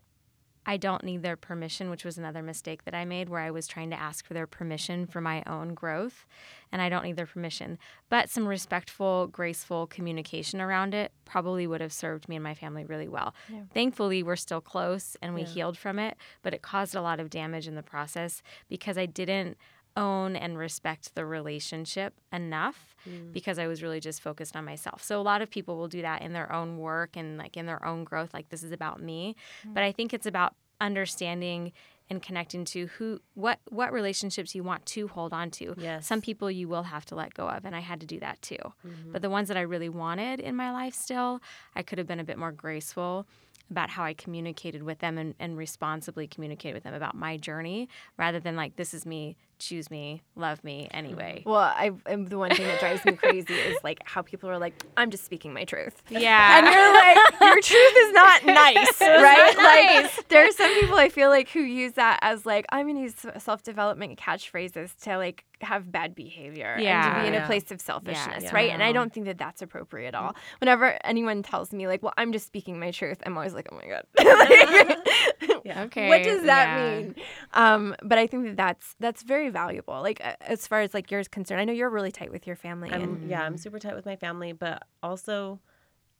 I 0.65 0.77
don't 0.77 1.03
need 1.03 1.23
their 1.23 1.35
permission, 1.35 1.89
which 1.89 2.05
was 2.05 2.17
another 2.17 2.43
mistake 2.43 2.83
that 2.85 2.93
I 2.93 3.05
made 3.05 3.29
where 3.29 3.41
I 3.41 3.49
was 3.49 3.67
trying 3.67 3.89
to 3.89 3.99
ask 3.99 4.25
for 4.25 4.33
their 4.33 4.45
permission 4.47 5.07
for 5.07 5.19
my 5.21 5.41
own 5.47 5.73
growth. 5.73 6.25
And 6.71 6.81
I 6.81 6.89
don't 6.89 7.03
need 7.03 7.15
their 7.15 7.25
permission. 7.25 7.79
But 8.09 8.29
some 8.29 8.47
respectful, 8.47 9.27
graceful 9.27 9.87
communication 9.87 10.61
around 10.61 10.93
it 10.93 11.11
probably 11.25 11.65
would 11.65 11.81
have 11.81 11.93
served 11.93 12.29
me 12.29 12.35
and 12.35 12.43
my 12.43 12.53
family 12.53 12.85
really 12.85 13.07
well. 13.07 13.33
Thankfully, 13.73 14.21
we're 14.21 14.35
still 14.35 14.61
close 14.61 15.17
and 15.21 15.33
we 15.33 15.41
healed 15.53 15.77
from 15.77 15.97
it, 15.97 16.17
but 16.43 16.53
it 16.53 16.61
caused 16.61 16.93
a 16.93 17.01
lot 17.01 17.19
of 17.19 17.29
damage 17.29 17.67
in 17.67 17.75
the 17.75 17.83
process 17.83 18.43
because 18.67 18.97
I 18.97 19.05
didn't 19.07 19.57
own 19.95 20.35
and 20.35 20.57
respect 20.57 21.15
the 21.15 21.25
relationship 21.25 22.13
enough 22.31 22.95
mm. 23.07 23.31
because 23.31 23.59
I 23.59 23.67
was 23.67 23.83
really 23.83 23.99
just 23.99 24.21
focused 24.21 24.55
on 24.55 24.65
myself. 24.65 25.03
So 25.03 25.19
a 25.19 25.23
lot 25.23 25.41
of 25.41 25.49
people 25.49 25.77
will 25.77 25.87
do 25.87 26.01
that 26.01 26.21
in 26.21 26.33
their 26.33 26.51
own 26.51 26.77
work 26.77 27.15
and 27.15 27.37
like 27.37 27.57
in 27.57 27.65
their 27.65 27.83
own 27.85 28.03
growth 28.03 28.33
like 28.33 28.49
this 28.49 28.63
is 28.63 28.71
about 28.71 29.01
me. 29.01 29.35
Mm. 29.67 29.73
But 29.73 29.83
I 29.83 29.91
think 29.91 30.13
it's 30.13 30.25
about 30.25 30.55
understanding 30.81 31.73
and 32.09 32.23
connecting 32.23 32.65
to 32.65 32.87
who 32.87 33.19
what 33.35 33.59
what 33.69 33.93
relationships 33.93 34.55
you 34.55 34.63
want 34.63 34.85
to 34.87 35.07
hold 35.07 35.31
on 35.31 35.51
to. 35.51 35.75
Yes. 35.77 36.07
Some 36.07 36.21
people 36.21 36.49
you 36.49 36.67
will 36.67 36.83
have 36.83 37.05
to 37.05 37.15
let 37.15 37.33
go 37.33 37.47
of 37.47 37.65
and 37.65 37.75
I 37.75 37.79
had 37.79 37.99
to 38.01 38.07
do 38.07 38.19
that 38.19 38.41
too. 38.41 38.57
Mm-hmm. 38.57 39.11
But 39.11 39.21
the 39.21 39.29
ones 39.29 39.47
that 39.49 39.57
I 39.57 39.61
really 39.61 39.89
wanted 39.89 40.39
in 40.39 40.55
my 40.55 40.71
life 40.71 40.95
still, 40.95 41.41
I 41.75 41.83
could 41.83 41.97
have 41.97 42.07
been 42.07 42.19
a 42.19 42.23
bit 42.23 42.37
more 42.37 42.51
graceful 42.51 43.27
about 43.69 43.91
how 43.91 44.03
I 44.03 44.13
communicated 44.13 44.81
with 44.81 44.99
them 44.99 45.17
and, 45.19 45.35
and 45.39 45.55
responsibly 45.55 46.27
communicated 46.27 46.73
with 46.73 46.83
them 46.83 46.95
about 46.95 47.15
my 47.15 47.37
journey 47.37 47.87
rather 48.17 48.39
than 48.39 48.55
like 48.55 48.75
this 48.75 48.93
is 48.93 49.05
me 49.05 49.35
choose 49.59 49.91
me, 49.91 50.21
love 50.35 50.63
me 50.63 50.87
anyway. 50.91 51.43
Mm. 51.45 51.49
Well, 51.49 51.57
I 51.59 51.91
am 52.07 52.25
the 52.25 52.37
one 52.37 52.55
thing 52.55 52.65
that 52.67 52.79
drives 52.79 53.03
me 53.05 53.13
crazy 53.13 53.53
is 53.53 53.77
like 53.83 53.99
how 54.05 54.21
people 54.21 54.49
are 54.49 54.57
like, 54.57 54.73
I'm 54.97 55.11
just 55.11 55.25
speaking 55.25 55.53
my 55.53 55.65
truth. 55.65 56.01
Yeah. 56.09 56.57
And 56.57 56.65
you're 56.65 56.93
like, 56.93 57.41
your 57.41 57.61
truth 57.61 57.93
is 57.97 58.13
not 58.13 58.45
nice, 58.45 59.01
right? 59.01 59.55
Like 59.57 60.27
there 60.29 60.47
are 60.47 60.51
some 60.51 60.73
people 60.79 60.95
I 60.97 61.09
feel 61.09 61.29
like 61.29 61.49
who 61.49 61.59
use 61.59 61.93
that 61.93 62.19
as 62.21 62.45
like, 62.45 62.65
I'm 62.69 62.87
gonna 62.87 63.01
use 63.01 63.15
self 63.37 63.63
development 63.63 64.19
catchphrases 64.19 64.95
to 65.03 65.17
like 65.17 65.45
have 65.61 65.91
bad 65.91 66.15
behavior 66.15 66.75
and 66.79 67.15
to 67.15 67.21
be 67.21 67.27
in 67.27 67.35
a 67.35 67.45
place 67.45 67.69
of 67.69 67.81
selfishness, 67.81 68.45
Yeah. 68.45 68.55
right? 68.55 68.69
And 68.71 68.81
I 68.81 68.93
don't 68.93 69.13
think 69.13 69.25
that 69.25 69.37
that's 69.37 69.61
appropriate 69.61 70.07
at 70.09 70.15
all. 70.15 70.31
Mm. 70.31 70.35
Whenever 70.61 70.97
anyone 71.03 71.43
tells 71.43 71.73
me 71.73 71.85
like, 71.87 72.01
well, 72.01 72.13
I'm 72.17 72.31
just 72.31 72.45
speaking 72.47 72.79
my 72.79 72.91
truth, 72.91 73.17
I'm 73.25 73.35
always 73.37 73.53
like, 73.53 73.67
oh 73.71 73.75
my 73.75 73.85
god. 73.87 74.03
Like, 74.17 75.07
Yeah. 75.65 75.83
Okay. 75.83 76.07
what 76.07 76.23
does 76.23 76.43
that 76.45 76.67
yeah. 76.77 76.99
mean? 76.99 77.15
Um, 77.53 77.95
but 78.03 78.17
I 78.17 78.27
think 78.27 78.45
that 78.45 78.57
that's 78.57 78.95
that's 78.99 79.23
very 79.23 79.49
valuable. 79.49 80.01
Like 80.01 80.21
uh, 80.23 80.33
as 80.41 80.67
far 80.67 80.81
as 80.81 80.93
like 80.93 81.11
yours 81.11 81.27
concerned, 81.27 81.61
I 81.61 81.65
know 81.65 81.73
you're 81.73 81.89
really 81.89 82.11
tight 82.11 82.31
with 82.31 82.47
your 82.47 82.55
family. 82.55 82.89
I'm, 82.91 83.01
and 83.01 83.29
yeah, 83.29 83.43
I'm 83.43 83.57
super 83.57 83.79
tight 83.79 83.95
with 83.95 84.05
my 84.05 84.15
family, 84.15 84.51
but 84.53 84.83
also 85.03 85.59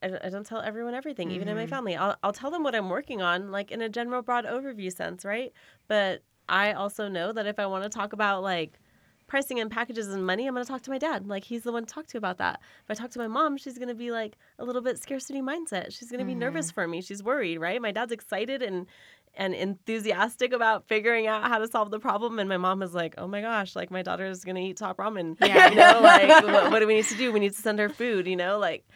I, 0.02 0.08
don't- 0.08 0.24
I 0.24 0.28
don't 0.30 0.46
tell 0.46 0.60
everyone 0.60 0.94
everything, 0.94 1.30
even 1.30 1.48
in 1.48 1.54
Mm-hmm. 1.54 1.62
my 1.62 1.66
family. 1.66 1.96
I'll, 1.96 2.16
I'll 2.22 2.32
tell 2.32 2.50
them 2.50 2.62
what 2.62 2.74
I'm 2.74 2.88
working 2.88 3.20
on, 3.22 3.50
like 3.50 3.70
in 3.70 3.80
a 3.82 3.88
general, 3.88 4.22
broad 4.22 4.44
overview 4.46 4.92
sense, 4.92 5.24
right? 5.24 5.52
But 5.88 6.22
I 6.48 6.72
also 6.72 7.08
know 7.08 7.32
that 7.32 7.46
if 7.46 7.58
I 7.58 7.66
want 7.66 7.84
to 7.84 7.90
talk 7.90 8.12
about 8.12 8.42
like 8.42 8.78
pricing 9.26 9.60
and 9.60 9.70
packages 9.70 10.08
and 10.08 10.26
money, 10.26 10.46
I'm 10.48 10.54
going 10.54 10.64
to 10.64 10.68
talk 10.72 10.82
to 10.82 10.90
my 10.90 10.98
dad. 10.98 11.28
Like 11.28 11.44
he's 11.44 11.62
the 11.62 11.70
one 11.70 11.84
to 11.86 11.94
talk 11.94 12.06
to 12.08 12.18
about 12.18 12.38
that. 12.38 12.60
If 12.82 12.90
I 12.90 12.94
talk 12.94 13.10
to 13.12 13.18
my 13.20 13.28
mom, 13.28 13.56
she's 13.58 13.78
going 13.78 13.86
to 13.88 13.94
be 13.94 14.10
like 14.10 14.36
a 14.58 14.64
little 14.64 14.82
bit 14.82 14.98
scarcity 14.98 15.40
mindset. 15.40 15.92
She's 15.96 16.10
going 16.10 16.18
to 16.18 16.24
be 16.24 16.32
Mm-hmm. 16.32 16.40
nervous 16.40 16.70
for 16.72 16.88
me. 16.88 17.00
She's 17.00 17.22
worried, 17.22 17.58
right? 17.58 17.80
My 17.80 17.92
dad's 17.92 18.10
excited 18.10 18.60
and 18.62 18.86
and 19.34 19.54
enthusiastic 19.54 20.52
about 20.52 20.86
figuring 20.88 21.26
out 21.26 21.44
how 21.44 21.58
to 21.58 21.68
solve 21.68 21.90
the 21.90 22.00
problem 22.00 22.38
and 22.38 22.48
my 22.48 22.56
mom 22.56 22.82
is 22.82 22.94
like 22.94 23.14
oh 23.18 23.26
my 23.26 23.40
gosh 23.40 23.76
like 23.76 23.90
my 23.90 24.02
daughter 24.02 24.26
is 24.26 24.40
to 24.40 24.56
eat 24.56 24.76
top 24.76 24.96
ramen. 24.98 25.36
Yeah. 25.46 25.70
you 25.70 25.76
know 25.76 26.00
like 26.02 26.28
what, 26.44 26.70
what 26.70 26.78
do 26.80 26.86
we 26.86 26.94
need 26.94 27.06
to 27.06 27.16
do? 27.16 27.32
We 27.32 27.40
need 27.40 27.54
to 27.54 27.60
send 27.60 27.78
her 27.78 27.88
food 27.88 28.26
you 28.26 28.36
know 28.36 28.58
like 28.58 28.86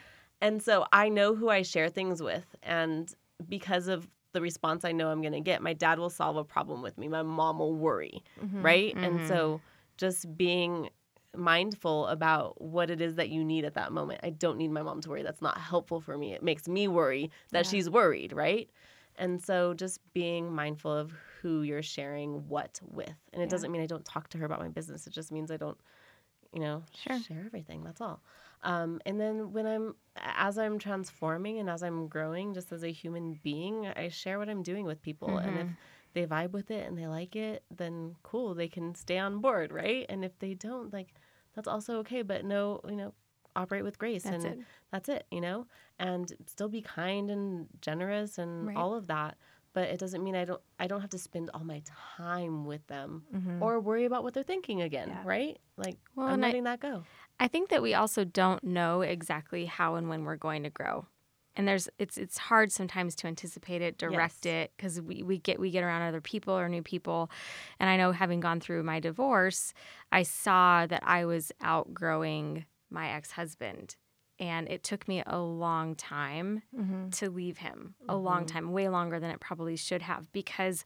and 0.41 0.61
so 0.61 0.85
i 0.91 1.09
know 1.09 1.33
who 1.33 1.49
i 1.49 1.61
share 1.61 1.89
things 1.89 2.21
with 2.21 2.45
and 2.61 3.13
because 3.47 3.87
of 3.87 4.07
the 4.33 4.41
response 4.41 4.83
i 4.83 4.91
know 4.91 5.09
i'm 5.09 5.21
to 5.23 5.39
get 5.39 5.61
my 5.61 5.73
dad 5.73 5.97
will 5.97 6.09
solve 6.09 6.35
a 6.35 6.43
problem 6.43 6.81
with 6.81 6.97
me. 6.97 7.07
My 7.07 7.23
mom 7.23 7.59
will 7.59 7.73
worry 7.73 8.23
mm-hmm. 8.41 8.61
right? 8.61 8.95
And 8.95 9.27
so 9.27 9.35
mm-hmm. 9.35 9.63
just 9.97 10.37
being 10.37 10.89
mindful 11.35 12.07
about 12.07 12.61
what 12.61 12.89
it 12.89 13.01
is 13.01 13.15
that 13.15 13.29
you 13.29 13.43
need 13.43 13.65
at 13.65 13.73
that 13.73 13.91
moment. 13.91 14.21
I 14.23 14.29
don't 14.29 14.57
need 14.57 14.71
my 14.71 14.81
mom 14.81 15.01
to 15.01 15.09
worry. 15.09 15.23
That's 15.23 15.41
not 15.41 15.57
helpful 15.57 15.99
for 15.99 16.17
me. 16.17 16.33
It 16.33 16.43
makes 16.43 16.67
me 16.67 16.87
worry 16.87 17.29
that 17.51 17.65
she's 17.65 17.89
worried 17.89 18.31
right 18.33 18.69
and 19.17 19.41
so 19.43 19.73
just 19.73 19.99
being 20.13 20.53
mindful 20.53 20.91
of 20.91 21.11
who 21.41 21.61
you're 21.61 21.81
sharing 21.83 22.47
what 22.47 22.79
with. 22.83 23.13
And 23.33 23.41
it 23.41 23.49
doesn't 23.49 23.71
mean 23.71 23.81
i 23.81 23.85
don't 23.85 24.05
talk 24.05 24.29
to 24.29 24.37
her 24.37 24.45
about 24.45 24.59
my 24.59 24.67
business. 24.69 25.07
It 25.07 25.13
just 25.13 25.31
means 25.31 25.51
i 25.51 25.57
don't 25.57 25.77
you 26.53 26.59
know 26.59 26.83
Sure. 26.95 27.19
share 27.19 27.43
everything. 27.45 27.83
That's 27.83 28.01
all. 28.01 28.21
Um, 28.63 28.99
and 29.05 29.19
then 29.19 29.51
when 29.51 29.65
i'm 29.67 29.95
as 30.15 30.57
i'm 30.57 30.79
transforming 30.79 31.59
and 31.59 31.69
as 31.69 31.83
i'm 31.83 32.07
growing 32.07 32.53
just 32.53 32.71
as 32.71 32.83
a 32.83 32.91
human 32.91 33.39
being 33.43 33.87
i 33.95 34.07
share 34.09 34.39
what 34.39 34.49
i'm 34.49 34.63
doing 34.63 34.85
with 34.85 35.01
people. 35.01 35.37
And 35.37 35.57
if 35.57 35.67
they 36.13 36.25
vibe 36.25 36.51
with 36.51 36.71
it 36.71 36.87
and 36.87 36.97
they 36.97 37.07
like 37.07 37.35
it 37.35 37.63
then 37.75 38.15
cool 38.23 38.55
they 38.55 38.67
can 38.69 38.95
stay 38.95 39.17
on 39.19 39.39
board 39.39 39.71
right? 39.71 40.05
And 40.09 40.23
if 40.25 40.37
they 40.39 40.53
don't 40.53 40.91
like 40.93 41.13
that's 41.55 41.67
also 41.67 41.97
okay. 41.99 42.21
But 42.21 42.45
no 42.45 42.81
you 42.89 42.95
know 42.95 43.13
operate 43.55 43.83
with 43.83 43.97
grace 43.97 44.23
That's 44.23 44.43
and 44.43 44.53
it. 44.59 44.65
that's 44.91 45.09
it 45.09 45.25
you 45.31 45.39
know 45.41 45.65
and 45.99 46.31
still 46.47 46.69
be 46.69 46.81
kind 46.81 47.29
and 47.29 47.67
generous 47.81 48.37
and 48.37 48.67
Right. 48.67 48.77
all 48.77 48.93
of 48.95 49.07
that 49.07 49.37
but 49.73 49.89
it 49.89 49.99
doesn't 49.99 50.23
mean 50.23 50.35
i 50.35 50.45
don't 50.45 50.61
i 50.79 50.87
don't 50.87 51.01
have 51.01 51.09
to 51.11 51.17
spend 51.17 51.49
all 51.53 51.63
my 51.63 51.81
time 52.17 52.65
with 52.65 52.85
them 52.87 53.23
Mm-hmm. 53.33 53.61
or 53.63 53.79
worry 53.79 54.05
about 54.05 54.23
what 54.23 54.33
they're 54.33 54.43
thinking 54.43 54.81
again 54.81 55.09
Yeah. 55.09 55.21
right 55.25 55.57
like 55.77 55.97
Well, 56.15 56.27
i'm 56.27 56.33
and 56.35 56.45
I- 56.45 56.47
letting 56.49 56.63
that 56.65 56.79
go 56.79 57.03
I 57.37 57.49
think 57.49 57.67
that 57.69 57.81
we 57.81 57.93
also 57.93 58.23
don't 58.23 58.63
know 58.63 59.01
exactly 59.01 59.65
how 59.65 59.95
and 59.95 60.07
when 60.07 60.23
we're 60.23 60.37
going 60.37 60.63
to 60.63 60.69
grow. 60.69 61.05
And 61.57 61.67
there's 61.67 61.89
it's 61.99 62.17
it's 62.17 62.37
hard 62.37 62.71
sometimes 62.71 63.13
to 63.17 63.27
anticipate 63.27 63.81
it, 63.81 63.97
direct 63.97 64.45
Yes. 64.45 64.53
it 64.53 64.71
because 64.77 65.01
we, 65.01 65.21
we 65.21 65.37
get 65.39 65.59
we 65.59 65.69
get 65.69 65.83
around 65.83 66.03
other 66.03 66.21
people 66.21 66.53
or 66.53 66.69
new 66.69 66.81
people. 66.81 67.29
And 67.77 67.89
I 67.89 67.97
know 67.97 68.13
having 68.13 68.39
gone 68.39 68.61
through 68.61 68.83
my 68.83 69.01
divorce, 69.01 69.73
I 70.13 70.23
saw 70.23 70.85
that 70.87 71.03
I 71.05 71.25
was 71.25 71.51
outgrowing 71.61 72.65
my 72.89 73.09
ex-husband. 73.09 73.95
And 74.39 74.67
it 74.69 74.83
took 74.83 75.07
me 75.07 75.23
a 75.25 75.39
long 75.39 75.95
time 75.95 76.61
mm-hmm. 76.77 77.09
to 77.09 77.29
leave 77.29 77.57
him, 77.59 77.95
a 78.09 78.15
long 78.15 78.39
mm-hmm. 78.39 78.57
time, 78.57 78.71
way 78.71 78.89
longer 78.89 79.19
than 79.19 79.31
it 79.31 79.39
probably 79.39 79.77
should 79.77 80.01
have, 80.01 80.31
because 80.33 80.83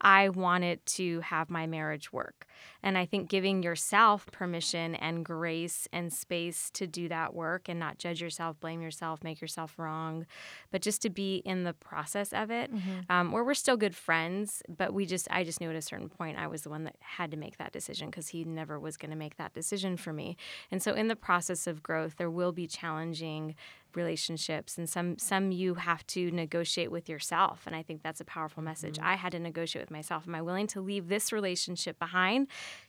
I 0.00 0.28
wanted 0.28 0.84
to 0.86 1.20
have 1.20 1.50
my 1.50 1.66
marriage 1.66 2.12
work. 2.12 2.46
And 2.82 2.98
I 2.98 3.06
think 3.06 3.28
giving 3.28 3.62
yourself 3.62 4.26
permission 4.32 4.94
and 4.96 5.24
grace 5.24 5.86
and 5.92 6.12
space 6.12 6.70
to 6.72 6.86
do 6.86 7.08
that 7.08 7.34
work 7.34 7.68
and 7.68 7.78
not 7.78 7.98
judge 7.98 8.20
yourself, 8.20 8.58
blame 8.60 8.82
yourself, 8.82 9.22
make 9.22 9.40
yourself 9.40 9.78
wrong, 9.78 10.26
but 10.70 10.82
just 10.82 11.02
to 11.02 11.10
be 11.10 11.36
in 11.44 11.64
the 11.64 11.72
process 11.72 12.32
of 12.32 12.50
it, 12.50 12.70
um, 13.08 13.32
where 13.32 13.44
we're 13.44 13.54
still 13.54 13.76
good 13.76 13.94
friends, 13.94 14.62
but 14.68 14.92
we 14.92 15.06
just, 15.06 15.28
I 15.30 15.44
just 15.44 15.60
knew 15.60 15.70
at 15.70 15.76
a 15.76 15.82
certain 15.82 16.08
point 16.08 16.38
I 16.38 16.46
was 16.46 16.62
the 16.62 16.70
one 16.70 16.84
that 16.84 16.96
had 17.00 17.30
to 17.30 17.36
make 17.36 17.58
that 17.58 17.72
decision 17.72 18.08
because 18.08 18.28
he 18.28 18.44
never 18.44 18.78
was 18.78 18.96
going 18.96 19.10
to 19.10 19.16
make 19.16 19.36
that 19.36 19.54
decision 19.54 19.96
for 19.96 20.12
me. 20.12 20.36
And 20.70 20.82
so 20.82 20.94
in 20.94 21.08
the 21.08 21.16
process 21.16 21.66
of 21.66 21.82
growth, 21.82 22.16
there 22.16 22.30
will 22.30 22.52
be 22.52 22.66
challenging 22.66 23.54
relationships 23.96 24.78
and 24.78 24.88
some 24.88 25.18
some 25.18 25.52
you 25.52 25.74
have 25.74 26.06
to 26.06 26.30
negotiate 26.30 26.90
with 26.90 27.08
yourself 27.08 27.64
and 27.66 27.76
i 27.76 27.82
think 27.82 28.02
that's 28.02 28.20
a 28.20 28.24
powerful 28.24 28.62
message. 28.62 28.98
I 28.98 29.16
had 29.16 29.32
to 29.32 29.38
negotiate 29.38 29.82
with 29.82 29.90
myself. 29.90 30.26
Am 30.26 30.34
i 30.34 30.42
willing 30.42 30.66
to 30.68 30.80
leave 30.80 31.08
this 31.08 31.32
relationship 31.32 31.98
behind 31.98 32.48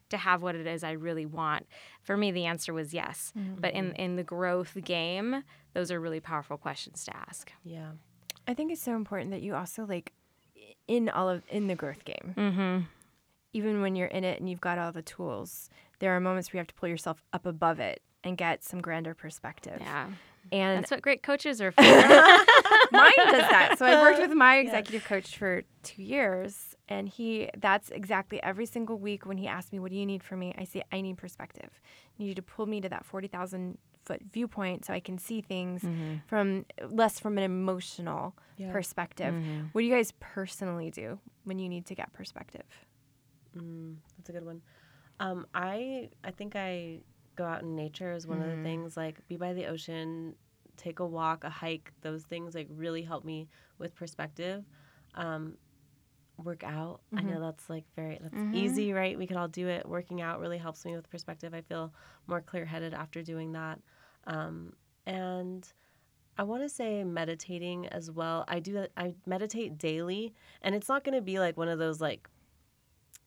to 0.09 0.17
have 0.17 0.41
what 0.41 0.55
it 0.55 0.67
is 0.67 0.83
i 0.83 0.91
really 0.91 1.25
want 1.25 1.65
for 2.01 2.15
me 2.17 2.31
the 2.31 2.45
answer 2.45 2.73
was 2.73 2.93
yes 2.93 3.33
but 3.59 3.73
in 3.73 3.93
in 3.93 4.15
the 4.15 4.23
growth 4.23 4.77
game 4.83 5.43
those 5.73 5.91
are 5.91 5.99
really 5.99 6.19
powerful 6.19 6.57
questions 6.57 7.03
to 7.03 7.15
ask 7.15 7.51
yeah 7.63 7.91
I 8.47 8.53
think 8.53 8.71
it's 8.71 8.81
so 8.81 8.95
important 8.95 9.31
that 9.31 9.41
you 9.41 9.55
also 9.55 9.85
like 9.85 10.11
in 10.87 11.07
all 11.09 11.29
of 11.29 11.43
in 11.49 11.67
the 11.67 11.75
growth 11.75 12.03
game. 12.05 12.33
mm-hmm. 12.37 12.79
Even 13.53 13.81
when 13.81 13.95
you're 13.95 14.07
in 14.07 14.23
it 14.23 14.39
and 14.39 14.49
you've 14.49 14.59
got 14.61 14.77
all 14.79 14.91
the 14.91 15.01
tools, 15.03 15.69
there 15.99 16.11
are 16.15 16.19
moments 16.19 16.51
where 16.51 16.57
you 16.57 16.59
have 16.59 16.67
to 16.67 16.73
pull 16.73 16.89
yourself 16.89 17.23
up 17.33 17.45
above 17.45 17.79
it 17.79 18.01
and 18.23 18.35
get 18.35 18.63
some 18.63 18.81
grander 18.81 19.13
perspective. 19.13 19.77
yeah 19.79 20.07
And 20.53 20.77
that's 20.83 20.91
what 20.91 21.01
great 21.01 21.23
coaches 21.23 21.59
are 21.61 21.71
for 21.77 21.81
mine 21.81 23.11
does 23.17 23.49
that. 23.49 23.75
So 23.79 23.85
I 23.85 23.99
worked 23.99 24.19
with 24.19 24.31
my 24.37 24.57
executive 24.57 25.03
coach 25.03 25.35
for 25.37 25.63
two 25.81 26.03
years, 26.03 26.75
and 26.87 27.09
he 27.09 27.49
that's 27.57 27.89
exactly 27.89 28.41
every 28.43 28.65
single 28.67 28.97
week 28.97 29.25
when 29.25 29.37
he 29.37 29.47
asked 29.47 29.73
me, 29.73 29.79
"What 29.79 29.89
do 29.91 29.97
you 29.97 30.05
need 30.05 30.21
from 30.23 30.39
me?" 30.39 30.53
I 30.57 30.63
say, 30.65 30.83
"I 30.91 31.01
need 31.01 31.17
perspective. 31.17 31.69
You 32.17 32.25
need 32.25 32.29
you 32.29 32.35
to 32.35 32.41
pull 32.43 32.67
me 32.67 32.81
to 32.81 32.89
that 32.89 33.03
forty 33.03 33.27
thousand 33.27 33.77
foot 34.05 34.21
viewpoint 34.31 34.85
so 34.85 34.93
I 34.93 34.99
can 34.99 35.17
see 35.17 35.41
things 35.41 35.81
from 36.27 36.65
less 36.89 37.19
from 37.19 37.37
an 37.39 37.43
emotional 37.43 38.35
Yeah. 38.57 38.71
perspective." 38.71 39.33
What 39.71 39.81
do 39.81 39.87
you 39.87 39.93
guys 39.95 40.11
personally 40.19 40.91
do 40.91 41.19
when 41.45 41.57
you 41.57 41.67
need 41.67 41.85
to 41.87 41.95
get 41.95 42.13
perspective? 42.13 42.67
Mm, 43.57 43.95
that's 44.17 44.29
a 44.29 44.33
good 44.33 44.45
one. 44.45 44.61
Um, 45.19 45.47
I 45.55 46.09
I 46.23 46.31
think 46.31 46.55
I 46.55 47.01
go 47.35 47.45
out 47.45 47.61
in 47.63 47.75
nature 47.75 48.11
is 48.13 48.27
one 48.27 48.41
of 48.41 48.49
the 48.57 48.61
things. 48.63 48.95
Like 48.95 49.27
be 49.27 49.37
by 49.37 49.53
the 49.53 49.65
ocean, 49.65 50.35
take 50.77 50.99
a 50.99 51.05
walk, 51.05 51.43
a 51.43 51.49
hike. 51.49 51.91
Those 52.01 52.23
things 52.23 52.55
like 52.55 52.67
really 52.69 53.01
help 53.01 53.23
me 53.25 53.47
with 53.77 53.95
perspective. 53.95 54.63
Um, 55.15 55.57
work 56.43 56.63
out. 56.63 57.01
I 57.15 57.21
know 57.21 57.39
that's 57.39 57.69
like 57.69 57.85
very 57.95 58.19
that's 58.21 58.55
easy, 58.55 58.93
right? 58.93 59.17
We 59.17 59.27
could 59.27 59.37
all 59.37 59.47
do 59.47 59.67
it. 59.67 59.87
Working 59.87 60.21
out 60.21 60.39
really 60.39 60.57
helps 60.57 60.83
me 60.85 60.95
with 60.95 61.09
perspective. 61.09 61.53
I 61.53 61.61
feel 61.61 61.93
more 62.27 62.41
clear 62.41 62.65
headed 62.65 62.93
after 62.93 63.21
doing 63.21 63.51
that. 63.53 63.79
Um, 64.25 64.73
and 65.05 65.71
I 66.37 66.43
want 66.43 66.63
to 66.63 66.69
say 66.69 67.03
meditating 67.03 67.87
as 67.87 68.09
well. 68.09 68.45
I 68.47 68.59
do 68.59 68.73
that. 68.73 68.91
I 68.97 69.13
meditate 69.25 69.77
daily, 69.77 70.33
and 70.63 70.73
it's 70.73 70.89
not 70.89 71.03
going 71.03 71.15
to 71.15 71.21
be 71.21 71.39
like 71.39 71.57
one 71.57 71.67
of 71.67 71.77
those 71.77 72.01
like 72.01 72.27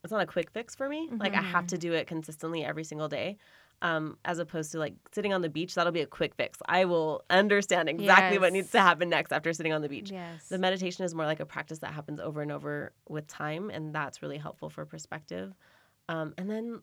it's 0.02 0.12
not 0.12 0.22
a 0.22 0.26
quick 0.26 0.50
fix 0.50 0.74
for 0.74 0.88
me. 0.88 1.08
Like 1.18 1.34
I 1.34 1.42
have 1.42 1.66
to 1.68 1.78
do 1.78 1.92
it 1.92 2.06
consistently 2.06 2.64
every 2.64 2.84
single 2.84 3.08
day. 3.08 3.38
Um, 3.82 4.16
as 4.24 4.38
opposed 4.38 4.72
to 4.72 4.78
like 4.78 4.94
sitting 5.12 5.34
on 5.34 5.42
the 5.42 5.50
beach, 5.50 5.74
that'll 5.74 5.92
be 5.92 6.00
a 6.00 6.06
quick 6.06 6.34
fix. 6.34 6.58
I 6.66 6.86
will 6.86 7.24
understand 7.28 7.90
exactly 7.90 8.38
what 8.38 8.52
needs 8.54 8.70
to 8.70 8.80
happen 8.80 9.10
next 9.10 9.32
after 9.32 9.52
sitting 9.52 9.74
on 9.74 9.82
the 9.82 9.88
beach. 9.88 10.10
yes 10.10 10.48
The 10.48 10.58
meditation 10.58 11.04
is 11.04 11.14
more 11.14 11.26
like 11.26 11.40
a 11.40 11.46
practice 11.46 11.80
that 11.80 11.92
happens 11.92 12.18
over 12.18 12.40
and 12.40 12.50
over 12.50 12.92
with 13.08 13.26
time, 13.26 13.68
and 13.68 13.94
that's 13.94 14.22
really 14.22 14.38
helpful 14.38 14.70
for 14.70 14.86
perspective. 14.86 15.52
Um, 16.08 16.32
and 16.38 16.48
then 16.48 16.80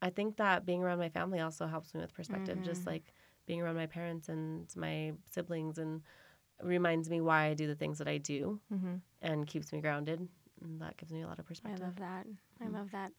I 0.00 0.08
think 0.10 0.36
that 0.38 0.64
being 0.64 0.82
around 0.82 0.98
my 0.98 1.10
family 1.10 1.40
also 1.40 1.66
helps 1.66 1.92
me 1.94 2.00
with 2.00 2.14
perspective, 2.14 2.58
just 2.64 2.86
like 2.86 3.12
being 3.46 3.60
around 3.60 3.76
my 3.76 3.86
parents 3.86 4.28
and 4.30 4.66
my 4.74 5.12
siblings, 5.30 5.76
and 5.78 6.00
reminds 6.62 7.10
me 7.10 7.20
why 7.20 7.44
I 7.48 7.54
do 7.54 7.66
the 7.66 7.74
things 7.74 7.98
that 7.98 8.08
I 8.08 8.16
do 8.18 8.58
and 9.20 9.46
keeps 9.46 9.70
me 9.72 9.80
grounded. 9.82 10.26
And 10.66 10.80
that 10.80 10.96
gives 10.96 11.12
me 11.12 11.22
a 11.22 11.26
lot 11.26 11.38
of 11.38 11.46
perspective. 11.46 11.82
I 11.82 11.84
love 11.84 11.96
that. 11.96 12.26
I 12.60 12.64
mm. 12.66 12.74
love 12.74 12.90
that. 12.92 13.12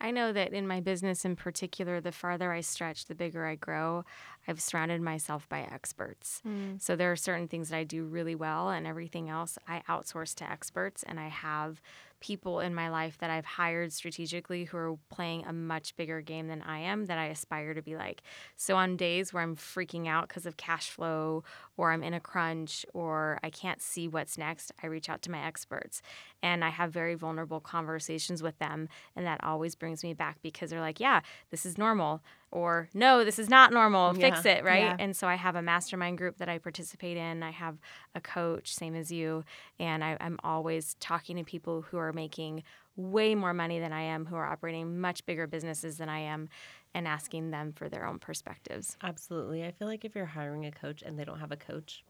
I 0.00 0.10
know 0.10 0.32
that 0.32 0.52
in 0.52 0.66
my 0.66 0.80
business 0.80 1.24
in 1.24 1.36
particular, 1.36 2.00
the 2.00 2.12
farther 2.12 2.52
I 2.52 2.62
stretch, 2.62 3.06
the 3.06 3.14
bigger 3.14 3.46
I 3.46 3.54
grow. 3.54 4.04
I've 4.48 4.60
surrounded 4.60 5.02
myself 5.02 5.48
by 5.48 5.60
experts. 5.60 6.40
Mm. 6.46 6.80
So 6.80 6.96
there 6.96 7.12
are 7.12 7.16
certain 7.16 7.48
things 7.48 7.68
that 7.68 7.76
I 7.76 7.84
do 7.84 8.04
really 8.04 8.34
well, 8.34 8.70
and 8.70 8.86
everything 8.86 9.28
else 9.28 9.58
I 9.68 9.82
outsource 9.88 10.34
to 10.36 10.50
experts, 10.50 11.02
and 11.02 11.20
I 11.20 11.28
have 11.28 11.82
people 12.20 12.60
in 12.60 12.74
my 12.74 12.88
life 12.90 13.18
that 13.18 13.30
I've 13.30 13.44
hired 13.44 13.92
strategically 13.92 14.64
who 14.64 14.76
are 14.76 14.96
playing 15.10 15.44
a 15.46 15.52
much 15.52 15.96
bigger 15.96 16.20
game 16.20 16.48
than 16.48 16.62
I 16.62 16.80
am 16.80 17.06
that 17.06 17.18
I 17.18 17.26
aspire 17.26 17.74
to 17.74 17.82
be 17.82 17.96
like. 17.96 18.22
So 18.56 18.76
on 18.76 18.96
days 18.96 19.32
where 19.32 19.42
I'm 19.42 19.56
freaking 19.56 20.06
out 20.06 20.28
because 20.28 20.46
of 20.46 20.56
cash 20.56 20.90
flow 20.90 21.44
or 21.76 21.92
I'm 21.92 22.02
in 22.02 22.14
a 22.14 22.20
crunch 22.20 22.84
or 22.92 23.40
I 23.42 23.50
can't 23.50 23.80
see 23.80 24.06
what's 24.06 24.38
next, 24.38 24.72
I 24.82 24.86
reach 24.86 25.08
out 25.08 25.22
to 25.22 25.30
my 25.30 25.44
experts 25.44 26.02
and 26.42 26.64
I 26.64 26.68
have 26.68 26.92
very 26.92 27.14
vulnerable 27.14 27.60
conversations 27.60 28.42
with 28.42 28.58
them. 28.58 28.88
And 29.16 29.26
that 29.26 29.42
always 29.42 29.74
brings 29.74 30.04
me 30.04 30.14
back 30.14 30.38
because 30.42 30.70
they're 30.70 30.80
like, 30.80 31.00
yeah, 31.00 31.20
this 31.50 31.64
is 31.64 31.78
normal 31.78 32.22
or 32.52 32.88
no, 32.94 33.24
this 33.24 33.38
is 33.38 33.48
not 33.48 33.72
normal, 33.72 34.12
fix 34.14 34.44
it, 34.44 34.64
right? 34.64 34.82
Yeah. 34.84 34.96
And 34.98 35.16
so 35.16 35.28
I 35.28 35.36
have 35.36 35.54
a 35.56 35.62
mastermind 35.62 36.18
group 36.18 36.38
that 36.38 36.48
I 36.48 36.58
participate 36.58 37.16
in. 37.16 37.42
I 37.42 37.50
have 37.52 37.78
a 38.14 38.20
coach, 38.20 38.74
same 38.74 38.96
as 38.96 39.12
you, 39.12 39.44
and 39.78 40.02
I, 40.02 40.16
I'm 40.20 40.38
always 40.42 40.94
talking 41.00 41.36
to 41.36 41.44
people 41.44 41.82
who 41.82 41.96
are 41.98 42.12
making 42.12 42.64
way 42.96 43.34
more 43.34 43.54
money 43.54 43.78
than 43.78 43.92
I 43.92 44.02
am, 44.02 44.26
who 44.26 44.34
are 44.36 44.46
operating 44.46 45.00
much 45.00 45.24
bigger 45.26 45.46
businesses 45.46 45.96
than 45.98 46.08
I 46.08 46.18
am, 46.20 46.48
and 46.92 47.06
asking 47.06 47.50
them 47.52 47.72
for 47.72 47.88
their 47.88 48.04
own 48.04 48.18
perspectives. 48.18 48.96
Absolutely. 49.02 49.64
I 49.64 49.70
feel 49.70 49.86
like 49.86 50.04
if 50.04 50.14
you're 50.16 50.26
hiring 50.26 50.66
a 50.66 50.72
coach 50.72 51.02
and 51.02 51.16
they 51.18 51.24
don't 51.24 51.38
have 51.38 51.52
a 51.52 51.56
coach, 51.56 52.04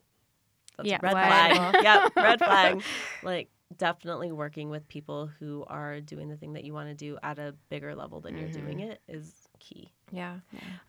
that's 0.78 0.88
Yeah, 0.88 0.98
red 1.02 1.12
what? 1.12 1.26
flag. 1.26 1.74
yep, 1.82 2.12
red 2.16 2.38
flag. 2.44 2.82
Like 3.22 3.50
definitely 3.76 4.32
working 4.32 4.70
with 4.70 4.88
people 4.88 5.30
who 5.38 5.64
are 5.68 6.00
doing 6.00 6.28
the 6.28 6.36
thing 6.36 6.54
that 6.54 6.64
you 6.64 6.72
want 6.72 6.88
to 6.88 6.94
do 6.94 7.18
at 7.22 7.38
a 7.38 7.54
bigger 7.68 7.94
level 7.94 8.20
than 8.20 8.36
you're 8.36 8.48
doing 8.48 8.78
Mm-hmm. 8.78 8.90
it 8.90 9.00
is 9.06 9.32
key. 9.60 9.92
Yeah. 10.12 10.36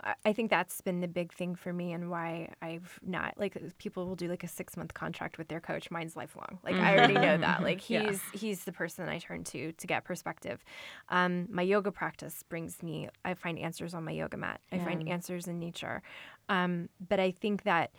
I- 0.04 0.16
I 0.26 0.34
think 0.34 0.50
that's 0.50 0.82
been 0.82 1.02
the 1.02 1.08
big 1.08 1.34
thing 1.34 1.56
for 1.56 1.72
me 1.74 1.92
and 1.94 2.10
why 2.10 2.50
I've 2.62 3.00
not 3.06 3.36
like 3.38 3.58
people 3.78 4.08
will 4.08 4.16
do 4.16 4.28
like 4.28 4.44
a 4.44 4.48
six 4.48 4.76
month 4.78 4.94
contract 4.94 5.38
with 5.38 5.48
their 5.48 5.60
coach. 5.60 5.90
Mine's 5.92 6.16
lifelong. 6.16 6.60
Like 6.64 6.76
I 6.76 6.98
already 6.98 7.14
know 7.16 7.38
that. 7.38 7.62
Like 7.64 7.90
Yeah. 7.90 8.04
he's 8.10 8.22
he's 8.34 8.64
the 8.64 8.72
person 8.72 9.08
I 9.10 9.20
turn 9.20 9.44
to 9.46 9.72
to 9.72 9.88
get 9.88 10.04
perspective. 10.04 10.64
Um, 11.10 11.48
my 11.52 11.62
yoga 11.62 11.92
practice 11.92 12.44
brings 12.48 12.82
me. 12.84 13.10
I 13.26 13.34
find 13.34 13.58
answers 13.60 13.94
on 13.94 14.04
my 14.04 14.12
yoga 14.12 14.38
mat. 14.38 14.62
I 14.72 14.80
find 14.80 15.08
answers 15.10 15.48
in 15.48 15.60
nature. 15.60 16.02
Um, 16.50 16.90
but 17.10 17.20
I 17.20 17.32
think 17.32 17.64
that 17.64 17.92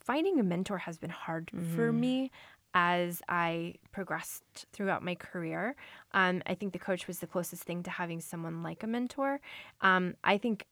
finding 0.00 0.38
a 0.38 0.42
mentor 0.42 0.78
has 0.78 0.98
been 0.98 1.10
hard 1.10 1.50
for 1.74 1.90
me 1.92 2.30
as 2.74 3.22
I 3.28 3.74
progressed 3.92 4.66
throughout 4.72 5.02
my 5.02 5.14
career. 5.14 5.76
Um, 6.12 6.42
I 6.44 6.54
think 6.54 6.72
the 6.72 6.78
coach 6.78 7.06
was 7.06 7.20
the 7.20 7.26
closest 7.26 7.62
thing 7.62 7.84
to 7.84 7.90
having 7.90 8.20
someone 8.20 8.62
like 8.62 8.82
a 8.82 8.86
mentor. 8.88 9.40
Um, 9.80 10.14
I 10.24 10.38
think 10.38 10.66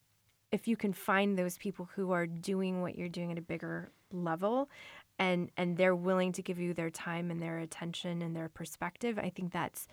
if 0.51 0.67
you 0.67 0.75
can 0.75 0.93
find 0.93 1.37
those 1.37 1.57
people 1.57 1.89
who 1.95 2.11
are 2.11 2.27
doing 2.27 2.81
what 2.81 2.97
you're 2.97 3.09
doing 3.09 3.31
at 3.31 3.37
a 3.37 3.41
bigger 3.41 3.89
level 4.11 4.69
and 5.17 5.49
and 5.57 5.77
they're 5.77 5.95
willing 5.95 6.31
to 6.33 6.41
give 6.43 6.59
you 6.59 6.73
their 6.73 6.89
time 6.91 7.31
and 7.31 7.41
their 7.41 7.59
attention 7.59 8.21
and 8.21 8.35
their 8.35 8.49
perspective, 8.49 9.17
I 9.17 9.29
think 9.29 9.51
that's 9.53 9.87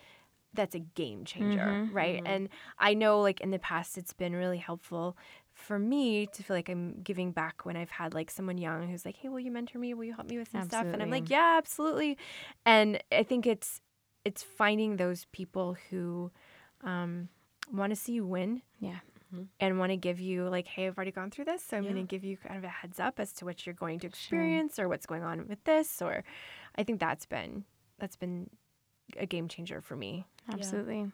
that's 0.53 0.75
a 0.75 0.79
game 0.79 1.23
changer, 1.23 1.87
right? 1.93 2.21
And 2.25 2.49
I 2.77 2.93
know 2.93 3.21
like 3.21 3.39
in 3.39 3.51
the 3.51 3.59
past 3.59 3.97
it's 3.97 4.13
been 4.13 4.35
really 4.35 4.57
helpful 4.57 5.15
for 5.61 5.79
me 5.79 6.25
to 6.27 6.43
feel 6.43 6.55
like 6.55 6.69
I'm 6.69 7.01
giving 7.03 7.31
back 7.31 7.65
when 7.65 7.77
I've 7.77 7.89
had 7.91 8.13
like 8.13 8.29
someone 8.31 8.57
young 8.57 8.87
who's 8.87 9.05
like, 9.05 9.17
"Hey, 9.17 9.29
will 9.29 9.39
you 9.39 9.51
mentor 9.51 9.79
me? 9.79 9.93
Will 9.93 10.03
you 10.03 10.13
help 10.13 10.27
me 10.29 10.37
with 10.37 10.49
some 10.51 10.61
stuff?" 10.63 10.87
And 10.93 11.01
I'm 11.01 11.09
like, 11.09 11.29
"Yeah, 11.29 11.55
absolutely." 11.57 12.17
And 12.65 13.01
I 13.11 13.23
think 13.23 13.45
it's 13.45 13.81
it's 14.25 14.43
finding 14.43 14.97
those 14.97 15.25
people 15.31 15.77
who 15.89 16.31
um, 16.83 17.29
want 17.71 17.91
to 17.91 17.95
see 17.95 18.13
you 18.13 18.25
win 18.25 18.61
Yeah. 18.79 18.99
and 19.59 19.79
want 19.79 19.91
to 19.91 19.97
give 19.97 20.19
you 20.19 20.47
like, 20.49 20.67
"Hey, 20.67 20.87
I've 20.87 20.97
already 20.97 21.11
gone 21.11 21.31
through 21.31 21.45
this, 21.45 21.63
so 21.63 21.77
I'm 21.77 21.83
going 21.83 21.95
to 21.95 22.03
give 22.03 22.23
you 22.23 22.37
kind 22.37 22.57
of 22.57 22.63
a 22.63 22.69
heads 22.69 22.99
up 22.99 23.19
as 23.19 23.31
to 23.33 23.45
what 23.45 23.65
you're 23.65 23.75
going 23.75 23.99
to 23.99 24.07
experience 24.07 24.77
or 24.79 24.89
what's 24.89 25.05
going 25.05 25.23
on 25.23 25.47
with 25.47 25.63
this." 25.63 26.01
Or 26.01 26.23
I 26.75 26.83
think 26.83 26.99
that's 26.99 27.25
been 27.25 27.65
that's 27.99 28.15
been 28.15 28.49
a 29.17 29.25
game 29.25 29.47
changer 29.47 29.81
for 29.81 29.95
me. 29.95 30.25
Absolutely. 30.51 30.99
Yeah, 30.99 31.07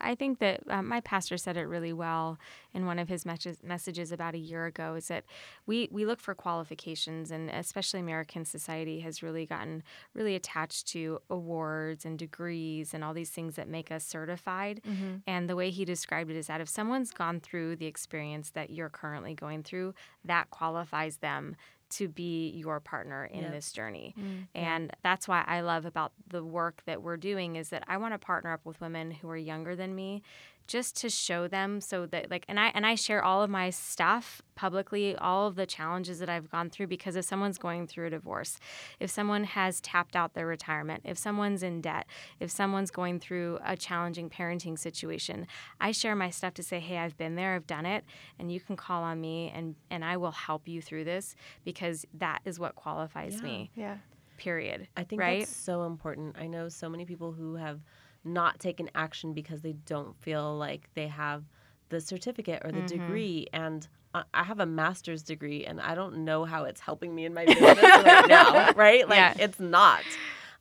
I 0.00 0.14
think 0.14 0.38
that 0.38 0.60
um, 0.68 0.86
my 0.88 1.00
pastor 1.00 1.36
said 1.36 1.56
it 1.56 1.62
really 1.64 1.92
well 1.92 2.38
in 2.72 2.86
one 2.86 2.98
of 2.98 3.08
his 3.08 3.26
messages, 3.26 3.58
messages 3.62 4.12
about 4.12 4.34
a 4.34 4.38
year 4.38 4.66
ago. 4.66 4.94
Is 4.94 5.08
that 5.08 5.24
we 5.66 5.88
we 5.90 6.06
look 6.06 6.20
for 6.20 6.34
qualifications, 6.34 7.30
and 7.30 7.50
especially 7.50 8.00
American 8.00 8.44
society 8.44 9.00
has 9.00 9.22
really 9.22 9.46
gotten 9.46 9.82
really 10.14 10.34
attached 10.36 10.86
to 10.88 11.18
awards 11.28 12.04
and 12.04 12.18
degrees 12.18 12.94
and 12.94 13.02
all 13.02 13.14
these 13.14 13.30
things 13.30 13.56
that 13.56 13.68
make 13.68 13.90
us 13.90 14.04
certified. 14.04 14.80
And 15.26 15.48
the 15.48 15.56
way 15.56 15.70
he 15.70 15.84
described 15.84 16.30
it 16.30 16.36
is 16.36 16.46
that 16.46 16.60
if 16.60 16.68
someone's 16.68 17.10
gone 17.10 17.40
through 17.40 17.76
the 17.76 17.86
experience 17.86 18.50
that 18.50 18.70
you're 18.70 18.88
currently 18.90 19.34
going 19.34 19.62
through, 19.64 19.94
that 20.24 20.50
qualifies 20.50 21.16
them 21.18 21.56
to 21.96 22.08
be 22.08 22.50
your 22.50 22.80
partner 22.80 23.24
in 23.26 23.42
Yep. 23.42 23.52
this 23.52 23.72
journey. 23.72 24.14
Mm, 24.18 24.46
and 24.54 24.92
that's 25.02 25.26
why 25.28 25.44
I 25.46 25.60
love 25.60 25.84
about 25.84 26.12
the 26.28 26.44
work 26.44 26.82
that 26.86 27.02
we're 27.02 27.16
doing 27.16 27.56
is 27.56 27.68
that 27.70 27.84
I 27.88 27.96
want 27.96 28.14
to 28.14 28.18
partner 28.18 28.52
up 28.52 28.64
with 28.64 28.80
women 28.80 29.10
who 29.10 29.28
are 29.30 29.36
younger 29.36 29.74
than 29.76 29.94
me 29.94 30.22
just 30.66 30.96
to 30.96 31.10
show 31.10 31.46
them 31.46 31.80
so 31.80 32.06
that 32.06 32.30
like 32.30 32.44
and 32.48 32.58
I 32.58 32.68
and 32.74 32.86
I 32.86 32.94
share 32.94 33.22
all 33.22 33.42
of 33.42 33.50
my 33.50 33.70
stuff 33.70 34.42
publicly, 34.54 35.16
all 35.16 35.48
of 35.48 35.56
the 35.56 35.66
challenges 35.66 36.18
that 36.20 36.28
I've 36.28 36.50
gone 36.50 36.70
through 36.70 36.86
because 36.86 37.16
if 37.16 37.24
someone's 37.24 37.58
going 37.58 37.86
through 37.86 38.06
a 38.06 38.10
divorce, 38.10 38.58
if 39.00 39.10
someone 39.10 39.44
has 39.44 39.80
tapped 39.80 40.16
out 40.16 40.34
their 40.34 40.46
retirement, 40.46 41.02
if 41.04 41.18
someone's 41.18 41.62
in 41.62 41.80
debt, 41.80 42.06
if 42.40 42.50
someone's 42.50 42.90
going 42.90 43.20
through 43.20 43.58
a 43.64 43.76
challenging 43.76 44.30
parenting 44.30 44.78
situation, 44.78 45.46
I 45.80 45.92
share 45.92 46.16
my 46.16 46.30
stuff 46.30 46.54
to 46.54 46.62
say, 46.62 46.80
"Hey, 46.80 46.98
I've 46.98 47.16
been 47.16 47.34
there, 47.34 47.54
I've 47.54 47.66
done 47.66 47.86
it, 47.86 48.04
and 48.38 48.50
you 48.50 48.60
can 48.60 48.76
call 48.76 49.02
on 49.02 49.20
me 49.20 49.52
and 49.54 49.74
and 49.90 50.04
I 50.04 50.16
will 50.16 50.32
help 50.32 50.66
you 50.68 50.80
through 50.80 51.04
this 51.04 51.36
because 51.64 52.06
that 52.14 52.40
is 52.44 52.58
what 52.58 52.74
qualifies 52.74 53.42
me." 53.42 53.70
Yeah. 53.74 53.98
Period. 54.36 54.88
I 54.96 55.04
think 55.04 55.20
right? 55.20 55.40
that's 55.40 55.54
so 55.54 55.84
important. 55.84 56.36
I 56.38 56.48
know 56.48 56.68
so 56.68 56.88
many 56.88 57.04
people 57.04 57.32
who 57.32 57.54
have 57.54 57.80
not 58.24 58.58
taken 58.58 58.90
action 58.94 59.32
because 59.32 59.60
they 59.62 59.72
don't 59.72 60.16
feel 60.20 60.56
like 60.56 60.88
they 60.94 61.08
have 61.08 61.44
the 61.90 62.00
certificate 62.00 62.62
or 62.64 62.72
the 62.72 62.78
Mm-hmm. 62.78 62.86
degree. 62.86 63.46
And 63.52 63.86
I 64.32 64.44
have 64.44 64.60
a 64.60 64.66
master's 64.66 65.22
degree, 65.24 65.64
and 65.66 65.80
I 65.80 65.94
don't 65.96 66.24
know 66.24 66.44
how 66.44 66.64
it's 66.64 66.80
helping 66.80 67.14
me 67.14 67.24
in 67.24 67.34
my 67.34 67.44
business 67.46 67.76
right 67.78 68.28
now, 68.28 68.72
right? 68.74 69.08
Like, 69.08 69.16
Yeah. 69.18 69.34
it's 69.38 69.58
not. 69.58 70.02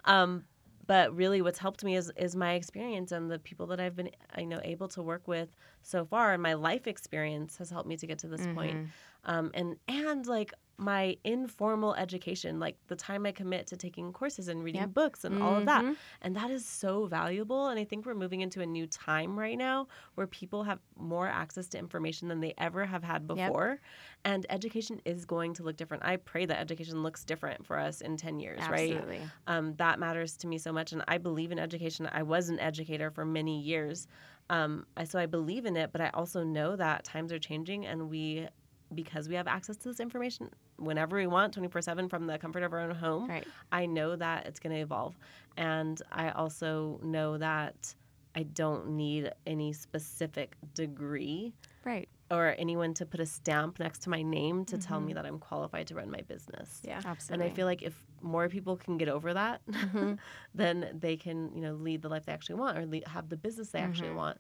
Um, 0.06 0.43
but 0.88 1.15
really, 1.15 1.41
what's 1.41 1.60
helped 1.60 1.84
me 1.84 1.95
is 1.95 2.12
is 2.17 2.36
my 2.36 2.54
experience 2.54 3.12
and 3.12 3.30
the 3.32 3.39
people 3.39 3.67
that 3.67 3.80
I've 3.80 3.95
been, 3.95 4.10
you 4.38 4.47
know, 4.47 4.60
able 4.63 4.88
to 4.89 5.02
work 5.02 5.28
with 5.28 5.49
so 5.82 6.04
far, 6.04 6.34
and 6.34 6.41
my 6.43 6.56
life 6.56 6.88
experience 6.88 7.58
has 7.58 7.69
helped 7.69 7.88
me 7.88 7.95
to 7.97 8.08
get 8.08 8.19
to 8.19 8.28
this. 8.28 8.41
Mm-hmm. 8.41 8.86
Um, 9.26 9.52
and 9.54 9.78
and 9.88 10.26
like 10.28 10.54
my 10.77 11.15
informal 11.23 11.93
education, 11.95 12.59
like 12.59 12.77
the 12.88 12.95
time 12.95 13.25
I 13.25 13.31
commit 13.31 13.67
to 13.67 13.77
taking 13.77 14.12
courses 14.12 14.47
and 14.47 14.63
reading 14.63 14.81
Yep. 14.81 14.93
books 14.93 15.23
and 15.23 15.41
all 15.41 15.57
of 15.57 15.65
that, 15.65 15.83
Mhm. 15.83 15.95
and 16.21 16.36
that 16.36 16.49
is 16.49 16.65
so 16.65 17.05
valuable. 17.05 17.67
And 17.67 17.79
I 17.79 17.83
think 17.83 18.05
we're 18.05 18.15
moving 18.15 18.41
into 18.41 18.59
a 18.62 18.65
new 18.65 18.88
time 18.88 19.38
right 19.38 19.57
now 19.57 19.88
where 20.15 20.25
people 20.27 20.63
have 20.63 20.79
more 20.97 21.27
access 21.27 21.67
to 21.69 21.77
information 21.77 22.27
than 22.27 22.39
they 22.39 22.53
ever 22.57 22.86
have 22.86 23.03
had 23.03 23.21
Yep. 23.23 23.27
before, 23.27 23.81
and 24.25 24.45
education 24.49 24.99
is 25.05 25.25
going 25.25 25.53
to 25.55 25.63
look 25.63 25.77
different. 25.77 26.03
I 26.03 26.17
pray 26.17 26.45
that 26.47 26.59
education 26.59 27.03
looks 27.03 27.23
different 27.23 27.65
for 27.65 27.77
us 27.77 28.01
in 28.01 28.17
ten 28.17 28.39
years, 28.39 28.59
right? 28.69 29.03
Um, 29.47 29.75
that 29.75 29.99
matters 29.99 30.38
to 30.38 30.47
me 30.47 30.57
so 30.57 30.71
much 30.73 30.91
and 30.93 31.03
i 31.07 31.17
believe 31.17 31.51
in 31.51 31.59
education 31.59 32.07
i 32.12 32.23
was 32.23 32.49
an 32.49 32.59
educator 32.59 33.12
for 33.12 33.25
many 33.25 33.59
years 33.62 34.07
um, 34.49 34.86
so 35.05 35.19
i 35.19 35.25
believe 35.25 35.65
in 35.65 35.75
it 35.75 35.91
but 35.91 36.01
i 36.01 36.09
also 36.13 36.43
know 36.43 36.75
that 36.75 37.03
times 37.03 37.31
are 37.31 37.39
changing 37.39 37.86
and 37.86 38.09
we 38.09 38.47
because 38.93 39.27
we 39.29 39.36
have 39.36 39.47
access 39.47 39.75
to 39.77 39.89
this 39.89 39.99
information 39.99 40.49
whenever 40.77 41.17
we 41.17 41.27
want 41.27 41.56
24-7 41.56 42.10
from 42.10 42.27
the 42.27 42.38
comfort 42.38 42.63
of 42.63 42.73
our 42.73 42.79
own 42.79 42.95
home 42.95 43.27
Right. 43.27 43.47
i 43.71 43.86
know 43.86 44.15
that 44.15 44.45
it's 44.47 44.60
going 44.60 44.75
to 44.75 44.82
evolve 44.82 45.17
and 45.58 46.01
i 46.12 46.29
also 46.32 46.99
know 47.03 47.38
that 47.38 47.93
i 48.36 48.43
don't 48.43 48.89
need 48.89 49.32
any 49.45 49.73
specific 49.73 50.56
degree 50.73 51.53
Right. 51.84 52.08
or 52.32 52.56
anyone 52.58 52.93
to 52.95 53.06
put 53.06 53.19
a 53.19 53.25
stamp 53.25 53.79
next 53.79 54.03
to 54.03 54.10
my 54.10 54.21
name 54.21 54.65
to 54.65 54.77
tell 54.77 54.99
me 54.99 55.08
mm-hmm. 55.08 55.15
that 55.15 55.25
i'm 55.25 55.39
qualified 55.39 55.88
to 55.88 55.95
run 55.95 56.10
my 56.10 56.21
business 56.21 56.82
Yeah. 56.84 57.01
Absolutely. 57.06 57.45
and 57.45 57.51
I 57.51 57.56
feel 57.56 57.65
like 57.65 57.82
if 57.82 57.95
more 58.23 58.49
people 58.49 58.77
can 58.77 58.97
get 58.97 59.10
over 59.10 59.34
that, 59.34 59.62
mm-hmm. 59.69 60.13
then 60.56 60.97
they 60.97 61.17
can, 61.17 61.51
you 61.53 61.62
know, 61.62 61.73
lead 61.73 62.01
the 62.01 62.10
life 62.10 62.25
they 62.25 62.32
actually 62.32 62.56
want 62.56 62.77
or 62.77 62.86
lead, 62.86 63.06
have 63.08 63.29
the 63.29 63.38
business 63.38 63.69
they 63.69 63.79
actually 63.79 64.08
mm-hmm. 64.08 64.17
want. 64.17 64.38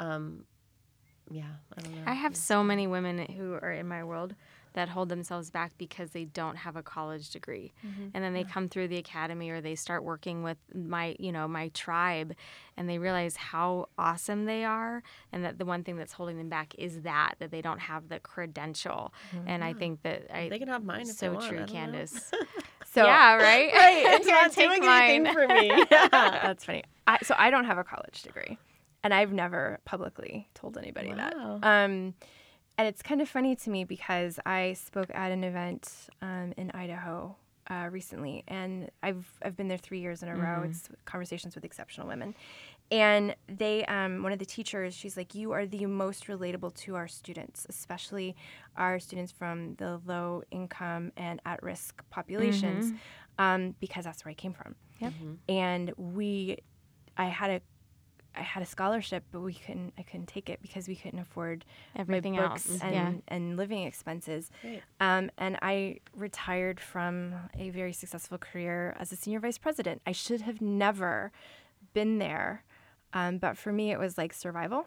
Um, 0.00 0.44
yeah, 1.30 1.44
I 1.76 1.80
don't 1.82 1.94
know. 1.94 2.02
I 2.06 2.14
have 2.14 2.36
so 2.36 2.62
many 2.62 2.86
women 2.86 3.18
who 3.18 3.54
are 3.54 3.72
in 3.72 3.88
my 3.88 4.04
world 4.04 4.34
that 4.76 4.90
hold 4.90 5.08
themselves 5.08 5.50
back 5.50 5.72
because 5.78 6.10
they 6.10 6.26
don't 6.26 6.56
have 6.56 6.76
a 6.76 6.82
college 6.82 7.30
degree. 7.30 7.72
Mm-hmm. 7.84 8.08
And 8.12 8.22
then 8.22 8.34
they 8.34 8.44
come 8.44 8.68
through 8.68 8.88
the 8.88 8.98
academy 8.98 9.48
or 9.48 9.62
they 9.62 9.74
start 9.74 10.04
working 10.04 10.42
with 10.42 10.58
my, 10.74 11.16
you 11.18 11.32
know, 11.32 11.48
my 11.48 11.68
tribe 11.68 12.34
and 12.76 12.86
they 12.86 12.98
realize 12.98 13.36
how 13.36 13.88
awesome 13.96 14.44
they 14.44 14.66
are 14.66 15.02
and 15.32 15.42
that 15.46 15.58
the 15.58 15.64
one 15.64 15.82
thing 15.82 15.96
that's 15.96 16.12
holding 16.12 16.36
them 16.36 16.50
back 16.50 16.74
is 16.76 17.00
that 17.00 17.36
that 17.38 17.50
they 17.50 17.62
don't 17.62 17.80
have 17.80 18.10
the 18.10 18.20
credential. 18.20 19.14
Mm-hmm. 19.34 19.48
And 19.48 19.64
I 19.64 19.72
think 19.72 20.02
that 20.02 20.26
I 20.30 20.50
they 20.50 20.58
can 20.58 20.68
have 20.68 20.84
mine 20.84 21.08
if 21.08 21.16
so 21.16 21.30
they 21.30 21.34
want. 21.34 21.48
true. 21.48 21.64
Candice. 21.64 22.30
So 22.92 23.04
yeah, 23.04 23.34
right? 23.42 23.70
Right, 23.74 24.04
it's 24.14 24.26
not 24.28 24.54
doing 24.54 24.80
mine. 24.80 25.26
anything 25.26 25.34
for 25.34 25.46
me. 25.48 25.68
Yeah. 25.68 26.08
That's 26.10 26.64
funny. 26.64 26.82
I, 27.06 27.18
so 27.22 27.34
I 27.36 27.50
don't 27.50 27.66
have 27.66 27.76
a 27.76 27.84
college 27.84 28.22
degree, 28.22 28.56
and 29.06 29.14
I've 29.14 29.32
never 29.32 29.78
publicly 29.84 30.48
told 30.54 30.76
anybody 30.76 31.10
Wow. 31.10 31.16
that. 31.16 31.34
Um, 31.84 32.14
and 32.78 32.86
it's 32.88 33.02
kind 33.02 33.20
of 33.22 33.28
funny 33.28 33.56
to 33.56 33.70
me 33.70 33.84
because 33.84 34.38
I 34.44 34.74
spoke 34.74 35.10
at 35.14 35.30
an 35.32 35.44
event 35.44 35.90
um, 36.20 36.52
in 36.56 36.70
Idaho 36.72 37.36
uh, 37.70 37.88
recently, 37.90 38.44
and 38.46 38.90
I've 39.02 39.26
I've 39.42 39.56
been 39.56 39.68
there 39.68 39.78
three 39.78 40.00
years 40.00 40.22
in 40.22 40.28
a 40.28 40.36
row. 40.36 40.62
It's 40.62 40.88
conversations 41.04 41.54
with 41.54 41.64
exceptional 41.64 42.06
women, 42.06 42.34
and 42.90 43.34
they 43.48 43.84
um, 43.86 44.22
one 44.22 44.32
of 44.32 44.38
the 44.38 44.44
teachers 44.44 44.94
she's 44.94 45.16
like 45.16 45.34
you 45.34 45.52
are 45.52 45.66
the 45.66 45.86
most 45.86 46.26
relatable 46.26 46.72
to 46.74 46.94
our 46.94 47.08
students 47.08 47.66
especially 47.68 48.36
our 48.76 48.98
students 49.00 49.32
from 49.32 49.74
the 49.76 50.00
low 50.06 50.42
income 50.52 51.10
and 51.16 51.40
at 51.44 51.60
risk 51.62 52.04
populations 52.10 52.92
um, 53.38 53.74
because 53.80 54.04
that's 54.04 54.24
where 54.24 54.30
i 54.30 54.34
came 54.34 54.52
from 54.52 54.76
Yep. 55.00 55.12
and 55.48 55.92
we 55.96 56.58
i 57.16 57.24
had 57.26 57.50
a 57.50 57.60
I 58.36 58.42
had 58.42 58.62
a 58.62 58.66
scholarship, 58.66 59.24
but 59.32 59.40
we 59.40 59.54
couldn't. 59.54 59.94
I 59.98 60.02
couldn't 60.02 60.26
take 60.26 60.48
it 60.48 60.60
because 60.62 60.88
we 60.88 60.96
couldn't 60.96 61.18
afford 61.18 61.64
Everything 61.94 62.36
my 62.36 62.48
books 62.48 62.70
else, 62.70 62.80
and, 62.82 62.94
yeah. 62.94 63.12
and 63.28 63.56
living 63.56 63.82
expenses. 63.82 64.50
Um, 65.00 65.30
and 65.38 65.58
I 65.62 66.00
retired 66.14 66.80
from 66.80 67.34
a 67.58 67.70
very 67.70 67.92
successful 67.92 68.38
career 68.38 68.94
as 68.98 69.12
a 69.12 69.16
senior 69.16 69.40
vice 69.40 69.58
president. 69.58 70.02
I 70.06 70.12
should 70.12 70.42
have 70.42 70.60
never 70.60 71.32
been 71.94 72.18
there, 72.18 72.64
um, 73.12 73.38
but 73.38 73.56
for 73.56 73.72
me, 73.72 73.90
it 73.90 73.98
was 73.98 74.18
like 74.18 74.32
survival. 74.32 74.86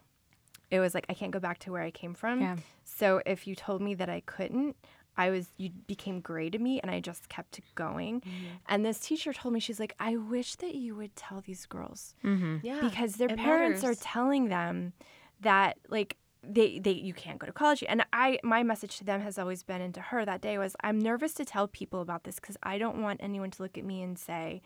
It 0.72 0.80
was 0.80 0.93
like 0.93 1.06
I 1.10 1.14
can't 1.14 1.32
go 1.32 1.39
back 1.39 1.58
to 1.60 1.72
where 1.72 1.82
I 1.82 1.91
came 1.91 2.14
from. 2.14 2.41
Yeah. 2.41 2.58
So 2.86 3.22
if 3.26 3.47
you 3.47 3.56
told 3.56 3.82
me 3.82 3.95
that 3.95 4.10
I 4.10 4.22
couldn't, 4.22 4.76
I 5.20 5.30
was 5.30 5.45
you 5.57 5.70
became 5.88 6.22
gray 6.22 6.49
to 6.49 6.57
me, 6.57 6.80
and 6.82 6.89
I 6.89 6.99
just 7.01 7.30
kept 7.30 7.59
going. 7.76 8.22
Mm-hmm. 8.22 8.45
And 8.70 8.86
this 8.86 8.99
teacher 8.99 9.34
told 9.34 9.53
me 9.53 9.59
she's 9.59 9.80
like, 9.80 9.95
I 9.99 10.15
wish 10.17 10.55
that 10.55 10.74
you 10.76 10.95
would 10.95 11.15
tell 11.15 11.41
these 11.41 11.65
girls 11.65 12.15
Mm-hmm. 12.24 12.57
Yeah. 12.63 12.80
because 12.82 13.11
their 13.15 13.30
parents 13.36 13.84
matters. 13.84 13.99
are 13.99 14.03
telling 14.03 14.49
them 14.49 14.93
that 15.41 15.78
like 15.89 16.17
they 16.41 16.80
they 16.80 16.91
you 16.91 17.13
can't 17.13 17.38
go 17.38 17.45
to 17.45 17.51
college 17.51 17.84
and 17.88 17.99
i 18.13 18.39
my 18.43 18.63
message 18.63 18.97
to 18.97 19.03
them 19.03 19.20
has 19.20 19.38
always 19.38 19.61
been 19.61 19.82
and 19.82 19.93
to 19.93 19.99
her 20.09 20.24
that 20.24 20.39
day 20.41 20.57
was 20.57 20.74
i'm 20.86 20.97
nervous 20.97 21.34
to 21.34 21.43
tell 21.43 21.67
people 21.67 21.99
about 21.99 22.24
this 22.24 22.36
because 22.39 22.55
i 22.63 22.78
don't 22.78 23.01
want 23.01 23.20
anyone 23.22 23.51
to 23.51 23.61
look 23.61 23.78
at 23.78 23.84
me 23.84 24.01
and 24.01 24.17
say 24.17 24.61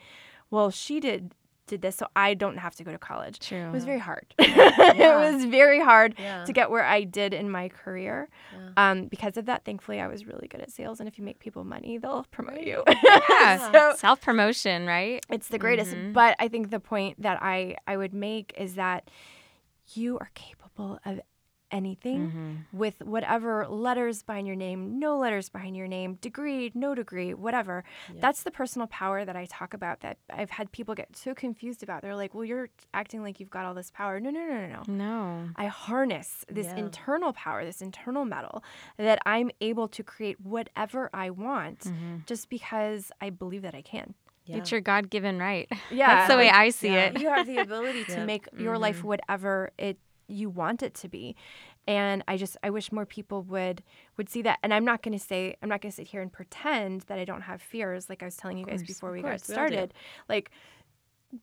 well 0.52 0.70
she 0.70 1.00
did 1.00 1.34
did 1.68 1.82
this 1.82 1.96
so 1.96 2.06
i 2.16 2.34
don't 2.34 2.58
have 2.58 2.76
to 2.76 2.84
go 2.84 2.92
to 2.92 2.98
college 2.98 3.40
True. 3.40 3.58
it 3.68 3.72
was 3.72 3.86
very 3.86 4.00
hard 4.00 4.26
Yeah. 4.40 4.92
it 5.30 5.34
was 5.34 5.46
very 5.46 5.80
hard 5.80 6.16
Yeah. 6.20 6.44
to 6.46 6.52
get 6.54 6.70
where 6.70 6.84
i 6.84 7.04
did 7.04 7.34
in 7.34 7.50
my 7.50 7.70
career 7.70 8.28
Yeah. 8.54 8.70
um, 8.92 9.08
because 9.08 9.38
of 9.38 9.46
that 9.46 9.64
thankfully 9.64 10.02
i 10.02 10.08
was 10.08 10.26
really 10.28 10.48
good 10.48 10.62
at 10.62 10.72
sales 10.72 11.00
and 11.00 11.08
if 11.08 11.18
you 11.18 11.24
make 11.24 11.40
people 11.40 11.64
money 11.64 11.98
they'll 11.98 12.26
promote 12.32 12.62
you 12.62 12.84
Yeah. 13.04 13.72
So- 13.72 13.96
Self 13.98 14.22
promotion, 14.22 14.86
right? 14.88 15.24
it's 15.30 15.48
the 15.48 15.58
greatest. 15.60 15.92
Mhm. 15.96 16.14
But 16.14 16.36
I 16.40 16.48
think 16.48 16.70
the 16.70 16.80
point 16.80 17.22
that 17.22 17.38
I 17.42 17.76
I 17.88 17.96
would 17.98 18.14
make 18.14 18.54
is 18.58 18.76
that 18.76 19.10
you 19.94 20.18
are 20.20 20.30
capable 20.34 21.00
of 21.06 21.20
anything 21.74 22.20
Mm-hmm. 22.28 22.78
with 22.78 23.02
whatever 23.04 23.68
letters 23.68 24.24
behind 24.24 24.48
your 24.48 24.56
name, 24.56 25.00
no 25.00 25.18
letters 25.18 25.50
behind 25.50 25.76
your 25.76 25.88
name, 25.88 26.16
degree, 26.22 26.72
no 26.74 26.94
degree, 26.96 27.34
whatever. 27.34 27.84
That's 28.22 28.44
the 28.44 28.52
personal 28.52 28.88
power 28.88 29.26
that 29.26 29.36
I 29.36 29.46
talk 29.46 29.74
about 29.74 30.00
that 30.02 30.18
I've 30.32 30.52
had 30.52 30.72
people 30.72 30.94
get 30.96 31.18
so 31.18 31.34
confused 31.34 31.82
about. 31.84 32.02
They're 32.04 32.16
like, 32.16 32.34
"Well, 32.36 32.46
you're 32.46 32.70
acting 32.94 33.24
like 33.24 33.40
you've 33.40 33.50
got 33.50 33.66
all 33.66 33.74
this 33.74 33.92
power." 33.92 34.20
No, 34.20 34.30
no, 34.30 34.40
no, 34.46 34.68
no, 34.68 34.68
no. 34.68 34.84
No. 34.88 35.50
I 35.58 35.66
harness 35.68 36.46
this 36.50 36.68
Yeah. 36.68 36.78
internal 36.78 37.34
power, 37.34 37.66
this 37.66 37.82
internal 37.82 38.24
mettle, 38.24 38.64
that 38.98 39.20
I'm 39.26 39.50
able 39.60 39.88
to 39.90 40.04
create 40.04 40.40
whatever 40.40 41.10
I 41.14 41.32
want 41.32 41.80
Mm-hmm. 41.80 42.18
just 42.28 42.50
because 42.50 43.12
I 43.20 43.32
believe 43.32 43.64
that 43.64 43.76
I 43.76 43.82
can. 43.82 44.14
Yeah. 44.46 44.58
It's 44.58 44.72
your 44.72 44.82
God 44.82 45.10
given 45.10 45.40
right. 45.40 45.68
Yeah, 45.90 46.08
That's 46.16 46.30
the 46.32 46.38
way 46.38 46.50
I 46.50 46.70
see 46.70 46.90
yeah. 46.90 47.06
it. 47.06 47.20
you 47.22 47.30
have 47.30 47.48
the 47.48 47.58
ability 47.68 48.04
to 48.06 48.12
Yeah. 48.18 48.26
make 48.26 48.48
your 48.58 48.78
life 48.78 49.04
whatever 49.04 49.72
it 49.78 49.98
you 50.28 50.50
want 50.50 50.82
it 50.84 50.94
to 50.94 51.08
be 51.10 51.36
and 51.88 52.24
i 52.28 52.38
just 52.38 52.56
i 52.64 52.70
wish 52.70 52.92
more 52.92 53.06
people 53.06 53.42
would 53.44 53.84
would 54.18 54.30
see 54.30 54.42
that 54.42 54.58
and 54.64 54.74
i'm 54.74 54.86
not 54.86 55.02
going 55.04 55.18
to 55.18 55.24
say 55.24 55.56
i'm 55.62 55.70
not 55.70 55.82
going 55.82 55.92
to 55.92 55.96
sit 55.96 56.08
here 56.08 56.22
and 56.22 56.32
pretend 56.32 57.02
that 57.02 57.20
i 57.20 57.26
don't 57.26 57.42
have 57.42 57.62
fears 57.62 58.10
like 58.10 58.22
i 58.22 58.26
was 58.26 58.38
telling 58.38 58.58
you 58.58 58.66
guys 58.66 58.82
before 58.84 59.12
we 59.12 59.22
course, 59.22 59.42
got 59.44 59.50
we 59.50 59.54
started 59.54 59.94
like 60.30 60.50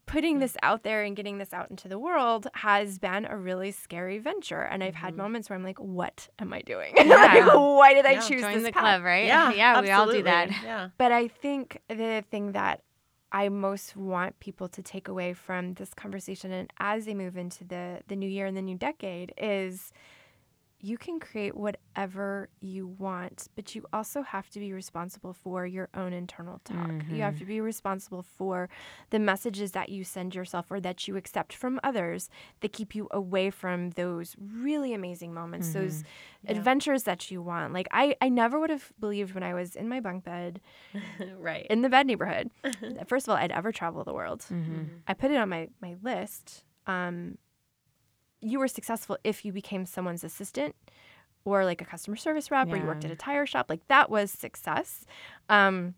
putting 0.06 0.38
this 0.38 0.56
out 0.62 0.84
there 0.84 1.02
and 1.02 1.16
getting 1.16 1.38
this 1.38 1.52
out 1.52 1.68
into 1.68 1.88
the 1.88 1.98
world 1.98 2.46
has 2.54 2.98
been 2.98 3.24
a 3.26 3.36
really 3.36 3.72
scary 3.72 4.18
venture 4.18 4.60
and 4.62 4.84
i've 4.84 4.94
had 4.94 5.16
moments 5.16 5.50
where 5.50 5.58
i'm 5.58 5.64
like 5.64 5.78
what 5.80 6.28
am 6.38 6.52
i 6.52 6.60
doing 6.62 6.94
Mm-hmm. 6.94 7.08
Yeah. 7.10 7.44
like, 7.46 7.54
why 7.54 7.92
did 7.94 8.06
i 8.06 8.14
choose 8.20 8.40
Join 8.40 8.54
this 8.54 8.62
the 8.66 8.72
path? 8.72 8.82
club, 8.82 9.02
right? 9.02 9.26
Yeah. 9.26 9.52
yeah, 9.54 9.80
we 9.80 9.90
all 9.90 10.10
do 10.10 10.22
that. 10.22 10.50
Yeah. 10.62 10.90
But 10.96 11.10
I 11.12 11.26
think 11.28 11.80
the 11.88 12.22
thing 12.30 12.52
that 12.52 12.82
I 13.32 13.48
most 13.48 13.96
want 13.96 14.38
people 14.40 14.68
to 14.68 14.82
take 14.82 15.08
away 15.08 15.34
from 15.34 15.74
this 15.74 15.94
conversation 15.94 16.52
and 16.52 16.72
as 16.78 17.04
they 17.04 17.14
move 17.14 17.36
into 17.36 17.64
the 17.64 18.00
the 18.08 18.16
new 18.16 18.28
year 18.28 18.46
and 18.46 18.56
the 18.56 18.62
new 18.62 18.76
decade 18.76 19.32
is 19.38 19.92
you 20.82 20.96
can 20.96 21.20
create 21.20 21.56
whatever 21.56 22.48
you 22.60 22.86
want, 22.86 23.48
but 23.54 23.74
you 23.74 23.84
also 23.92 24.22
have 24.22 24.48
to 24.50 24.58
be 24.58 24.72
responsible 24.72 25.34
for 25.34 25.66
your 25.66 25.88
own 25.94 26.12
internal 26.12 26.60
talk. 26.64 26.90
You 27.10 27.22
have 27.22 27.38
to 27.38 27.44
be 27.44 27.60
responsible 27.60 28.22
for 28.22 28.68
the 29.10 29.18
messages 29.18 29.72
that 29.72 29.90
you 29.90 30.04
send 30.04 30.34
yourself 30.34 30.70
or 30.70 30.80
that 30.80 31.06
you 31.06 31.16
accept 31.16 31.52
from 31.52 31.80
others 31.84 32.30
that 32.60 32.72
keep 32.72 32.94
you 32.94 33.08
away 33.10 33.50
from 33.50 33.90
those 33.90 34.36
really 34.40 34.94
amazing 34.94 35.34
moments, 35.34 35.72
those 35.72 36.02
adventures 36.46 37.02
that 37.02 37.30
you 37.30 37.42
want. 37.42 37.74
Like 37.74 37.88
I, 37.90 38.16
I 38.20 38.30
never 38.30 38.58
would 38.58 38.70
have 38.70 38.92
believed 38.98 39.34
when 39.34 39.42
I 39.42 39.52
was 39.52 39.76
in 39.76 39.88
my 39.88 40.00
bunk 40.00 40.24
bed 40.24 40.60
right. 41.38 41.66
in 41.68 41.82
the 41.82 41.90
bed 41.90 42.06
neighborhood. 42.06 42.50
First 43.06 43.28
of 43.28 43.32
all, 43.32 43.36
I'd 43.36 43.52
ever 43.52 43.70
travel 43.70 44.02
the 44.04 44.14
world. 44.14 44.40
Mm-hmm. 44.50 44.84
I 45.06 45.14
put 45.14 45.30
it 45.30 45.36
on 45.36 45.48
my 45.48 45.68
my 45.80 45.96
list. 46.02 46.64
Um, 46.86 47.36
you 48.40 48.58
were 48.58 48.68
successful 48.68 49.18
if 49.24 49.44
you 49.44 49.52
became 49.52 49.86
someone's 49.86 50.24
assistant 50.24 50.74
or 51.44 51.64
like 51.64 51.80
a 51.80 51.84
customer 51.84 52.16
service 52.16 52.50
rep 52.50 52.68
or 52.68 52.76
you 52.76 52.84
worked 52.84 53.04
at 53.04 53.10
a 53.10 53.16
tire 53.16 53.46
shop. 53.46 53.66
Like 53.68 53.86
that 53.88 54.10
was 54.10 54.30
success. 54.30 55.04
Um, 55.48 55.94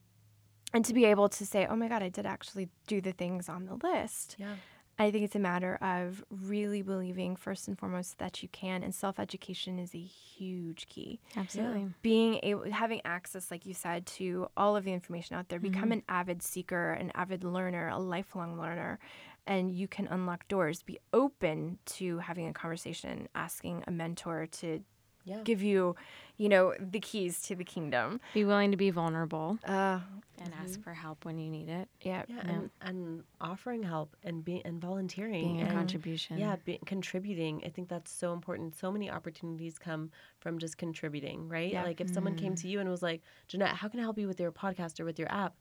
and 0.72 0.84
to 0.84 0.95
be 0.95 1.05
able 1.05 1.28
to 1.28 1.45
say, 1.45 1.66
oh 1.68 1.76
my 1.76 1.88
God, 1.88 2.03
I 2.03 2.09
did 2.09 2.26
actually 2.26 2.68
do 2.86 3.01
the 3.01 3.12
things 3.12 3.49
on 3.49 3.66
the 3.66 3.74
list. 3.86 4.36
Yeah. 4.38 4.55
I 4.99 5.11
think 5.11 5.24
it's 5.24 5.34
a 5.34 5.40
matter 5.40 5.78
of 5.80 6.22
really 6.30 6.82
believing 6.82 7.34
first 7.34 7.66
and 7.66 7.78
foremost 7.78 8.18
that 8.18 8.43
you 8.43 8.49
can, 8.51 8.82
and 8.82 8.95
self 8.95 9.18
education 9.18 9.78
is 9.78 9.95
a 9.95 9.99
huge 9.99 10.86
key 10.88 11.18
Absolutely. 11.36 11.88
being 12.03 12.38
able 12.43 12.70
having 12.70 13.01
access 13.05 13.51
like 13.51 13.64
you 13.64 13.74
said 13.74 14.07
to 14.07 14.49
all 14.57 14.76
of 14.76 14.84
the 14.84 14.93
information 14.93 15.36
out 15.36 15.49
there 15.49 15.59
become 15.59 15.93
an 15.93 16.03
avid 16.09 16.43
seeker 16.43 16.93
an 16.93 17.11
avid 17.14 17.43
learner 17.43 17.88
a 17.88 17.99
lifelong 17.99 18.59
learner 18.59 18.99
and 19.47 19.70
you 19.70 19.88
can 19.88 20.07
unlock 20.09 20.47
doors 20.49 20.82
be 20.82 20.99
open 21.12 21.78
to 21.84 22.18
having 22.18 22.47
a 22.47 22.53
conversation 22.53 23.28
asking 23.34 23.82
a 23.86 23.90
mentor 23.90 24.47
to 24.47 24.82
Yeah. 25.24 25.40
give 25.45 25.62
you 25.62 25.95
you 26.36 26.49
know 26.49 26.74
the 26.80 26.99
keys 26.99 27.40
to 27.43 27.55
the 27.55 27.64
kingdom 27.64 28.20
Be 28.34 28.45
willing 28.45 28.70
to 28.72 28.76
be 28.76 28.90
vulnerable 28.90 29.59
uh 29.64 30.01
and 30.43 30.53
ask 30.61 30.82
for 30.82 30.93
help 30.93 31.24
when 31.24 31.38
you 31.38 31.49
need 31.49 31.68
it. 31.68 31.88
yeah 32.01 32.24
Yeah, 32.26 32.40
and, 32.51 32.70
and 32.80 33.22
offering 33.40 33.84
help 33.84 34.16
and 34.24 34.45
being 34.45 34.62
and 34.64 34.80
volunteering 34.80 35.43
Being 35.45 35.61
a 35.62 35.66
and 35.66 35.72
contribution. 35.72 36.38
Yeah, 36.38 36.57
be, 36.64 36.80
contributing. 36.84 37.62
I 37.64 37.68
think 37.68 37.88
that's 37.88 38.11
so 38.11 38.32
important. 38.32 38.74
So 38.74 38.90
many 38.90 39.09
opportunities 39.09 39.78
come 39.78 40.11
from 40.40 40.59
just 40.59 40.78
contributing, 40.78 41.49
right? 41.49 41.70
Yeah. 41.72 41.84
Like 41.84 42.01
if 42.01 42.11
someone 42.12 42.34
came 42.34 42.57
to 42.57 42.66
you 42.66 42.80
and 42.80 42.88
was 42.90 43.03
like, 43.03 43.22
"Jeanette, 43.47 43.76
how 43.80 43.86
can 43.88 44.01
I 44.01 44.03
help 44.03 44.18
you 44.18 44.26
with 44.26 44.40
your 44.40 44.51
podcast 44.51 44.99
or 44.99 45.05
with 45.05 45.18
your 45.20 45.30
app?" 45.30 45.55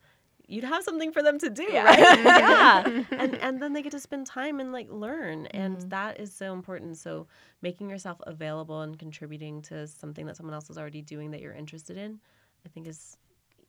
You'd 0.52 0.66
have 0.66 0.84
something 0.84 1.12
for 1.12 1.24
them 1.24 1.40
to 1.40 1.50
do, 1.50 1.64
Yeah. 1.64 1.86
right? 1.86 2.00
yeah, 2.46 3.04
and 3.12 3.36
and 3.46 3.62
then 3.62 3.74
they 3.74 3.82
get 3.82 3.92
to 3.94 4.00
spend 4.00 4.28
time 4.28 4.60
and 4.60 4.72
like 4.72 4.88
learn, 4.92 5.46
and 5.48 5.78
Mm-hmm. 5.78 5.90
that 5.90 6.20
is 6.20 6.34
so 6.34 6.54
important. 6.54 6.98
So 6.98 7.28
making 7.62 7.90
yourself 7.90 8.18
available 8.28 8.82
and 8.82 8.98
contributing 9.00 9.62
to 9.64 9.88
something 9.88 10.26
that 10.26 10.36
someone 10.38 10.54
else 10.54 10.70
is 10.70 10.78
already 10.78 11.02
doing 11.02 11.32
that 11.32 11.42
you're 11.42 11.54
interested 11.54 11.96
in, 11.98 12.20
I 12.66 12.70
think 12.70 12.88
is, 12.88 13.18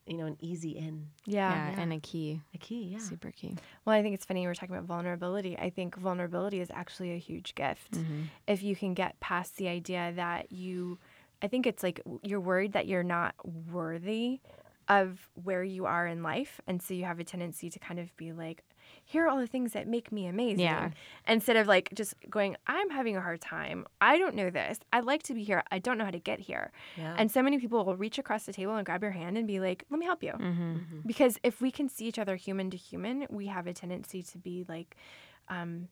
you 0.07 0.17
know, 0.17 0.27
an 0.27 0.37
easy 0.41 0.71
in, 0.71 1.07
Yeah, 1.27 1.71
yeah 1.71 1.81
and 1.81 1.93
a 1.93 2.01
key. 2.01 2.41
a 2.55 2.59
key. 2.59 2.83
Yeah. 2.93 2.99
Super 2.99 3.31
key. 3.31 3.55
well 3.85 3.95
i 3.95 4.03
think 4.03 4.15
it's 4.17 4.25
funny 4.25 4.41
we 4.41 4.47
were 4.49 4.55
talking 4.55 4.75
about 4.75 4.87
vulnerability 4.89 5.57
i 5.59 5.71
think 5.71 5.95
vulnerability 5.97 6.61
is 6.61 6.71
actually 6.75 7.13
a 7.13 7.19
huge 7.19 7.55
gift 7.55 7.99
if 8.49 8.63
you 8.65 8.75
can 8.75 8.93
get 8.95 9.19
past 9.21 9.57
the 9.57 9.69
idea 9.69 10.13
that 10.17 10.51
you 10.51 10.99
i 11.41 11.47
think 11.47 11.67
it's 11.67 11.83
like 11.85 12.01
you're 12.25 12.41
worried 12.41 12.73
that 12.73 12.87
you're 12.89 13.05
not 13.19 13.35
worthy 13.71 14.41
of 15.01 15.07
where 15.47 15.65
you 15.77 15.83
are 15.87 16.07
in 16.15 16.23
life 16.33 16.61
and 16.67 16.77
so 16.83 16.93
you 16.99 17.05
have 17.05 17.19
a 17.21 17.25
tendency 17.25 17.69
to 17.71 17.79
kind 17.79 17.99
of 18.01 18.09
be 18.17 18.33
like 18.33 18.59
here 19.05 19.25
are 19.25 19.29
all 19.31 19.39
the 19.39 19.47
things 19.55 19.73
that 19.73 19.87
make 19.97 20.11
me 20.17 20.27
amazing 20.27 20.61
Yeah. 20.65 20.91
instead 21.35 21.57
of 21.57 21.67
like 21.75 21.87
just 22.01 22.15
going 22.29 22.57
i'm 22.67 22.91
having 22.99 23.17
a 23.17 23.21
hard 23.21 23.41
time 23.41 23.79
i 24.01 24.19
don't 24.19 24.35
know 24.35 24.51
this 24.51 24.79
i'd 24.93 25.05
like 25.13 25.23
to 25.25 25.35
be 25.35 25.43
here 25.51 25.63
i 25.71 25.79
don't 25.79 25.99
know 25.99 26.05
how 26.05 26.11
to 26.21 26.25
get 26.31 26.41
here 26.41 26.67
Yeah. 26.97 27.15
and 27.19 27.31
so 27.31 27.41
many 27.43 27.59
people 27.59 27.85
will 27.87 27.97
reach 27.97 28.19
across 28.19 28.45
the 28.45 28.53
table 28.53 28.75
and 28.77 28.85
grab 28.85 29.03
your 29.03 29.13
hand 29.13 29.39
and 29.39 29.47
be 29.47 29.59
like 29.61 29.85
let 29.91 29.99
me 30.03 30.07
help 30.07 30.23
you 30.23 30.33
Mm-hmm. 30.33 30.75
because 31.07 31.39
if 31.43 31.61
we 31.61 31.71
can 31.71 31.89
see 31.89 32.05
each 32.07 32.19
other 32.19 32.37
human 32.37 32.69
to 32.71 32.77
human 32.77 33.27
we 33.31 33.47
have 33.47 33.67
a 33.67 33.73
tendency 33.73 34.23
to 34.33 34.39
be 34.39 34.65
like 34.69 34.97
um 35.49 35.89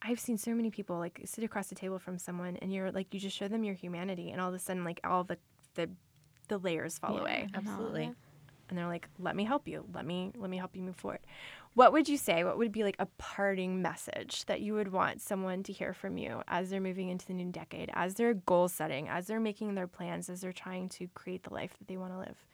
I've 0.00 0.20
seen 0.20 0.38
so 0.38 0.52
many 0.54 0.70
people 0.70 0.96
like 0.98 1.20
sit 1.24 1.42
across 1.42 1.66
the 1.68 1.74
table 1.74 1.98
from 1.98 2.18
someone 2.18 2.56
and 2.62 2.72
you're 2.72 2.92
like 2.92 3.12
you 3.12 3.18
just 3.18 3.36
show 3.36 3.48
them 3.48 3.64
your 3.64 3.74
humanity 3.74 4.30
and 4.30 4.40
all 4.40 4.48
of 4.48 4.54
a 4.54 4.58
sudden 4.60 4.84
like 4.84 5.00
all 5.02 5.24
the 5.24 5.38
the 5.74 5.88
the 6.48 6.58
layers 6.58 6.98
fall 6.98 7.18
away. 7.18 7.48
Absolutely. 7.54 8.12
and 8.68 8.76
they're 8.76 8.86
like 8.86 9.08
let 9.18 9.36
me 9.36 9.44
help 9.44 9.66
you. 9.68 9.84
Let 9.92 10.04
me 10.04 10.32
let 10.36 10.50
me 10.50 10.56
help 10.56 10.76
you 10.76 10.82
move 10.82 10.96
forward. 10.96 11.20
What 11.74 11.92
would 11.92 12.08
you 12.08 12.16
say? 12.16 12.42
What 12.44 12.58
would 12.58 12.72
be 12.72 12.82
like 12.82 12.96
a 12.98 13.06
parting 13.18 13.82
message 13.82 14.44
that 14.46 14.60
you 14.60 14.74
would 14.74 14.92
want 14.92 15.20
someone 15.20 15.62
to 15.64 15.72
hear 15.72 15.92
from 15.92 16.18
you 16.18 16.42
as 16.48 16.70
they're 16.70 16.80
moving 16.80 17.08
into 17.08 17.26
the 17.26 17.34
new 17.34 17.50
decade 17.52 17.90
as 17.94 18.14
they're 18.14 18.34
goal 18.34 18.68
setting 18.68 19.08
as 19.08 19.26
they're 19.26 19.40
making 19.40 19.74
their 19.74 19.86
plans 19.86 20.28
as 20.28 20.40
they're 20.40 20.52
trying 20.52 20.88
to 20.90 21.06
create 21.14 21.44
the 21.44 21.54
life 21.54 21.76
that 21.78 21.88
they 21.88 21.96
want 21.96 22.12
to 22.12 22.18
live? 22.18 22.44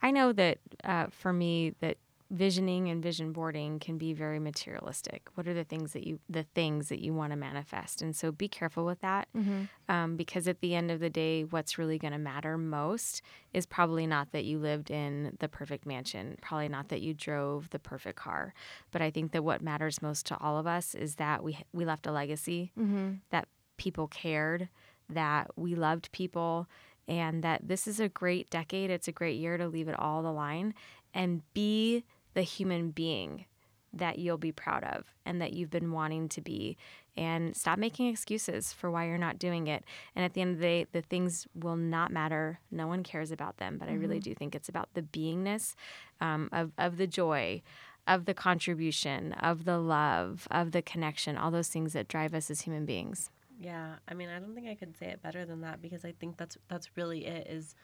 I 0.00 0.10
know 0.10 0.32
that 0.32 0.58
uh, 0.84 1.06
for 1.10 1.32
me 1.32 1.74
that 1.80 1.98
visioning 2.30 2.88
and 2.90 3.02
vision 3.02 3.32
boarding 3.32 3.78
can 3.78 3.96
be 3.96 4.12
very 4.12 4.38
materialistic. 4.38 5.28
What 5.34 5.48
are 5.48 5.54
the 5.54 5.64
things 5.64 5.92
that 5.94 6.06
you 6.06 6.20
the 6.28 6.42
things 6.54 6.88
that 6.90 7.00
you 7.00 7.14
want 7.14 7.32
to 7.32 7.36
manifest? 7.36 8.02
And 8.02 8.14
so 8.14 8.30
be 8.32 8.48
careful 8.48 8.84
with 8.84 9.00
that, 9.00 9.28
Mm-hmm. 9.36 9.62
um, 9.88 10.16
because 10.16 10.46
at 10.46 10.60
the 10.60 10.74
end 10.74 10.90
of 10.90 11.00
the 11.00 11.08
day, 11.10 11.44
what's 11.44 11.78
really 11.78 11.98
going 11.98 12.12
to 12.12 12.18
matter 12.18 12.58
most 12.58 13.22
is 13.54 13.64
probably 13.64 14.06
not 14.06 14.32
that 14.32 14.44
you 14.44 14.58
lived 14.58 14.90
in 14.90 15.36
the 15.40 15.48
perfect 15.48 15.86
mansion, 15.86 16.36
probably 16.42 16.68
not 16.68 16.88
that 16.88 17.00
you 17.00 17.14
drove 17.14 17.70
the 17.70 17.78
perfect 17.78 18.18
car, 18.18 18.52
but 18.90 19.00
I 19.00 19.10
think 19.10 19.32
that 19.32 19.42
what 19.44 19.62
matters 19.62 20.02
most 20.02 20.26
to 20.26 20.36
all 20.38 20.58
of 20.58 20.66
us 20.66 20.94
is 20.94 21.14
that 21.16 21.42
we 21.42 21.58
we 21.72 21.84
left 21.84 22.06
a 22.06 22.12
legacy, 22.12 22.72
Mm-hmm. 22.78 23.12
that 23.30 23.48
people 23.78 24.08
cared, 24.08 24.68
that 25.08 25.50
we 25.56 25.74
loved 25.74 26.12
people. 26.12 26.66
And 27.06 27.42
that 27.42 27.66
this 27.66 27.86
is 27.86 28.00
a 28.00 28.08
great 28.10 28.50
decade. 28.50 28.90
It's 28.90 29.08
a 29.08 29.12
great 29.12 29.38
year 29.38 29.56
to 29.56 29.66
leave 29.66 29.88
it 29.88 29.98
all 29.98 30.22
the 30.22 30.30
line 30.30 30.74
and 31.14 31.40
be 31.54 32.04
the 32.38 32.42
human 32.42 32.90
being 32.90 33.46
that 33.92 34.16
you'll 34.16 34.38
be 34.38 34.52
proud 34.52 34.84
of 34.84 35.12
and 35.26 35.42
that 35.42 35.54
you've 35.54 35.70
been 35.70 35.90
wanting 35.90 36.28
to 36.28 36.40
be. 36.40 36.76
And 37.16 37.56
stop 37.56 37.80
making 37.80 38.06
excuses 38.06 38.72
for 38.72 38.92
why 38.92 39.08
you're 39.08 39.18
not 39.18 39.40
doing 39.40 39.66
it. 39.66 39.82
And 40.14 40.24
at 40.24 40.34
the 40.34 40.40
end 40.40 40.52
of 40.52 40.58
the 40.60 40.62
day 40.62 40.86
the 40.92 41.02
things 41.02 41.48
will 41.52 41.74
not 41.74 42.12
matter. 42.12 42.60
No 42.70 42.86
one 42.86 43.02
cares 43.02 43.32
about 43.32 43.56
them 43.56 43.76
but 43.76 43.88
i 43.88 43.94
really 43.94 44.20
do 44.20 44.36
think 44.36 44.54
it's 44.54 44.68
about 44.68 44.88
the 44.94 45.02
beingness 45.02 45.74
um, 46.20 46.48
of, 46.52 46.70
of 46.78 46.96
the 46.96 47.08
joy 47.08 47.60
of 48.06 48.24
the 48.24 48.34
contribution 48.34 49.32
of 49.32 49.64
the 49.64 49.78
love 49.78 50.46
of 50.50 50.70
the 50.70 50.80
connection 50.80 51.36
all 51.36 51.50
those 51.50 51.68
things 51.68 51.92
that 51.92 52.06
drive 52.06 52.34
us 52.34 52.50
as 52.52 52.60
human 52.60 52.86
beings. 52.86 53.30
Yeah, 53.60 53.96
I 54.06 54.14
mean, 54.14 54.28
I 54.28 54.38
don't 54.38 54.54
think 54.54 54.68
I 54.68 54.76
could 54.76 54.96
say 54.96 55.06
it 55.06 55.20
better 55.20 55.44
than 55.44 55.62
that 55.62 55.82
because 55.82 56.04
I 56.04 56.12
think 56.12 56.36
that's 56.36 56.56
that's 56.68 56.96
really 56.96 57.26
it 57.26 57.48
is 57.48 57.74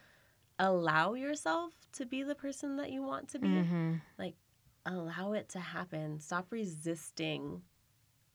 allow 0.57 1.13
yourself 1.13 1.73
to 1.93 2.05
be 2.05 2.23
the 2.23 2.35
person 2.35 2.77
that 2.77 2.91
you 2.91 3.03
want 3.03 3.27
to 3.29 3.39
be. 3.39 3.47
mm-hmm. 3.47 3.93
Like 4.17 4.35
allow 4.85 5.33
it 5.33 5.49
to 5.49 5.59
happen. 5.59 6.19
Stop 6.19 6.47
resisting 6.51 7.61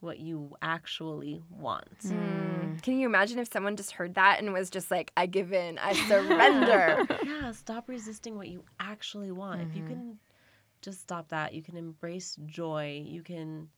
what 0.00 0.18
you 0.18 0.56
actually 0.62 1.42
want. 1.50 1.98
Mm. 2.00 2.12
mm. 2.12 2.82
Can 2.82 2.98
you 2.98 3.06
imagine 3.06 3.38
if 3.38 3.52
someone 3.52 3.76
just 3.76 3.92
heard 3.92 4.14
that 4.14 4.40
and 4.40 4.52
was 4.52 4.70
just 4.70 4.90
like, 4.90 5.12
I 5.16 5.26
give 5.26 5.52
in, 5.52 5.78
I 5.78 5.92
surrender? 6.08 7.06
yeah, 7.24 7.52
stop 7.52 7.88
resisting 7.88 8.36
what 8.36 8.48
you 8.48 8.64
actually 8.78 9.30
want. 9.30 9.60
If 9.60 9.76
you 9.76 9.82
mm-hmm. 9.82 9.92
can 9.92 10.18
just 10.80 11.00
stop 11.00 11.28
that, 11.28 11.52
you 11.52 11.62
can 11.62 11.76
embrace 11.76 12.36
joy. 12.46 13.02
You 13.06 13.22
can 13.22 13.68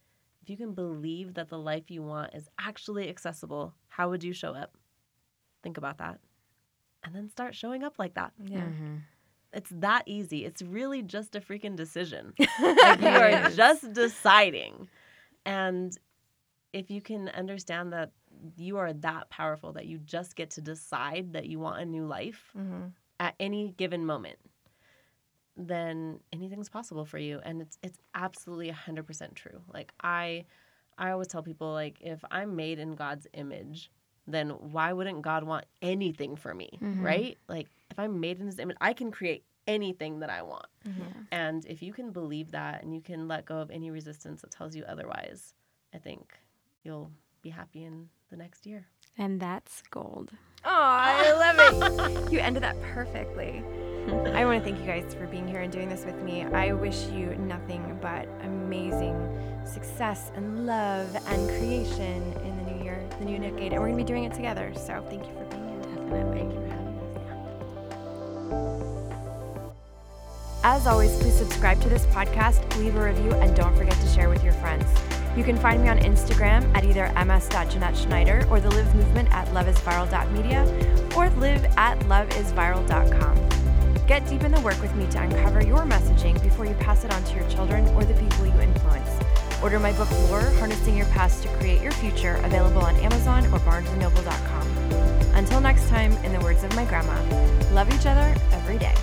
if 0.42 0.50
you 0.50 0.56
can 0.56 0.74
believe 0.74 1.34
that 1.34 1.48
the 1.48 1.58
life 1.58 1.90
you 1.90 2.02
want 2.02 2.34
is 2.34 2.48
actually 2.58 3.08
accessible, 3.08 3.74
how 3.88 4.10
would 4.10 4.24
you 4.24 4.32
show 4.32 4.54
up? 4.54 4.76
Think 5.62 5.78
about 5.78 5.98
that. 5.98 6.18
And 7.04 7.14
then 7.14 7.28
start 7.28 7.54
showing 7.54 7.84
up 7.84 7.98
like 7.98 8.14
that. 8.14 8.32
yeah. 8.44 8.60
Mm-hmm. 8.60 8.96
It's 9.52 9.70
that 9.70 10.04
easy. 10.06 10.44
It's 10.44 10.62
really 10.62 11.02
just 11.02 11.34
a 11.36 11.40
freaking 11.40 11.76
decision. 11.76 12.32
Like, 12.60 13.00
you 13.00 13.06
are 13.08 13.50
just 13.50 13.92
deciding. 13.92 14.88
And 15.44 15.96
if 16.72 16.90
you 16.90 17.00
can 17.02 17.28
understand 17.28 17.92
that 17.92 18.12
you 18.56 18.78
are 18.78 18.92
that 18.94 19.28
powerful 19.30 19.72
that 19.74 19.86
you 19.86 19.98
just 19.98 20.36
get 20.36 20.50
to 20.52 20.60
decide 20.62 21.34
that 21.34 21.46
you 21.46 21.58
want 21.58 21.80
a 21.80 21.84
new 21.84 22.06
life 22.06 22.50
Mm-hmm. 22.56 22.86
at 23.20 23.34
any 23.38 23.74
given 23.76 24.06
moment, 24.06 24.38
then 25.56 26.20
anything's 26.32 26.68
possible 26.68 27.04
for 27.04 27.18
you. 27.18 27.40
And 27.44 27.60
it's 27.60 27.78
it's 27.82 27.98
absolutely 28.14 28.70
100% 28.70 29.34
true. 29.34 29.60
Like 29.72 29.92
I 30.02 30.44
I 30.98 31.10
always 31.10 31.28
tell 31.28 31.42
people 31.42 31.72
like 31.72 31.98
if 32.00 32.24
I'm 32.30 32.56
made 32.56 32.78
in 32.78 32.94
God's 32.94 33.26
image, 33.34 33.90
then 34.26 34.50
why 34.50 34.92
wouldn't 34.92 35.22
God 35.22 35.44
want 35.44 35.64
anything 35.82 36.36
for 36.36 36.54
me, 36.54 36.78
right? 36.80 37.36
Like 37.48 37.68
if 37.92 37.98
I'm 37.98 38.18
made 38.18 38.40
in 38.40 38.46
his 38.46 38.58
image, 38.58 38.76
I 38.80 38.92
can 38.92 39.10
create 39.12 39.44
anything 39.68 40.18
that 40.20 40.30
I 40.30 40.42
want. 40.42 40.66
Mm-hmm. 40.88 41.20
And 41.30 41.64
if 41.66 41.82
you 41.82 41.92
can 41.92 42.10
believe 42.10 42.50
that 42.50 42.82
and 42.82 42.92
you 42.94 43.00
can 43.00 43.28
let 43.28 43.44
go 43.44 43.58
of 43.58 43.70
any 43.70 43.90
resistance 43.92 44.40
that 44.42 44.50
tells 44.50 44.74
you 44.74 44.82
otherwise, 44.88 45.54
I 45.94 45.98
think 45.98 46.32
you'll 46.82 47.10
be 47.42 47.50
happy 47.50 47.84
in 47.84 48.08
the 48.30 48.36
next 48.36 48.66
year. 48.66 48.86
and 49.18 49.38
that's 49.40 49.82
gold 49.90 50.30
Oh, 50.64 50.70
I 50.70 51.32
love 51.44 51.56
it. 52.24 52.32
you 52.32 52.38
ended 52.38 52.62
that 52.62 52.80
perfectly. 52.94 53.62
I 54.32 54.44
want 54.44 54.56
to 54.58 54.64
thank 54.64 54.78
you 54.80 54.86
guys 54.86 55.12
for 55.14 55.26
being 55.26 55.46
here 55.46 55.60
and 55.60 55.72
doing 55.72 55.88
this 55.88 56.04
with 56.04 56.20
me. 56.22 56.44
I 56.44 56.72
wish 56.72 57.00
you 57.08 57.34
nothing 57.36 57.98
but 58.00 58.26
amazing 58.42 59.16
success 59.64 60.30
and 60.36 60.64
love 60.66 61.08
and 61.28 61.48
creation 61.58 62.22
in 62.46 62.56
the 62.58 62.64
new 62.72 62.82
year, 62.84 63.04
the 63.18 63.24
new 63.24 63.38
decade. 63.38 63.72
And 63.72 63.80
we're 63.82 63.88
going 63.90 63.98
to 63.98 64.04
be 64.04 64.12
doing 64.12 64.24
it 64.24 64.32
together. 64.34 64.72
So 64.74 65.04
thank 65.10 65.26
you 65.28 65.32
for 65.34 65.44
being 65.52 65.68
here. 65.68 65.82
Definitely. 65.82 66.32
Thank 66.40 66.52
you 66.54 66.60
for 66.60 66.68
having 66.68 66.76
us. 66.78 66.81
As 70.64 70.86
always, 70.86 71.16
please 71.18 71.34
subscribe 71.34 71.80
to 71.82 71.88
this 71.88 72.06
podcast, 72.06 72.76
leave 72.78 72.94
a 72.94 73.04
review, 73.04 73.32
and 73.32 73.54
don't 73.56 73.76
forget 73.76 73.94
to 74.00 74.08
share 74.08 74.28
with 74.28 74.44
your 74.44 74.52
friends. 74.54 74.84
You 75.36 75.44
can 75.44 75.56
find 75.56 75.82
me 75.82 75.88
on 75.88 75.98
Instagram 75.98 76.62
at 76.76 76.84
either 76.84 77.10
ms.jeanette 77.24 78.50
or 78.50 78.60
the 78.60 78.70
LIV 78.70 78.94
Movement 78.94 79.28
at 79.32 79.48
loveisviral.media 79.48 80.62
or 81.16 81.30
LIV 81.30 81.64
at 81.76 81.98
loveisviral.com. 82.00 83.48
Get 84.06 84.26
deep 84.28 84.42
in 84.42 84.52
the 84.52 84.60
work 84.60 84.80
with 84.82 84.94
me 84.94 85.06
to 85.08 85.22
uncover 85.22 85.64
your 85.64 85.80
messaging 85.80 86.40
before 86.42 86.66
you 86.66 86.74
pass 86.74 87.04
it 87.04 87.12
on 87.12 87.24
to 87.24 87.34
your 87.34 87.48
children 87.48 87.88
or 87.94 88.04
the 88.04 88.14
people 88.14 88.46
you 88.46 88.60
influence. 88.60 89.08
Order 89.62 89.78
my 89.78 89.92
book 89.92 90.10
Lore, 90.28 90.42
Harnessing 90.58 90.96
Your 90.96 91.06
Past 91.06 91.42
to 91.44 91.48
Create 91.56 91.80
Your 91.80 91.92
Future, 91.92 92.34
available 92.44 92.82
on 92.82 92.96
Amazon 92.96 93.46
or 93.46 93.58
barnesandnoble.com. 93.60 94.51
Until 95.34 95.60
next 95.60 95.88
time, 95.88 96.12
in 96.24 96.32
the 96.32 96.40
words 96.40 96.62
of 96.64 96.74
my 96.76 96.84
grandma, 96.84 97.18
love 97.72 97.92
each 97.94 98.06
other 98.06 98.34
every 98.52 98.78
day. 98.78 98.94